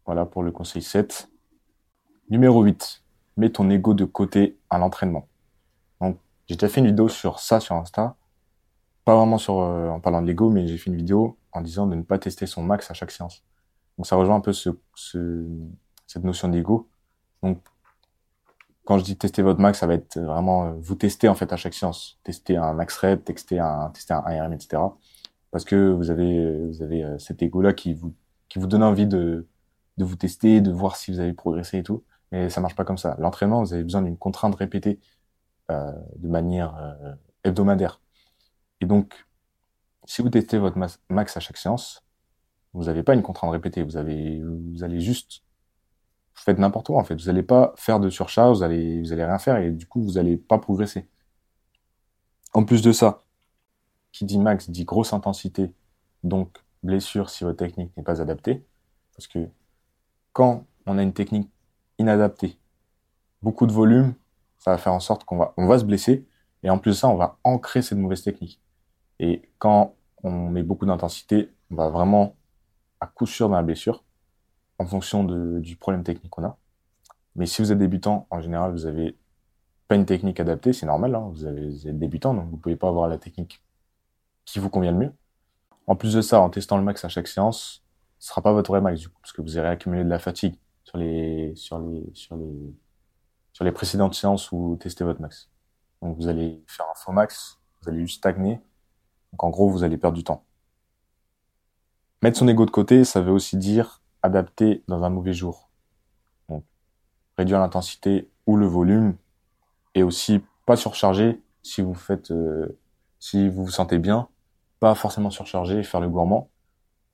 voilà 0.07 0.25
pour 0.25 0.43
le 0.43 0.53
conseil 0.53 0.83
7. 0.83 1.31
Numéro 2.31 2.63
8. 2.63 3.03
Mets 3.37 3.51
ton 3.51 3.71
ego 3.71 3.95
de 3.95 4.05
côté 4.05 4.59
à 4.71 4.79
l'entraînement. 4.79 5.29
Donc, 6.01 6.19
j'ai 6.47 6.57
déjà 6.57 6.69
fait 6.69 6.81
une 6.81 6.87
vidéo 6.87 7.09
sur 7.09 7.41
ça 7.41 7.61
sur 7.61 7.77
Insta. 7.77 8.17
Pas 9.09 9.17
vraiment 9.17 9.39
sur, 9.39 9.61
euh, 9.61 9.89
en 9.89 10.01
parlant 10.01 10.21
de 10.21 10.27
l'ego, 10.27 10.51
mais 10.51 10.67
j'ai 10.67 10.77
fait 10.77 10.91
une 10.91 10.97
vidéo 10.97 11.39
en 11.53 11.63
disant 11.63 11.87
de 11.87 11.95
ne 11.95 12.03
pas 12.03 12.19
tester 12.19 12.45
son 12.45 12.63
max 12.63 12.91
à 12.91 12.95
chaque 12.95 13.11
séance. 13.11 13.43
Donc 13.97 14.07
ça 14.07 14.17
rejoint 14.17 14.37
un 14.37 14.41
peu 14.41 14.53
ce, 14.53 14.69
ce 14.95 15.47
cette 16.07 16.25
notion 16.25 16.49
d'ego. 16.49 16.91
Donc 17.43 17.59
quand 18.85 18.99
je 18.99 19.05
dis 19.05 19.17
tester 19.17 19.41
votre 19.41 19.61
max, 19.61 19.79
ça 19.79 19.87
va 19.87 19.95
être 19.95 20.19
vraiment 20.19 20.67
euh, 20.67 20.73
vous 20.79 20.95
tester 20.95 21.27
en 21.31 21.35
fait 21.35 21.51
à 21.55 21.57
chaque 21.57 21.73
séance, 21.73 22.21
tester 22.23 22.59
un 22.59 22.75
max 22.75 22.99
rep, 22.99 23.25
tester 23.25 23.59
un 23.59 23.89
tester 23.95 24.13
un 24.13 24.31
IRM, 24.31 24.53
etc. 24.53 24.83
Parce 25.53 25.65
que 25.65 25.91
vous 25.91 26.11
avez 26.11 26.67
vous 26.67 26.83
avez 26.83 27.03
euh, 27.03 27.19
cet 27.19 27.43
ego 27.43 27.63
là 27.63 27.73
qui 27.73 27.95
vous 27.95 28.15
qui 28.51 28.59
vous 28.59 28.67
donne 28.67 28.83
envie 28.83 29.07
de 29.07 29.49
de 29.97 30.05
vous 30.05 30.17
tester, 30.17 30.61
de 30.61 30.71
voir 30.71 30.97
si 30.97 31.13
vous 31.13 31.21
avez 31.21 31.33
progressé 31.33 31.79
et 31.79 31.83
tout. 31.83 32.05
Mais 32.31 32.51
ça 32.51 32.61
marche 32.61 32.77
pas 32.77 32.85
comme 32.85 32.99
ça. 32.99 33.17
L'entraînement, 33.19 33.63
vous 33.63 33.73
avez 33.73 33.85
besoin 33.85 34.03
d'une 34.03 34.19
contrainte 34.19 34.55
répétée 34.55 35.01
de 35.71 36.29
manière 36.29 36.75
hebdomadaire. 37.45 38.01
Et 38.81 38.87
donc, 38.87 39.27
si 40.05 40.23
vous 40.23 40.31
testez 40.31 40.59
votre 40.59 40.79
max 41.09 41.37
à 41.37 41.41
chaque 41.41 41.57
séance, 41.57 42.05
vous 42.75 42.85
n'avez 42.85 43.03
pas 43.03 43.15
une 43.15 43.23
contrainte 43.23 43.51
répétée. 43.51 43.83
Vous 43.83 43.97
avez, 43.97 44.41
vous 44.43 44.85
allez 44.85 45.01
juste, 45.01 45.43
vous 46.35 46.43
faites 46.43 46.59
n'importe 46.59 46.87
quoi 46.87 46.99
en 46.99 47.05
fait. 47.05 47.15
Vous 47.15 47.27
n'allez 47.27 47.43
pas 47.43 47.75
faire 47.77 48.01
de 48.01 48.09
surcharge, 48.11 48.59
vous 48.59 48.63
allez, 48.63 49.01
vous 49.01 49.13
allez 49.13 49.25
rien 49.25 49.39
faire 49.39 49.57
et 49.57 49.71
du 49.71 49.87
coup 49.87 50.03
vous 50.03 50.13
n'allez 50.13 50.37
pas 50.37 50.59
progresser. 50.59 51.09
En 52.55 52.65
plus 52.65 52.83
de 52.83 52.93
ça, 52.93 53.23
qui 54.13 54.25
dit 54.25 54.39
max 54.39 54.71
dit 54.71 54.85
grosse 54.85 55.13
intensité, 55.13 55.75
donc 56.25 56.59
blessure 56.83 57.31
si 57.31 57.45
votre 57.45 57.59
technique 57.59 57.97
n'est 57.97 58.03
pas 58.03 58.23
adaptée, 58.23 58.65
parce 59.15 59.27
que 59.27 59.49
quand 60.33 60.67
on 60.87 60.99
a 60.99 61.03
une 61.03 61.13
technique 61.13 61.51
inadaptée, 61.99 62.59
beaucoup 63.43 63.67
de 63.67 63.73
volume, 63.73 64.15
ça 64.59 64.71
va 64.71 64.79
faire 64.79 64.93
en 64.93 65.01
sorte 65.01 65.25
qu'on 65.25 65.37
va, 65.37 65.55
on 65.57 65.67
va 65.67 65.79
se 65.79 65.85
blesser 65.85 66.27
et 66.63 66.71
en 66.71 66.79
plus 66.79 66.93
de 66.93 66.97
ça, 66.97 67.09
on 67.09 67.17
va 67.17 67.39
ancrer 67.45 67.83
cette 67.83 67.99
mauvaise 67.99 68.23
technique. 68.23 68.61
Et 69.19 69.43
quand 69.59 69.95
on 70.23 70.31
met 70.51 70.63
beaucoup 70.63 70.87
d'intensité, 70.87 71.51
on 71.71 71.77
va 71.77 71.89
vraiment 71.89 72.37
à 73.01 73.07
coup 73.07 73.27
sûr 73.27 73.49
dans 73.49 73.57
la 73.57 73.63
blessure 73.63 74.05
en 74.79 74.87
fonction 74.87 75.25
du 75.25 75.77
problème 75.77 76.05
technique 76.05 76.31
qu'on 76.31 76.45
a. 76.45 76.57
Mais 77.37 77.47
si 77.47 77.63
vous 77.63 77.73
êtes 77.73 77.79
débutant, 77.79 78.27
en 78.31 78.41
général, 78.41 78.73
vous 78.73 78.87
avez 78.87 79.17
pas 79.89 79.95
une 79.97 80.07
technique 80.07 80.41
adaptée, 80.41 80.73
c'est 80.73 80.87
normal, 80.87 81.15
hein, 81.15 81.31
vous, 81.33 81.41
vous, 81.41 81.89
êtes 81.89 81.99
débutant, 81.99 82.35
donc 82.35 82.51
vous 82.51 82.57
pouvez 82.57 82.77
pas 82.77 82.89
avoir 82.89 83.09
la 83.09 83.19
technique 83.19 83.63
qui 84.45 84.59
vous 84.59 84.71
convient 84.71 84.93
le 84.93 84.99
mieux. 84.99 85.13
En 85.87 85.97
plus 85.97 86.15
de 86.15 86.21
ça, 86.21 86.41
en 86.41 86.51
testant 86.51 86.77
le 86.77 86.85
max 86.85 87.05
à 87.05 87.09
chaque 87.09 87.29
séance, 87.29 87.83
ce 88.19 88.29
sera 88.29 88.43
pas 88.43 88.53
votre 88.53 88.71
vrai 88.71 88.81
max 88.81 89.01
du 89.01 89.09
coup, 89.09 89.19
parce 89.23 89.33
que 89.33 89.43
vous 89.43 89.57
allez 89.59 89.69
accumuler 89.69 90.05
de 90.05 90.09
la 90.09 90.19
fatigue 90.19 90.57
sur 90.85 90.99
les 90.99 91.55
sur 91.57 91.79
les 91.79 92.11
sur 92.15 92.37
les 92.37 92.75
sur 93.53 93.65
les 93.65 93.73
précédentes 93.73 94.15
séances 94.15 94.53
où 94.53 94.71
vous 94.71 94.77
testez 94.77 95.05
votre 95.05 95.21
max. 95.21 95.51
Donc 96.03 96.17
vous 96.17 96.29
allez 96.29 96.63
faire 96.67 96.87
un 96.91 96.95
faux 96.95 97.13
max, 97.13 97.59
vous 97.83 97.89
allez 97.89 98.01
juste 98.01 98.19
stagner. 98.19 98.61
Donc 99.33 99.45
en 99.45 99.51
gros, 99.51 99.69
vous 99.69 99.85
allez 99.85 99.97
perdre 99.97 100.17
du 100.17 100.25
temps. 100.25 100.45
Mettre 102.23 102.39
son 102.39 102.49
ego 102.49 102.67
de 102.67 102.71
côté, 102.71 103.05
ça 103.05 103.21
veut 103.21 103.33
aussi 103.33 103.57
dire 103.57 104.03
adapter 104.23 104.83
dans 104.89 105.05
un 105.05 105.11
mauvais 105.11 105.33
jour. 105.33 105.71
Donc, 106.49 106.65
réduire 107.37 107.61
l'intensité 107.61 108.29
ou 108.47 108.57
le 108.57 108.67
volume 108.67 109.17
et 109.95 110.03
aussi 110.03 110.41
pas 110.67 110.77
surcharger 110.77 111.41
si 111.63 111.81
vous 111.81 111.95
faites, 111.95 112.31
euh, 112.31 112.79
si 113.21 113.49
vous 113.49 113.65
vous 113.65 113.71
sentez 113.71 113.99
bien, 113.99 114.29
pas 114.81 114.95
forcément 114.95 115.31
surcharger, 115.31 115.83
faire 115.83 116.01
le 116.01 116.09
gourmand. 116.09 116.51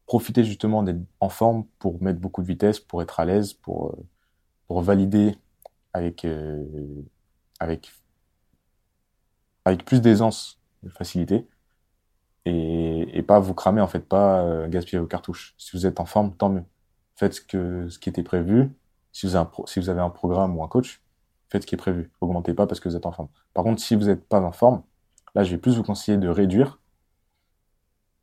Profitez 0.06 0.44
justement 0.44 0.82
d'être 0.82 1.00
en 1.20 1.28
forme 1.28 1.64
pour 1.78 2.02
mettre 2.02 2.20
beaucoup 2.20 2.42
de 2.42 2.46
vitesse, 2.46 2.80
pour 2.80 3.02
être 3.02 3.20
à 3.20 3.24
l'aise, 3.24 3.52
pour 3.54 3.88
euh, 3.88 4.06
pour 4.68 4.80
valider 4.82 5.36
avec 5.92 6.24
euh, 6.24 6.64
avec 7.60 7.92
avec 9.64 9.84
plus 9.84 10.00
d'aisance, 10.00 10.60
de 10.82 10.90
facilité 10.90 11.46
et, 12.44 13.18
et, 13.18 13.22
pas 13.22 13.40
vous 13.40 13.54
cramer 13.54 13.80
en 13.80 13.88
fait, 13.88 14.00
pas 14.00 14.42
euh, 14.42 14.68
gaspiller 14.68 14.98
vos 15.00 15.06
cartouches. 15.06 15.54
Si 15.58 15.76
vous 15.76 15.86
êtes 15.86 16.00
en 16.00 16.04
forme, 16.06 16.36
tant 16.36 16.50
mieux. 16.50 16.64
Faites 17.16 17.34
ce 17.34 17.40
que 17.40 17.88
ce 17.88 17.98
qui 17.98 18.08
était 18.08 18.22
prévu. 18.22 18.70
Si 19.12 19.26
vous 19.26 19.36
avez 19.36 19.46
un, 19.46 19.66
si 19.66 19.80
vous 19.80 19.88
avez 19.88 20.00
un 20.00 20.10
programme 20.10 20.56
ou 20.56 20.64
un 20.64 20.68
coach, 20.68 21.02
faites 21.50 21.62
ce 21.62 21.66
qui 21.66 21.74
est 21.74 21.78
prévu. 21.78 22.10
Augmentez 22.20 22.54
pas 22.54 22.66
parce 22.66 22.80
que 22.80 22.88
vous 22.88 22.96
êtes 22.96 23.06
en 23.06 23.12
forme. 23.12 23.28
Par 23.54 23.64
contre, 23.64 23.80
si 23.82 23.94
vous 23.96 24.04
n'êtes 24.06 24.26
pas 24.28 24.40
en 24.40 24.52
forme, 24.52 24.82
là, 25.34 25.44
je 25.44 25.50
vais 25.52 25.58
plus 25.58 25.76
vous 25.76 25.84
conseiller 25.84 26.18
de 26.18 26.28
réduire. 26.28 26.80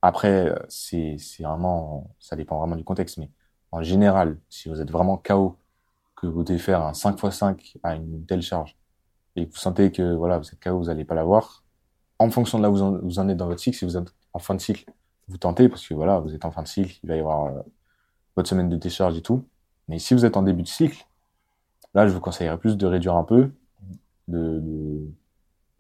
Après, 0.02 0.54
c'est 0.70 1.18
c'est 1.20 1.44
vraiment, 1.44 2.16
ça 2.20 2.36
dépend 2.36 2.58
vraiment 2.60 2.76
du 2.76 2.84
contexte, 2.84 3.18
mais 3.18 3.30
en 3.72 3.84
général, 3.84 4.40
si 4.50 4.70
vous 4.70 4.82
êtes 4.82 4.92
vraiment 4.92 5.18
KO, 5.18 5.58
que 6.16 6.28
vous 6.28 6.44
devez 6.44 6.60
faire 6.60 6.82
un 6.84 6.94
5 6.94 7.24
x 7.24 7.38
5 7.38 7.78
à 7.84 7.96
une 7.96 8.26
telle 8.26 8.42
charge, 8.42 8.78
et 9.36 9.48
que 9.48 9.52
vous 9.54 9.60
sentez 9.60 9.92
que 9.92 10.14
voilà, 10.16 10.40
vous 10.40 10.48
êtes 10.50 10.60
KO, 10.60 10.78
vous 10.80 10.86
n'allez 10.86 11.06
pas 11.06 11.16
l'avoir, 11.16 11.64
en 12.22 12.30
fonction 12.30 12.58
de 12.60 12.64
là 12.64 12.70
où 12.70 12.76
vous 13.02 13.20
en, 13.20 13.30
êtes 13.30 13.38
dans 13.38 13.48
votre 13.48 13.60
cycle, 13.60 13.78
si 13.78 13.86
vous 13.86 13.98
êtes 13.98 14.14
en 14.34 14.40
fin 14.40 14.54
de 14.54 14.62
cycle, 14.62 14.86
vous 15.28 15.38
tentez 15.38 15.70
parce 15.70 15.88
que 15.88 15.94
voilà, 15.94 16.20
vous 16.20 16.34
êtes 16.36 16.46
en 16.46 16.52
fin 16.52 16.62
de 16.62 16.68
cycle, 16.68 17.00
il 17.04 17.10
va 17.10 17.16
y 17.16 17.20
avoir 17.20 17.46
euh, 17.46 17.62
votre 18.36 18.48
semaine 18.48 18.70
de 18.70 18.76
décharge 18.76 19.18
et 19.18 19.22
tout. 19.22 19.46
Mais 19.88 19.98
si 19.98 20.14
vous 20.14 20.24
êtes 20.24 20.38
en 20.38 20.44
début 20.44 20.62
de 20.62 20.68
cycle, 20.68 21.08
là, 21.94 22.08
je 22.08 22.14
vous 22.14 22.20
conseillerais 22.20 22.58
plus 22.58 22.78
de 22.78 22.86
réduire 22.86 23.16
un 23.16 23.24
peu, 23.24 23.52
de, 24.28 25.04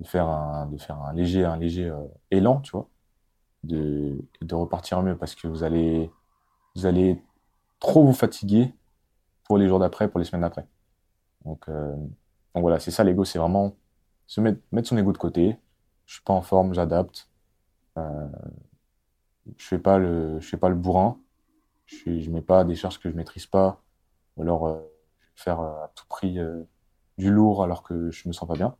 faire 0.04 0.27
un, 0.27 0.65
de 0.65 0.77
faire 0.77 0.99
un 0.99 1.13
léger, 1.13 1.45
un 1.45 1.58
léger 1.58 1.88
euh, 1.88 1.99
élan, 2.32 2.60
tu 2.62 2.71
vois, 2.71 2.89
de, 3.63 4.17
repartir 4.51 5.01
mieux 5.04 5.15
parce 5.15 5.36
que 5.36 5.47
vous 5.47 5.63
allez, 5.63 6.10
vous 6.75 6.88
allez 6.88 7.21
trop 7.80 8.04
vous 8.04 8.13
fatiguer 8.13 8.73
pour 9.43 9.58
les 9.58 9.67
jours 9.67 9.80
d'après, 9.80 10.10
pour 10.10 10.19
les 10.19 10.25
semaines 10.25 10.41
d'après. 10.41 10.65
Donc, 11.45 11.69
euh, 11.69 11.95
voilà, 12.56 12.80
c'est 12.80 12.91
ça 12.91 13.04
l'ego, 13.04 13.25
c'est 13.25 13.39
vraiment 13.39 13.75
se 14.25 14.41
mettre 14.41 14.88
son 14.88 14.97
ego 14.97 15.12
de 15.12 15.17
côté, 15.17 15.58
je 16.12 16.17
suis 16.17 16.24
pas 16.26 16.34
en 16.34 16.41
forme, 16.41 16.74
j'adapte. 16.74 17.30
Euh, 17.97 18.28
je 19.56 19.65
fais 19.65 19.80
pas 19.80 19.97
le, 19.97 20.41
je 20.41 20.45
fais 20.45 20.58
pas 20.58 20.67
le 20.67 20.76
bourrin. 20.76 21.17
Je, 21.86 21.95
suis, 21.95 22.21
je 22.21 22.30
mets 22.30 22.41
pas 22.41 22.65
des 22.65 22.76
charges 22.76 23.00
que 23.00 23.10
je 23.10 23.15
maîtrise 23.15 23.45
pas. 23.45 23.82
Ou 24.36 24.41
alors 24.41 24.67
euh, 24.67 24.82
faire 25.36 25.62
euh, 25.62 25.86
à 25.86 25.91
tout 25.95 26.04
prix 26.10 26.38
euh, 26.38 26.63
du 27.17 27.32
lourd 27.32 27.63
alors 27.63 27.82
que 27.82 28.12
je 28.12 28.28
me 28.28 28.34
sens 28.34 28.45
pas 28.45 28.56
bien. 28.56 28.76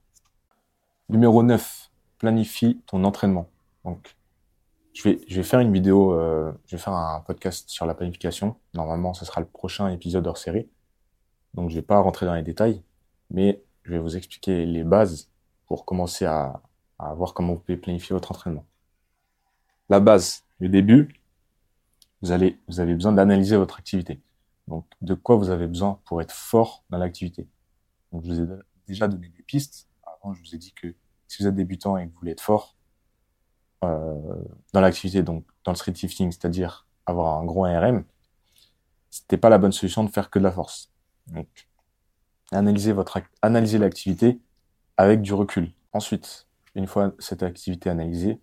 Numéro 1.08 1.42
9, 1.42 1.90
planifie 2.18 2.82
ton 2.86 3.06
entraînement. 3.06 3.50
Donc, 3.86 4.18
je 4.94 5.04
vais, 5.04 5.22
je 5.26 5.38
vais 5.38 5.44
faire 5.44 5.62
une 5.62 5.72
vidéo, 5.72 6.12
euh, 6.12 6.52
je 6.66 6.76
vais 6.76 6.82
faire 6.82 6.94
un 6.94 7.22
podcast 7.22 7.70
sur 7.70 7.86
la 7.86 7.94
planification. 7.94 8.58
Normalement, 8.74 9.14
ce 9.14 9.24
sera 9.24 9.40
le 9.40 9.48
prochain 9.48 9.88
épisode 9.88 10.28
hors 10.28 10.38
série. 10.38 10.68
Donc, 11.54 11.70
je 11.70 11.76
vais 11.76 11.82
pas 11.82 12.00
rentrer 12.00 12.26
dans 12.26 12.36
les 12.36 12.44
détails, 12.44 12.84
mais 13.30 13.64
je 13.84 13.92
vais 13.92 14.00
vous 14.00 14.18
expliquer 14.18 14.66
les 14.66 14.84
bases 14.84 15.32
pour 15.66 15.86
commencer 15.86 16.26
à, 16.26 16.62
à 17.02 17.14
voir 17.14 17.34
comment 17.34 17.54
vous 17.54 17.60
pouvez 17.60 17.78
planifier 17.78 18.14
votre 18.14 18.32
entraînement. 18.32 18.66
La 19.90 20.00
base, 20.00 20.44
le 20.60 20.70
début, 20.70 21.14
vous 22.22 22.32
allez, 22.32 22.60
vous 22.68 22.80
avez 22.80 22.94
besoin 22.94 23.12
d'analyser 23.12 23.58
votre 23.58 23.80
activité. 23.80 24.22
Donc, 24.68 24.86
de 25.02 25.14
quoi 25.14 25.36
vous 25.36 25.50
avez 25.50 25.68
besoin 25.68 26.00
pour 26.06 26.22
être 26.22 26.32
fort 26.32 26.84
dans 26.90 26.98
l'activité. 26.98 27.48
Je 28.14 28.18
vous 28.18 28.42
ai 28.42 28.48
déjà 28.88 29.08
donné 29.08 29.30
des 29.30 29.44
pistes. 29.44 29.90
Avant, 30.04 30.34
je 30.34 30.42
vous 30.42 30.56
ai 30.56 30.58
dit 30.58 30.74
que 30.74 30.94
si 31.28 31.42
vous 31.42 31.48
êtes 31.48 31.56
débutant 31.56 31.98
et 31.98 32.06
que 32.06 32.12
vous 32.12 32.20
voulez 32.20 32.32
être 32.32 32.42
fort 32.42 32.76
euh, 33.84 34.16
dans 34.74 34.82
l'activité, 34.82 35.24
donc 35.24 35.46
dans 35.64 35.72
le 35.72 35.78
street 35.78 35.94
lifting, 35.94 36.32
c'est-à-dire 36.32 36.88
avoir 37.06 37.40
un 37.40 37.46
gros 37.46 37.66
ARM, 37.66 38.04
c'était 39.10 39.38
pas 39.38 39.50
la 39.50 39.58
bonne 39.58 39.72
solution 39.72 40.04
de 40.04 40.10
faire 40.10 40.30
que 40.30 40.40
de 40.40 40.44
la 40.44 40.52
force. 40.52 40.92
Donc, 41.28 41.48
votre 42.52 43.22
analysez 43.42 43.78
l'activité 43.78 44.40
avec 44.98 45.22
du 45.22 45.34
recul. 45.34 45.74
Ensuite, 45.94 46.48
une 46.76 46.88
fois 46.88 47.14
cette 47.20 47.44
activité 47.44 47.90
analysée, 47.90 48.40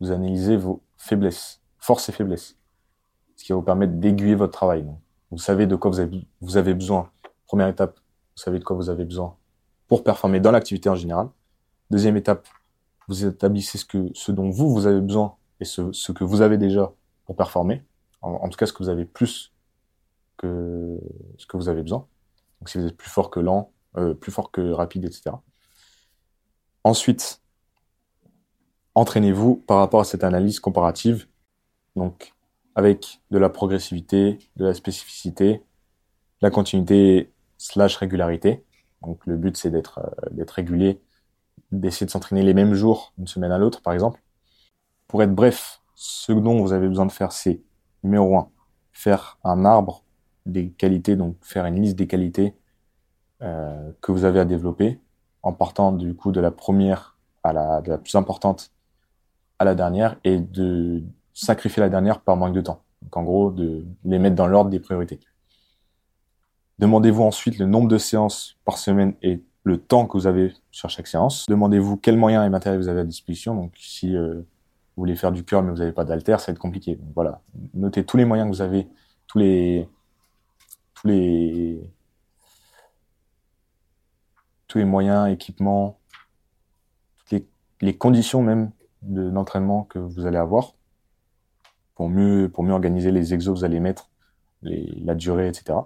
vous 0.00 0.10
analysez 0.10 0.56
vos 0.56 0.82
faiblesses, 0.96 1.60
forces 1.78 2.08
et 2.08 2.12
faiblesses, 2.12 2.56
ce 3.36 3.44
qui 3.44 3.52
va 3.52 3.56
vous 3.56 3.62
permettre 3.62 3.94
d'aiguiller 3.94 4.34
votre 4.34 4.52
travail. 4.52 4.86
vous 5.30 5.38
savez 5.38 5.66
de 5.66 5.76
quoi 5.76 5.90
vous 5.90 6.00
avez, 6.00 6.26
vous 6.40 6.56
avez 6.56 6.74
besoin. 6.74 7.10
Première 7.46 7.68
étape, 7.68 7.96
vous 7.96 8.42
savez 8.42 8.58
de 8.58 8.64
quoi 8.64 8.76
vous 8.76 8.90
avez 8.90 9.04
besoin 9.04 9.36
pour 9.86 10.04
performer 10.04 10.38
dans 10.38 10.50
l'activité 10.50 10.88
en 10.88 10.94
général. 10.94 11.28
Deuxième 11.90 12.16
étape, 12.16 12.46
vous 13.08 13.24
établissez 13.24 13.78
ce 13.78 13.84
que, 13.84 14.10
ce 14.12 14.30
dont 14.30 14.50
vous, 14.50 14.70
vous 14.70 14.86
avez 14.86 15.00
besoin 15.00 15.36
et 15.60 15.64
ce, 15.64 15.90
ce 15.92 16.12
que 16.12 16.24
vous 16.24 16.42
avez 16.42 16.58
déjà 16.58 16.92
pour 17.24 17.34
performer. 17.34 17.82
En, 18.20 18.48
tout 18.48 18.56
cas, 18.56 18.66
ce 18.66 18.72
que 18.72 18.82
vous 18.82 18.88
avez 18.88 19.04
plus 19.04 19.52
que 20.36 20.98
ce 21.36 21.46
que 21.46 21.56
vous 21.56 21.68
avez 21.68 21.82
besoin. 21.82 22.06
Donc, 22.60 22.68
si 22.68 22.78
vous 22.78 22.86
êtes 22.86 22.96
plus 22.96 23.10
fort 23.10 23.30
que 23.30 23.40
lent, 23.40 23.72
euh, 23.96 24.12
plus 24.14 24.32
fort 24.32 24.50
que 24.50 24.60
rapide, 24.72 25.04
etc. 25.04 25.30
Ensuite, 26.84 27.40
entraînez-vous 28.98 29.56
par 29.56 29.78
rapport 29.78 30.00
à 30.00 30.04
cette 30.04 30.24
analyse 30.24 30.58
comparative. 30.60 31.28
Donc, 31.96 32.34
avec 32.74 33.20
de 33.30 33.38
la 33.38 33.48
progressivité, 33.48 34.38
de 34.56 34.64
la 34.64 34.74
spécificité, 34.74 35.62
la 36.40 36.50
continuité 36.50 37.32
slash 37.58 37.96
régularité. 37.96 38.64
Donc, 39.02 39.24
le 39.26 39.36
but, 39.36 39.56
c'est 39.56 39.70
d'être, 39.70 40.00
euh, 40.00 40.30
d'être 40.30 40.50
régulier 40.50 41.00
d'essayer 41.70 42.06
de 42.06 42.10
s'entraîner 42.10 42.42
les 42.42 42.54
mêmes 42.54 42.72
jours 42.72 43.12
d'une 43.18 43.26
semaine 43.26 43.52
à 43.52 43.58
l'autre, 43.58 43.82
par 43.82 43.92
exemple. 43.92 44.22
Pour 45.06 45.22
être 45.22 45.34
bref, 45.34 45.82
ce 45.94 46.32
dont 46.32 46.62
vous 46.62 46.72
avez 46.72 46.88
besoin 46.88 47.04
de 47.04 47.12
faire, 47.12 47.32
c'est 47.32 47.60
numéro 48.02 48.38
un, 48.38 48.48
faire 48.92 49.38
un 49.44 49.66
arbre 49.66 50.02
des 50.46 50.70
qualités, 50.70 51.14
donc 51.14 51.36
faire 51.42 51.66
une 51.66 51.82
liste 51.82 51.96
des 51.96 52.06
qualités 52.06 52.54
euh, 53.42 53.92
que 54.00 54.12
vous 54.12 54.24
avez 54.24 54.40
à 54.40 54.46
développer, 54.46 54.98
en 55.42 55.52
partant 55.52 55.92
du 55.92 56.14
coup 56.14 56.32
de 56.32 56.40
la 56.40 56.50
première 56.50 57.18
à 57.44 57.52
la 57.52 57.98
plus 57.98 58.14
importante 58.14 58.72
à 59.58 59.64
la 59.64 59.74
dernière, 59.74 60.16
et 60.24 60.38
de 60.38 61.02
sacrifier 61.34 61.80
la 61.80 61.88
dernière 61.88 62.20
par 62.20 62.36
manque 62.36 62.54
de 62.54 62.60
temps. 62.60 62.82
Donc 63.02 63.16
en 63.16 63.22
gros, 63.22 63.50
de 63.50 63.84
les 64.04 64.18
mettre 64.18 64.36
dans 64.36 64.46
l'ordre 64.46 64.70
des 64.70 64.80
priorités. 64.80 65.20
Demandez-vous 66.78 67.22
ensuite 67.22 67.58
le 67.58 67.66
nombre 67.66 67.88
de 67.88 67.98
séances 67.98 68.56
par 68.64 68.78
semaine 68.78 69.14
et 69.22 69.42
le 69.64 69.78
temps 69.78 70.06
que 70.06 70.16
vous 70.16 70.26
avez 70.26 70.54
sur 70.70 70.88
chaque 70.90 71.06
séance. 71.06 71.46
Demandez-vous 71.48 71.96
quels 71.96 72.16
moyens 72.16 72.46
et 72.46 72.48
matériels 72.48 72.80
vous 72.80 72.88
avez 72.88 73.00
à 73.00 73.04
disposition. 73.04 73.54
Donc, 73.54 73.74
si 73.76 74.16
euh, 74.16 74.34
vous 74.34 75.02
voulez 75.02 75.16
faire 75.16 75.32
du 75.32 75.44
cœur 75.44 75.62
mais 75.62 75.70
vous 75.70 75.78
n'avez 75.78 75.92
pas 75.92 76.04
d'alter, 76.04 76.38
ça 76.38 76.46
va 76.46 76.52
être 76.52 76.58
compliqué. 76.58 76.98
Voilà, 77.14 77.40
notez 77.74 78.04
tous 78.04 78.16
les 78.16 78.24
moyens 78.24 78.48
que 78.48 78.54
vous 78.54 78.62
avez, 78.62 78.88
tous 79.26 79.38
les 79.38 79.88
tous 80.94 81.06
les 81.06 81.90
tous 84.66 84.78
les 84.78 84.84
moyens, 84.84 85.30
équipements, 85.32 85.98
toutes 87.28 87.44
les 87.80 87.96
conditions 87.96 88.42
même 88.42 88.70
d'entraînement 89.02 89.84
que 89.84 89.98
vous 89.98 90.26
allez 90.26 90.38
avoir 90.38 90.74
pour 91.94 92.08
mieux 92.08 92.48
pour 92.48 92.64
mieux 92.64 92.72
organiser 92.72 93.10
les 93.10 93.34
exos 93.34 93.54
que 93.54 93.58
vous 93.58 93.64
allez 93.64 93.80
mettre, 93.80 94.10
les, 94.62 94.86
la 95.04 95.14
durée, 95.14 95.48
etc. 95.48 95.78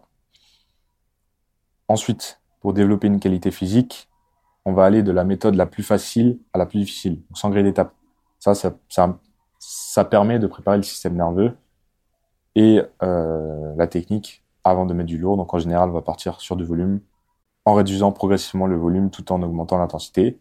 Ensuite, 1.88 2.40
pour 2.60 2.72
développer 2.72 3.08
une 3.08 3.20
qualité 3.20 3.50
physique, 3.50 4.08
on 4.64 4.72
va 4.72 4.84
aller 4.84 5.02
de 5.02 5.12
la 5.12 5.24
méthode 5.24 5.54
la 5.54 5.66
plus 5.66 5.82
facile 5.82 6.38
à 6.52 6.58
la 6.58 6.66
plus 6.66 6.80
difficile, 6.80 7.22
sans 7.34 7.50
gré 7.50 7.62
d'étapes. 7.62 7.94
Ça, 8.38 8.54
ça, 8.54 8.74
ça, 8.88 9.18
ça, 9.58 10.04
permet 10.04 10.38
de 10.38 10.46
préparer 10.46 10.76
le 10.76 10.82
système 10.82 11.16
nerveux 11.16 11.56
et 12.54 12.82
euh, 13.02 13.74
la 13.76 13.86
technique 13.86 14.44
avant 14.64 14.86
de 14.86 14.94
mettre 14.94 15.08
du 15.08 15.18
lourd. 15.18 15.36
Donc 15.36 15.52
en 15.54 15.58
général, 15.58 15.90
on 15.90 15.92
va 15.92 16.02
partir 16.02 16.40
sur 16.40 16.56
du 16.56 16.64
volume 16.64 17.00
en 17.64 17.74
réduisant 17.74 18.12
progressivement 18.12 18.66
le 18.66 18.76
volume 18.76 19.10
tout 19.10 19.32
en 19.32 19.42
augmentant 19.42 19.78
l'intensité. 19.78 20.40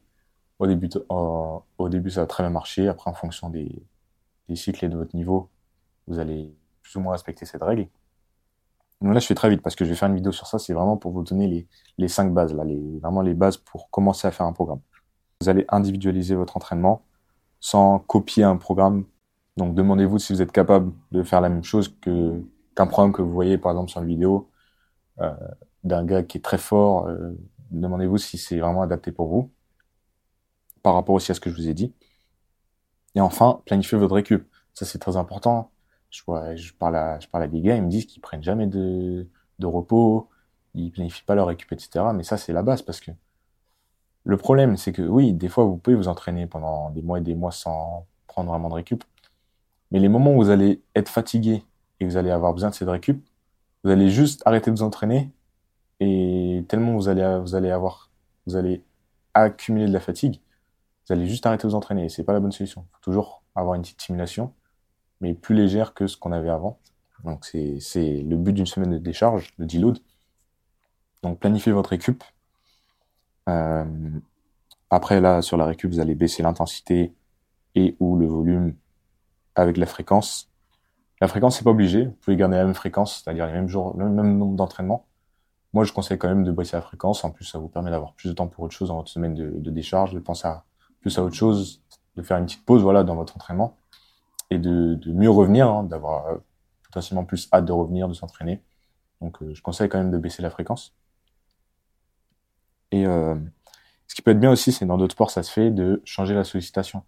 Au 0.62 0.68
début, 0.68 0.90
au 1.10 1.90
début, 1.90 2.12
ça 2.12 2.22
va 2.22 2.28
très 2.28 2.44
bien 2.44 2.52
marcher. 2.52 2.88
Après, 2.88 3.10
en 3.10 3.16
fonction 3.16 3.50
des, 3.50 3.82
des 4.48 4.56
cycles 4.56 4.86
et 4.86 4.90
de 4.90 4.96
votre 4.96 5.16
niveau, 5.16 5.50
vous 6.06 6.20
allez 6.20 6.54
plus 6.84 6.96
ou 6.98 7.00
moins 7.00 7.14
respecter 7.14 7.48
cette 7.48 7.64
règle. 7.64 7.88
Là, 9.02 9.18
je 9.18 9.26
fais 9.26 9.34
très 9.34 9.50
vite 9.50 9.64
parce 9.64 9.76
que 9.76 9.86
je 9.86 9.90
vais 9.90 9.96
faire 9.96 10.10
une 10.10 10.16
vidéo 10.16 10.32
sur 10.32 10.46
ça. 10.46 10.60
C'est 10.60 10.74
vraiment 10.74 10.98
pour 10.98 11.14
vous 11.14 11.24
donner 11.24 11.48
les, 11.48 11.68
les 11.98 12.08
cinq 12.08 12.32
bases, 12.32 12.54
là, 12.54 12.64
les, 12.64 13.00
vraiment 13.00 13.24
les 13.24 13.34
bases 13.34 13.58
pour 13.58 13.90
commencer 13.90 14.28
à 14.28 14.32
faire 14.32 14.46
un 14.46 14.54
programme. 14.54 14.82
Vous 15.42 15.50
allez 15.50 15.66
individualiser 15.70 16.36
votre 16.36 16.56
entraînement 16.58 17.02
sans 17.60 17.98
copier 17.98 18.44
un 18.44 18.58
programme. 18.58 19.06
Donc, 19.58 19.74
demandez-vous 19.74 20.20
si 20.20 20.32
vous 20.32 20.44
êtes 20.44 20.52
capable 20.52 20.94
de 21.12 21.24
faire 21.24 21.42
la 21.42 21.50
même 21.50 21.64
chose 21.64 21.88
que 22.02 22.40
qu'un 22.76 22.86
programme 22.86 23.14
que 23.14 23.24
vous 23.24 23.34
voyez, 23.34 23.58
par 23.58 23.72
exemple, 23.72 23.90
sur 23.90 24.02
une 24.02 24.08
vidéo 24.08 24.48
euh, 25.22 25.34
d'un 25.84 26.06
gars 26.06 26.22
qui 26.22 26.38
est 26.38 26.42
très 26.42 26.60
fort. 26.60 27.08
Euh, 27.08 27.32
demandez-vous 27.72 28.20
si 28.20 28.38
c'est 28.38 28.60
vraiment 28.60 28.84
adapté 28.84 29.12
pour 29.12 29.28
vous 29.28 29.50
par 30.84 30.94
rapport 30.96 31.16
aussi 31.16 31.32
à 31.32 31.36
ce 31.36 31.40
que 31.40 31.50
je 31.50 31.56
vous 31.56 31.70
ai 31.70 31.74
dit. 31.74 31.94
Et 33.16 33.22
enfin, 33.22 33.62
planifiez 33.66 33.98
votre 33.98 34.16
récup. 34.16 34.48
Ça, 34.74 34.86
c'est 34.86 35.00
très 35.00 35.18
important 35.18 35.72
je, 36.12 36.22
vois, 36.28 36.56
je, 36.56 36.74
parle 36.74 36.96
à, 36.98 37.20
je 37.20 37.28
parle 37.28 37.46
à 37.46 37.48
des 37.48 37.62
gars, 37.62 37.76
ils 37.76 37.84
me 37.84 37.90
disent 37.90 38.06
qu'ils 38.06 38.22
prennent 38.22 38.44
jamais 38.44 38.68
de, 38.68 39.28
de 39.60 39.66
repos, 39.66 40.30
ils 40.76 40.92
planifient 40.92 41.24
pas 41.24 41.36
leur 41.36 41.48
récup, 41.48 41.72
etc. 41.72 42.06
Mais 42.14 42.24
ça, 42.24 42.38
c'est 42.38 42.54
la 42.54 42.64
base 42.64 42.82
parce 42.82 43.00
que 43.02 43.12
le 44.24 44.38
problème, 44.38 44.78
c'est 44.78 44.92
que 44.92 45.02
oui, 45.02 45.34
des 45.34 45.50
fois, 45.50 45.64
vous 45.64 45.78
pouvez 45.78 45.96
vous 45.96 46.08
entraîner 46.08 46.46
pendant 46.48 46.92
des 46.92 47.02
mois 47.02 47.18
et 47.20 47.22
des 47.22 47.34
mois 47.36 47.52
sans 47.52 48.06
prendre 48.28 48.52
vraiment 48.52 48.70
de 48.70 48.76
récup. 48.76 49.04
Mais 49.92 50.00
les 50.00 50.10
moments 50.10 50.34
où 50.34 50.38
vous 50.38 50.50
allez 50.50 50.82
être 50.96 51.10
fatigué 51.10 51.64
et 52.00 52.06
vous 52.06 52.18
allez 52.18 52.32
avoir 52.32 52.54
besoin 52.54 52.70
de 52.70 52.76
cette 52.76 52.90
récup, 52.90 53.24
vous 53.84 53.90
allez 53.92 54.10
juste 54.10 54.44
arrêter 54.46 54.72
de 54.72 54.76
vous 54.76 54.84
entraîner 54.84 55.32
et 56.00 56.66
tellement 56.68 56.94
vous 56.96 57.10
allez, 57.10 57.40
vous 57.42 57.56
allez 57.56 57.72
avoir, 57.72 58.12
vous 58.48 58.56
allez 58.56 58.84
accumuler 59.34 59.88
de 59.88 59.94
la 59.94 60.00
fatigue, 60.00 60.40
vous 61.08 61.14
allez 61.14 61.28
juste 61.28 61.46
arrêter 61.46 61.64
de 61.64 61.70
vous 61.70 61.76
entraîner 61.76 62.10
c'est 62.10 62.24
pas 62.24 62.34
la 62.34 62.40
bonne 62.40 62.52
solution. 62.52 62.86
Il 62.90 62.96
faut 62.96 63.02
toujours 63.02 63.44
avoir 63.56 63.76
une 63.76 63.82
petite 63.82 64.02
simulation 64.02 64.54
mais 65.22 65.34
plus 65.34 65.56
légère 65.56 65.94
que 65.94 66.08
ce 66.08 66.18
qu'on 66.18 66.32
avait 66.32 66.50
avant. 66.50 66.80
Donc 67.24 67.46
c'est 67.46 68.24
le 68.24 68.36
but 68.36 68.54
d'une 68.54 68.66
semaine 68.66 68.92
de 68.92 68.98
décharge, 68.98 69.56
de 69.58 69.66
deload. 69.66 70.00
Donc 71.24 71.40
planifiez 71.40 71.72
votre 71.72 71.92
récup. 71.92 72.24
Euh, 73.48 73.86
après 74.90 75.22
là, 75.22 75.42
sur 75.42 75.58
la 75.58 75.66
récup, 75.66 75.92
vous 75.92 76.00
allez 76.00 76.16
baisser 76.16 76.44
l'intensité 76.44 77.14
et 77.76 77.96
ou 78.00 78.18
le 78.18 78.26
volume 78.26 78.76
avec 79.56 79.78
la 79.78 79.86
fréquence. 79.86 80.50
La 81.22 81.28
fréquence, 81.28 81.58
c'est 81.58 81.64
pas 81.64 81.70
obligé. 81.70 82.06
Vous 82.06 82.12
pouvez 82.14 82.36
garder 82.36 82.58
la 82.58 82.66
même 82.66 82.74
fréquence, 82.74 83.22
c'est-à-dire 83.24 83.46
les 83.46 83.54
mêmes 83.54 83.68
jours, 83.68 83.96
le 83.98 84.10
même 84.10 84.38
nombre 84.38 84.56
d'entraînements. 84.56 85.06
Moi, 85.74 85.84
je 85.86 85.94
conseille 85.94 86.18
quand 86.18 86.28
même 86.28 86.44
de 86.44 86.52
baisser 86.52 86.76
la 86.76 86.82
fréquence. 86.82 87.24
En 87.24 87.32
plus, 87.32 87.46
ça 87.46 87.60
vous 87.60 87.70
permet 87.70 87.92
d'avoir 87.92 88.14
plus 88.14 88.30
de 88.30 88.34
temps 88.34 88.48
pour 88.48 88.64
autre 88.64 88.74
chose 88.74 88.90
dans 88.90 88.98
votre 88.98 89.12
semaine 89.12 89.36
de, 89.36 89.52
de 89.52 89.72
décharge, 89.72 90.14
de 90.14 90.20
penser 90.20 90.48
à, 90.48 90.66
plus 91.02 91.18
à 91.18 91.24
autre 91.24 91.36
chose, 91.36 91.82
de 92.16 92.22
faire 92.22 92.38
une 92.38 92.46
petite 92.46 92.66
pause, 92.66 92.82
voilà, 92.82 93.04
dans 93.04 93.16
votre 93.16 93.36
entraînement 93.36 93.78
et 94.50 94.60
de, 94.60 95.00
mieux 95.08 95.30
revenir, 95.30 95.70
hein, 95.70 95.84
d'avoir 95.84 96.28
euh, 96.28 96.38
potentiellement 96.84 97.24
plus 97.24 97.48
hâte 97.54 97.66
de 97.66 97.72
revenir, 97.72 98.08
de 98.08 98.14
s'entraîner. 98.14 98.62
Donc 99.22 99.42
euh, 99.42 99.54
je 99.54 99.62
conseille 99.62 99.90
quand 99.90 99.98
même 99.98 100.12
de 100.12 100.18
baisser 100.18 100.42
la 100.42 100.50
fréquence. 100.50 100.94
Et 102.92 103.06
euh, 103.06 103.36
ce 104.08 104.16
qui 104.16 104.22
peut 104.22 104.32
être 104.32 104.40
bien 104.40 104.52
aussi, 104.52 104.74
c'est 104.74 104.86
dans 104.86 104.98
d'autres 104.98 105.14
sports, 105.14 105.32
ça 105.32 105.44
se 105.44 105.52
fait 105.52 105.72
de 105.72 106.02
changer 106.04 106.36
la 106.36 106.44
sollicitation. 106.44 107.04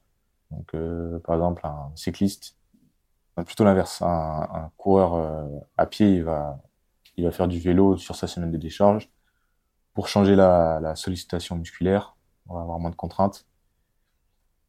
Donc 0.51 0.75
par 1.23 1.35
exemple, 1.35 1.65
un 1.65 1.91
cycliste, 1.95 2.55
plutôt 3.45 3.63
l'inverse, 3.63 4.03
un, 4.03 4.71
coureur 4.77 5.49
à 5.77 5.87
pied, 5.87 6.13
il 6.17 6.23
va, 6.23 6.61
il 7.17 7.25
va 7.25 7.31
faire 7.31 7.47
du 7.47 7.59
vélo 7.59 7.97
sur 7.97 8.15
sa 8.15 8.27
semaine 8.27 8.51
de 8.51 8.57
décharge 8.57 9.09
pour 9.95 10.07
changer 10.07 10.35
la, 10.35 10.79
la 10.79 10.95
sollicitation 10.95 11.55
musculaire, 11.55 12.15
on 12.47 12.55
va 12.55 12.61
avoir 12.61 12.79
moins 12.79 12.91
de 12.91 12.95
contraintes. 12.95 13.47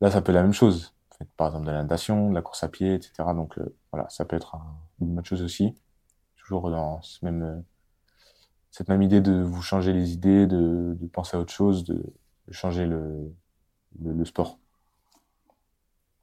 Là, 0.01 0.11
ça 0.11 0.20
peut 0.20 0.32
être 0.32 0.36
la 0.36 0.42
même 0.42 0.53
chose 0.53 0.95
par 1.36 1.49
exemple 1.49 1.66
de 1.66 1.70
la 1.70 1.82
natation, 1.82 2.30
de 2.30 2.34
la 2.34 2.42
course 2.42 2.62
à 2.64 2.68
pied, 2.68 2.95
etc. 2.95 3.12
Donc 3.34 3.59
euh, 3.59 3.76
voilà, 3.92 4.09
ça 4.09 4.24
peut 4.24 4.36
être 4.36 4.57
une 5.01 5.14
bonne 5.14 5.24
chose 5.24 5.42
aussi. 5.42 5.74
Toujours 6.36 6.70
dans 6.70 7.01
ce 7.03 7.24
même, 7.24 7.42
euh, 7.42 7.61
cette 8.70 8.88
même 8.88 9.03
idée 9.03 9.20
de 9.20 9.42
vous 9.42 9.62
changer 9.62 9.92
les 9.92 10.12
idées, 10.12 10.47
de, 10.47 10.97
de 11.01 11.07
penser 11.07 11.36
à 11.36 11.40
autre 11.40 11.53
chose, 11.53 11.84
de, 11.84 12.03
changer 12.51 12.86
le, 12.86 13.32
le, 14.03 14.12
le, 14.12 14.24
sport. 14.26 14.59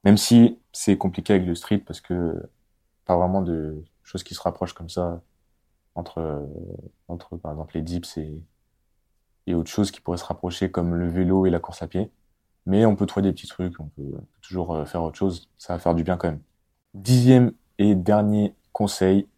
Même 0.04 0.16
si 0.16 0.60
c'est 0.72 0.96
compliqué 0.96 1.34
avec 1.34 1.46
le 1.46 1.54
street 1.56 1.78
parce 1.78 2.00
que 2.00 2.48
pas 3.04 3.16
vraiment 3.16 3.42
de 3.42 3.82
choses 4.04 4.22
qui 4.22 4.34
se 4.34 4.40
rapprochent 4.40 4.74
comme 4.74 4.88
ça 4.88 5.20
entre, 5.96 6.48
entre 7.08 7.36
par 7.36 7.50
exemple 7.52 7.74
les 7.74 7.82
dips 7.82 8.16
et, 8.18 8.40
et 9.48 9.54
autre 9.54 9.70
chose 9.70 9.90
qui 9.90 10.00
pourrait 10.00 10.18
se 10.18 10.24
rapprocher 10.24 10.70
comme 10.70 10.94
le 10.94 11.08
vélo 11.10 11.44
et 11.46 11.50
la 11.50 11.58
course 11.58 11.82
à 11.82 11.88
pied. 11.88 12.12
Mais 12.66 12.86
on 12.86 12.94
peut 12.96 13.06
trouver 13.06 13.24
des 13.24 13.32
petits 13.32 13.48
trucs, 13.48 13.78
on 13.80 13.86
peut 13.88 14.20
toujours 14.40 14.74
euh, 14.74 14.84
faire 14.84 15.02
autre 15.02 15.16
chose. 15.16 15.48
Ça 15.58 15.72
va 15.74 15.78
faire 15.78 15.94
du 15.94 16.04
bien 16.04 16.16
quand 16.16 16.28
même. 16.28 16.42
Dixième 16.94 17.52
et 17.78 17.94
dernier 17.94 18.54
conseil, 18.72 19.28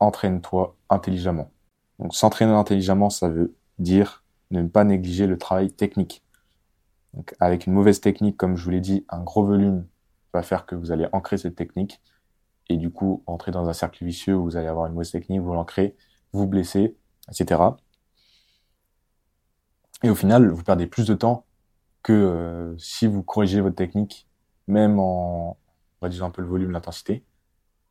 entraîne-toi 0.00 0.76
intelligemment. 0.90 1.50
Donc 1.98 2.14
s'entraîner 2.14 2.52
intelligemment, 2.52 3.10
ça 3.10 3.28
veut 3.28 3.54
dire 3.78 4.24
ne 4.50 4.66
pas 4.66 4.84
négliger 4.84 5.26
le 5.26 5.38
travail 5.38 5.70
technique. 5.70 6.22
Donc, 7.14 7.34
avec 7.40 7.66
une 7.66 7.72
mauvaise 7.72 8.00
technique, 8.00 8.36
comme 8.36 8.56
je 8.56 8.64
vous 8.64 8.70
l'ai 8.70 8.80
dit, 8.80 9.04
un 9.08 9.22
gros 9.22 9.44
volume 9.44 9.86
va 10.32 10.42
faire 10.42 10.66
que 10.66 10.74
vous 10.74 10.92
allez 10.92 11.06
ancrer 11.12 11.38
cette 11.38 11.56
technique 11.56 12.00
et 12.68 12.76
du 12.76 12.90
coup 12.90 13.22
entrer 13.26 13.50
dans 13.50 13.68
un 13.68 13.72
cercle 13.72 14.04
vicieux 14.04 14.36
où 14.36 14.44
vous 14.44 14.56
allez 14.56 14.68
avoir 14.68 14.86
une 14.86 14.92
mauvaise 14.92 15.10
technique, 15.10 15.40
vous 15.40 15.54
l'ancrez, 15.54 15.96
vous 16.32 16.46
blessez, 16.46 16.96
etc. 17.28 17.60
Et 20.02 20.10
au 20.10 20.14
final, 20.14 20.48
vous 20.50 20.62
perdez 20.62 20.86
plus 20.86 21.06
de 21.06 21.14
temps 21.14 21.44
que 22.02 22.12
euh, 22.12 22.76
si 22.78 23.06
vous 23.06 23.22
corrigez 23.22 23.60
votre 23.60 23.76
technique, 23.76 24.26
même 24.66 24.98
en 24.98 25.56
réduisant 26.02 26.26
un 26.26 26.30
peu 26.30 26.42
le 26.42 26.48
volume, 26.48 26.70
l'intensité, 26.70 27.24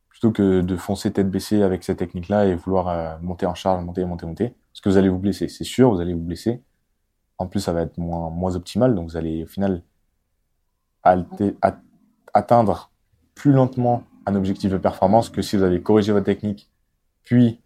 plutôt 0.08 0.32
que 0.32 0.60
de 0.60 0.76
foncer 0.76 1.12
tête 1.12 1.30
baissée 1.30 1.62
avec 1.62 1.84
cette 1.84 1.98
technique-là 1.98 2.46
et 2.46 2.54
vouloir 2.54 2.88
euh, 2.88 3.16
monter 3.20 3.46
en 3.46 3.54
charge, 3.54 3.84
monter, 3.84 4.04
monter, 4.04 4.26
monter, 4.26 4.54
parce 4.72 4.80
que 4.80 4.88
vous 4.88 4.96
allez 4.96 5.08
vous 5.08 5.18
blesser, 5.18 5.48
c'est 5.48 5.64
sûr, 5.64 5.90
vous 5.90 6.00
allez 6.00 6.14
vous 6.14 6.20
blesser. 6.20 6.62
En 7.38 7.46
plus, 7.46 7.60
ça 7.60 7.72
va 7.72 7.82
être 7.82 7.98
moins, 7.98 8.30
moins 8.30 8.56
optimal, 8.56 8.94
donc 8.94 9.10
vous 9.10 9.16
allez 9.16 9.44
au 9.44 9.46
final 9.46 9.82
atteindre 12.34 12.90
plus 13.34 13.52
lentement 13.52 14.02
un 14.26 14.34
objectif 14.34 14.70
de 14.70 14.76
performance 14.76 15.30
que 15.30 15.40
si 15.40 15.56
vous 15.56 15.62
avez 15.62 15.80
corrigé 15.80 16.12
votre 16.12 16.26
technique, 16.26 16.70
puis 17.22 17.60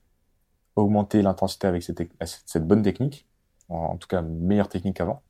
augmenter 0.77 1.23
l'intensité 1.23 1.67
avec 1.67 1.83
cette, 1.83 2.03
cette, 2.25 2.67
bonne 2.67 2.83
technique, 2.83 3.27
en, 3.69 3.97
tout 3.97 4.09
cas 4.09 4.23
meilleure 4.23 4.69
technique 4.69 4.97
qu'avant. 4.97 5.23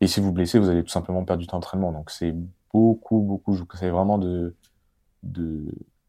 Et 0.00 0.06
si 0.06 0.20
vous 0.20 0.32
blessez, 0.32 0.58
vous 0.58 0.68
allez 0.68 0.82
tout 0.82 0.90
simplement 0.90 1.24
perdre 1.24 1.40
du 1.40 1.46
temps 1.46 1.56
d'entraînement. 1.56 1.92
Donc 1.92 2.10
c'est 2.10 2.34
beaucoup, 2.72 3.20
beaucoup, 3.20 3.54
je 3.54 3.60
vous 3.60 3.66
conseille 3.66 3.90
vraiment 3.90 4.18
de, 4.18 4.56
de, 5.22 5.64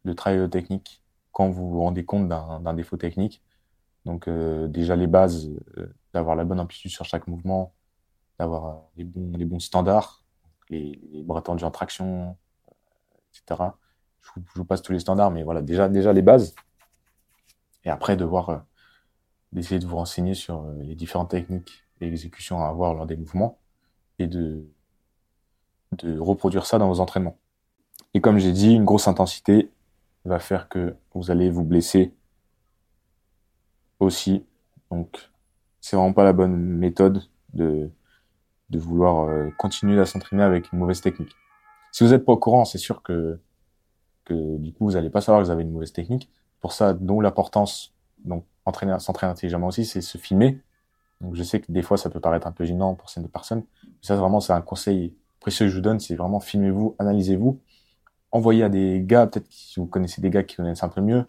de 0.05 0.13
travailler 0.13 0.49
technique 0.49 1.01
quand 1.31 1.49
vous 1.49 1.69
vous 1.69 1.81
rendez 1.81 2.05
compte 2.05 2.27
d'un 2.27 2.73
défaut 2.73 2.97
technique. 2.97 3.43
Donc 4.05 4.27
euh, 4.27 4.67
déjà 4.67 4.95
les 4.95 5.07
bases, 5.07 5.49
euh, 5.77 5.88
d'avoir 6.13 6.36
la 6.36 6.45
bonne 6.45 6.59
amplitude 6.59 6.91
sur 6.91 7.05
chaque 7.05 7.27
mouvement, 7.27 7.73
d'avoir 8.39 8.65
euh, 8.65 8.79
les, 8.97 9.03
bons, 9.03 9.38
les 9.38 9.45
bons 9.45 9.59
standards, 9.59 10.23
les, 10.69 10.99
les 11.11 11.23
bras 11.23 11.41
tendus 11.41 11.63
en 11.63 11.71
traction, 11.71 12.38
etc. 13.33 13.71
Je 14.21 14.29
vous, 14.36 14.43
je 14.53 14.59
vous, 14.59 14.65
passe 14.65 14.81
tous 14.81 14.93
les 14.93 14.99
standards, 14.99 15.31
mais 15.31 15.43
voilà, 15.43 15.61
déjà, 15.61 15.89
déjà 15.89 16.13
les 16.13 16.21
bases. 16.21 16.55
Et 17.83 17.89
après, 17.89 18.17
devoir 18.17 18.65
d'essayer 19.51 19.79
de 19.79 19.86
vous 19.86 19.97
renseigner 19.97 20.33
sur 20.33 20.65
les 20.79 20.95
différentes 20.95 21.29
techniques 21.29 21.86
et 22.01 22.07
exécutions 22.07 22.63
à 22.63 22.67
avoir 22.67 22.93
lors 22.93 23.05
des 23.05 23.15
mouvements 23.15 23.59
et 24.20 24.28
de, 24.28 24.66
de 25.93 26.18
reproduire 26.20 26.66
ça 26.66 26.78
dans 26.78 26.88
vos 26.88 26.99
entraînements. 26.99 27.38
Et 28.13 28.22
comme 28.22 28.38
j'ai 28.38 28.51
dit, 28.51 28.74
une 28.74 28.86
grosse 28.86 29.07
intensité 29.07 29.72
va 30.24 30.39
faire 30.39 30.70
que 30.70 30.95
vous 31.13 31.32
allez 31.32 31.49
vous 31.49 31.63
blesser 31.63 32.13
aussi. 33.99 34.45
Donc, 34.89 35.30
c'est 35.82 35.95
vraiment 35.95 36.13
pas 36.13 36.24
la 36.24 36.34
bonne 36.34 36.55
méthode 36.55 37.22
de, 37.53 37.89
de 38.70 38.80
vouloir 38.80 39.28
euh, 39.30 39.49
continuer 39.57 39.99
à 39.99 40.05
s'entraîner 40.05 40.43
avec 40.43 40.72
une 40.72 40.80
mauvaise 40.80 41.01
technique. 41.01 41.36
Si 41.91 42.03
vous 42.03 42.11
n'êtes 42.11 42.26
pas 42.26 42.34
au 42.34 42.38
courant, 42.38 42.66
c'est 42.66 42.78
sûr 42.78 43.03
que, 43.03 43.39
que 44.26 44.57
du 44.57 44.74
coup, 44.74 44.86
vous 44.86 44.93
n'allez 44.93 45.09
pas 45.09 45.22
savoir 45.22 45.41
que 45.41 45.45
vous 45.45 45.51
avez 45.51 45.63
une 45.63 45.72
mauvaise 45.72 45.93
technique. 45.93 46.30
Pour 46.59 46.74
ça, 46.74 46.93
dont 46.93 47.22
l'importance, 47.22 47.93
donc, 48.24 48.45
entraîner, 48.66 48.97
s'entraîner 48.99 49.32
intelligemment 49.32 49.68
aussi, 49.68 49.86
c'est 49.86 50.01
se 50.01 50.18
filmer. 50.18 50.59
Je 51.34 51.43
sais 51.43 51.61
que 51.61 51.71
des 51.71 51.82
fois, 51.82 51.97
ça 51.97 52.09
peut 52.09 52.19
paraître 52.19 52.47
un 52.47 52.51
peu 52.51 52.65
gênant 52.65 52.95
pour 52.95 53.09
certaines 53.09 53.30
personnes. 53.30 53.63
Mais 53.84 53.91
ça, 54.01 54.15
vraiment, 54.15 54.39
c'est 54.39 54.53
un 54.53 54.61
conseil 54.61 55.15
précieux 55.39 55.67
que 55.67 55.71
je 55.71 55.76
vous 55.76 55.82
donne, 55.82 55.99
c'est 55.99 56.15
vraiment 56.15 56.39
filmez-vous, 56.39 56.95
analysez-vous, 56.97 57.59
envoyez 58.32 58.63
à 58.63 58.69
des 58.69 59.01
gars, 59.03 59.28
peut-être 59.28 59.45
si 59.51 59.80
vous 59.80 59.86
connaissez 59.86 60.21
des 60.21 60.30
gars 60.30 60.43
qui 60.43 60.55
connaissent 60.55 60.84
un 60.84 60.89
peu 60.89 61.01
mieux, 61.01 61.26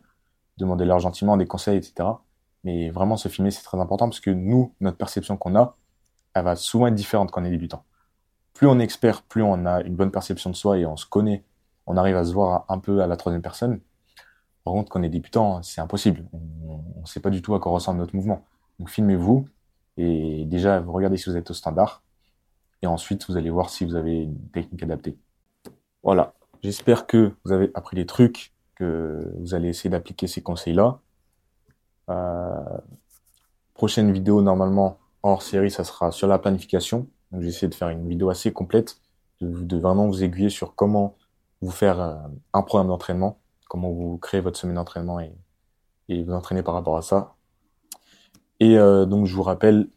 demandez-leur 0.56 0.98
gentiment 1.00 1.36
des 1.36 1.46
conseils, 1.46 1.76
etc. 1.76 2.08
Mais 2.64 2.90
vraiment, 2.90 3.16
se 3.16 3.28
filmer, 3.28 3.50
c'est 3.50 3.62
très 3.62 3.78
important 3.78 4.08
parce 4.08 4.20
que 4.20 4.30
nous, 4.30 4.72
notre 4.80 4.96
perception 4.96 5.36
qu'on 5.36 5.54
a, 5.54 5.76
elle 6.34 6.44
va 6.44 6.56
souvent 6.56 6.86
être 6.86 6.94
différente 6.94 7.30
quand 7.30 7.42
on 7.42 7.44
est 7.44 7.50
débutant. 7.50 7.84
Plus 8.54 8.66
on 8.66 8.80
est 8.80 8.84
expert, 8.84 9.22
plus 9.22 9.42
on 9.42 9.66
a 9.66 9.82
une 9.82 9.94
bonne 9.94 10.10
perception 10.10 10.50
de 10.50 10.56
soi 10.56 10.78
et 10.78 10.86
on 10.86 10.96
se 10.96 11.06
connaît, 11.06 11.44
on 11.86 11.96
arrive 11.96 12.16
à 12.16 12.24
se 12.24 12.32
voir 12.32 12.64
un 12.68 12.78
peu 12.78 13.02
à 13.02 13.06
la 13.06 13.16
troisième 13.16 13.42
personne. 13.42 13.80
Par 14.64 14.72
contre, 14.72 14.90
quand 14.90 14.98
on 14.98 15.02
est 15.02 15.08
débutant, 15.08 15.62
c'est 15.62 15.80
impossible. 15.80 16.24
On 16.32 17.00
ne 17.02 17.06
sait 17.06 17.20
pas 17.20 17.30
du 17.30 17.42
tout 17.42 17.54
à 17.54 17.60
quoi 17.60 17.70
ressemble 17.70 18.00
notre 18.00 18.16
mouvement. 18.16 18.44
Donc 18.78 18.90
filmez-vous 18.90 19.46
et 19.96 20.44
déjà 20.44 20.80
vous 20.80 20.92
regardez 20.92 21.16
si 21.16 21.30
vous 21.30 21.36
êtes 21.36 21.50
au 21.50 21.54
standard. 21.54 22.02
Et 22.82 22.86
ensuite, 22.86 23.26
vous 23.28 23.36
allez 23.36 23.50
voir 23.50 23.70
si 23.70 23.84
vous 23.84 23.96
avez 23.96 24.22
une 24.22 24.38
technique 24.50 24.82
adaptée. 24.82 25.16
Voilà. 26.02 26.34
J'espère 26.62 27.06
que 27.06 27.32
vous 27.44 27.52
avez 27.52 27.70
appris 27.74 27.96
des 27.96 28.06
trucs, 28.06 28.52
que 28.74 29.32
vous 29.38 29.54
allez 29.54 29.68
essayer 29.68 29.90
d'appliquer 29.90 30.26
ces 30.26 30.42
conseils-là. 30.42 31.00
Euh, 32.10 32.78
prochaine 33.74 34.12
vidéo, 34.12 34.42
normalement, 34.42 34.98
hors 35.22 35.42
série, 35.42 35.70
ça 35.70 35.84
sera 35.84 36.12
sur 36.12 36.28
la 36.28 36.38
planification. 36.38 37.08
Donc, 37.32 37.42
j'ai 37.42 37.68
de 37.68 37.74
faire 37.74 37.88
une 37.88 38.08
vidéo 38.08 38.30
assez 38.30 38.52
complète, 38.52 38.98
de, 39.40 39.76
vraiment 39.76 40.06
vous 40.06 40.22
aiguiller 40.22 40.50
sur 40.50 40.74
comment 40.74 41.16
vous 41.62 41.70
faire 41.70 42.00
euh, 42.00 42.16
un 42.52 42.62
programme 42.62 42.88
d'entraînement, 42.88 43.38
comment 43.68 43.90
vous 43.90 44.18
créez 44.18 44.40
votre 44.40 44.58
semaine 44.58 44.76
d'entraînement 44.76 45.20
et, 45.20 45.32
et 46.08 46.22
vous 46.22 46.32
entraîner 46.32 46.62
par 46.62 46.74
rapport 46.74 46.96
à 46.96 47.02
ça. 47.02 47.35
Et 48.60 48.78
euh, 48.78 49.06
donc, 49.06 49.26
je 49.26 49.34
vous 49.34 49.42
rappelle, 49.42 49.88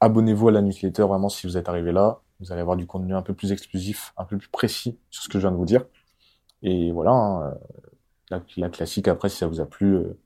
abonnez-vous 0.00 0.48
à 0.48 0.52
la 0.52 0.62
newsletter 0.62 1.02
vraiment 1.04 1.28
si 1.28 1.46
vous 1.46 1.56
êtes 1.56 1.68
arrivé 1.68 1.92
là. 1.92 2.20
Vous 2.40 2.52
allez 2.52 2.60
avoir 2.60 2.76
du 2.76 2.86
contenu 2.86 3.14
un 3.14 3.22
peu 3.22 3.34
plus 3.34 3.52
exclusif, 3.52 4.12
un 4.16 4.24
peu 4.24 4.38
plus 4.38 4.48
précis 4.48 4.98
sur 5.10 5.24
ce 5.24 5.28
que 5.28 5.38
je 5.38 5.40
viens 5.40 5.50
de 5.52 5.56
vous 5.56 5.64
dire. 5.64 5.84
Et 6.62 6.92
voilà, 6.92 7.12
hein, 7.12 7.54
la, 8.30 8.42
la, 8.56 8.68
classique 8.68 9.08
après, 9.08 9.28
si 9.28 9.38
ça 9.38 9.46
vous 9.46 9.60
a 9.60 9.66
plu, 9.66 9.94
euh, 9.96 10.18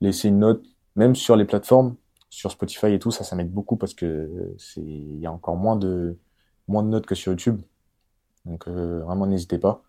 laissez 0.00 0.28
une 0.28 0.38
note, 0.40 0.64
même 0.96 1.14
sur 1.14 1.36
les 1.36 1.44
plateformes, 1.44 1.96
sur 2.30 2.50
Spotify 2.50 2.92
et 2.92 2.98
tout, 2.98 3.10
ça, 3.10 3.24
ça 3.24 3.36
m'aide 3.36 3.52
beaucoup 3.52 3.76
parce 3.76 3.94
que 3.94 4.54
c'est, 4.58 4.82
il 4.82 5.18
y 5.18 5.26
a 5.26 5.32
encore 5.32 5.56
moins 5.56 5.76
de, 5.76 6.18
moins 6.68 6.82
de 6.82 6.88
notes 6.88 7.06
que 7.06 7.14
sur 7.14 7.32
YouTube. 7.32 7.60
Donc 8.44 8.68
euh, 8.68 9.00
vraiment, 9.04 9.26
n'hésitez 9.26 9.58
pas. 9.58 9.82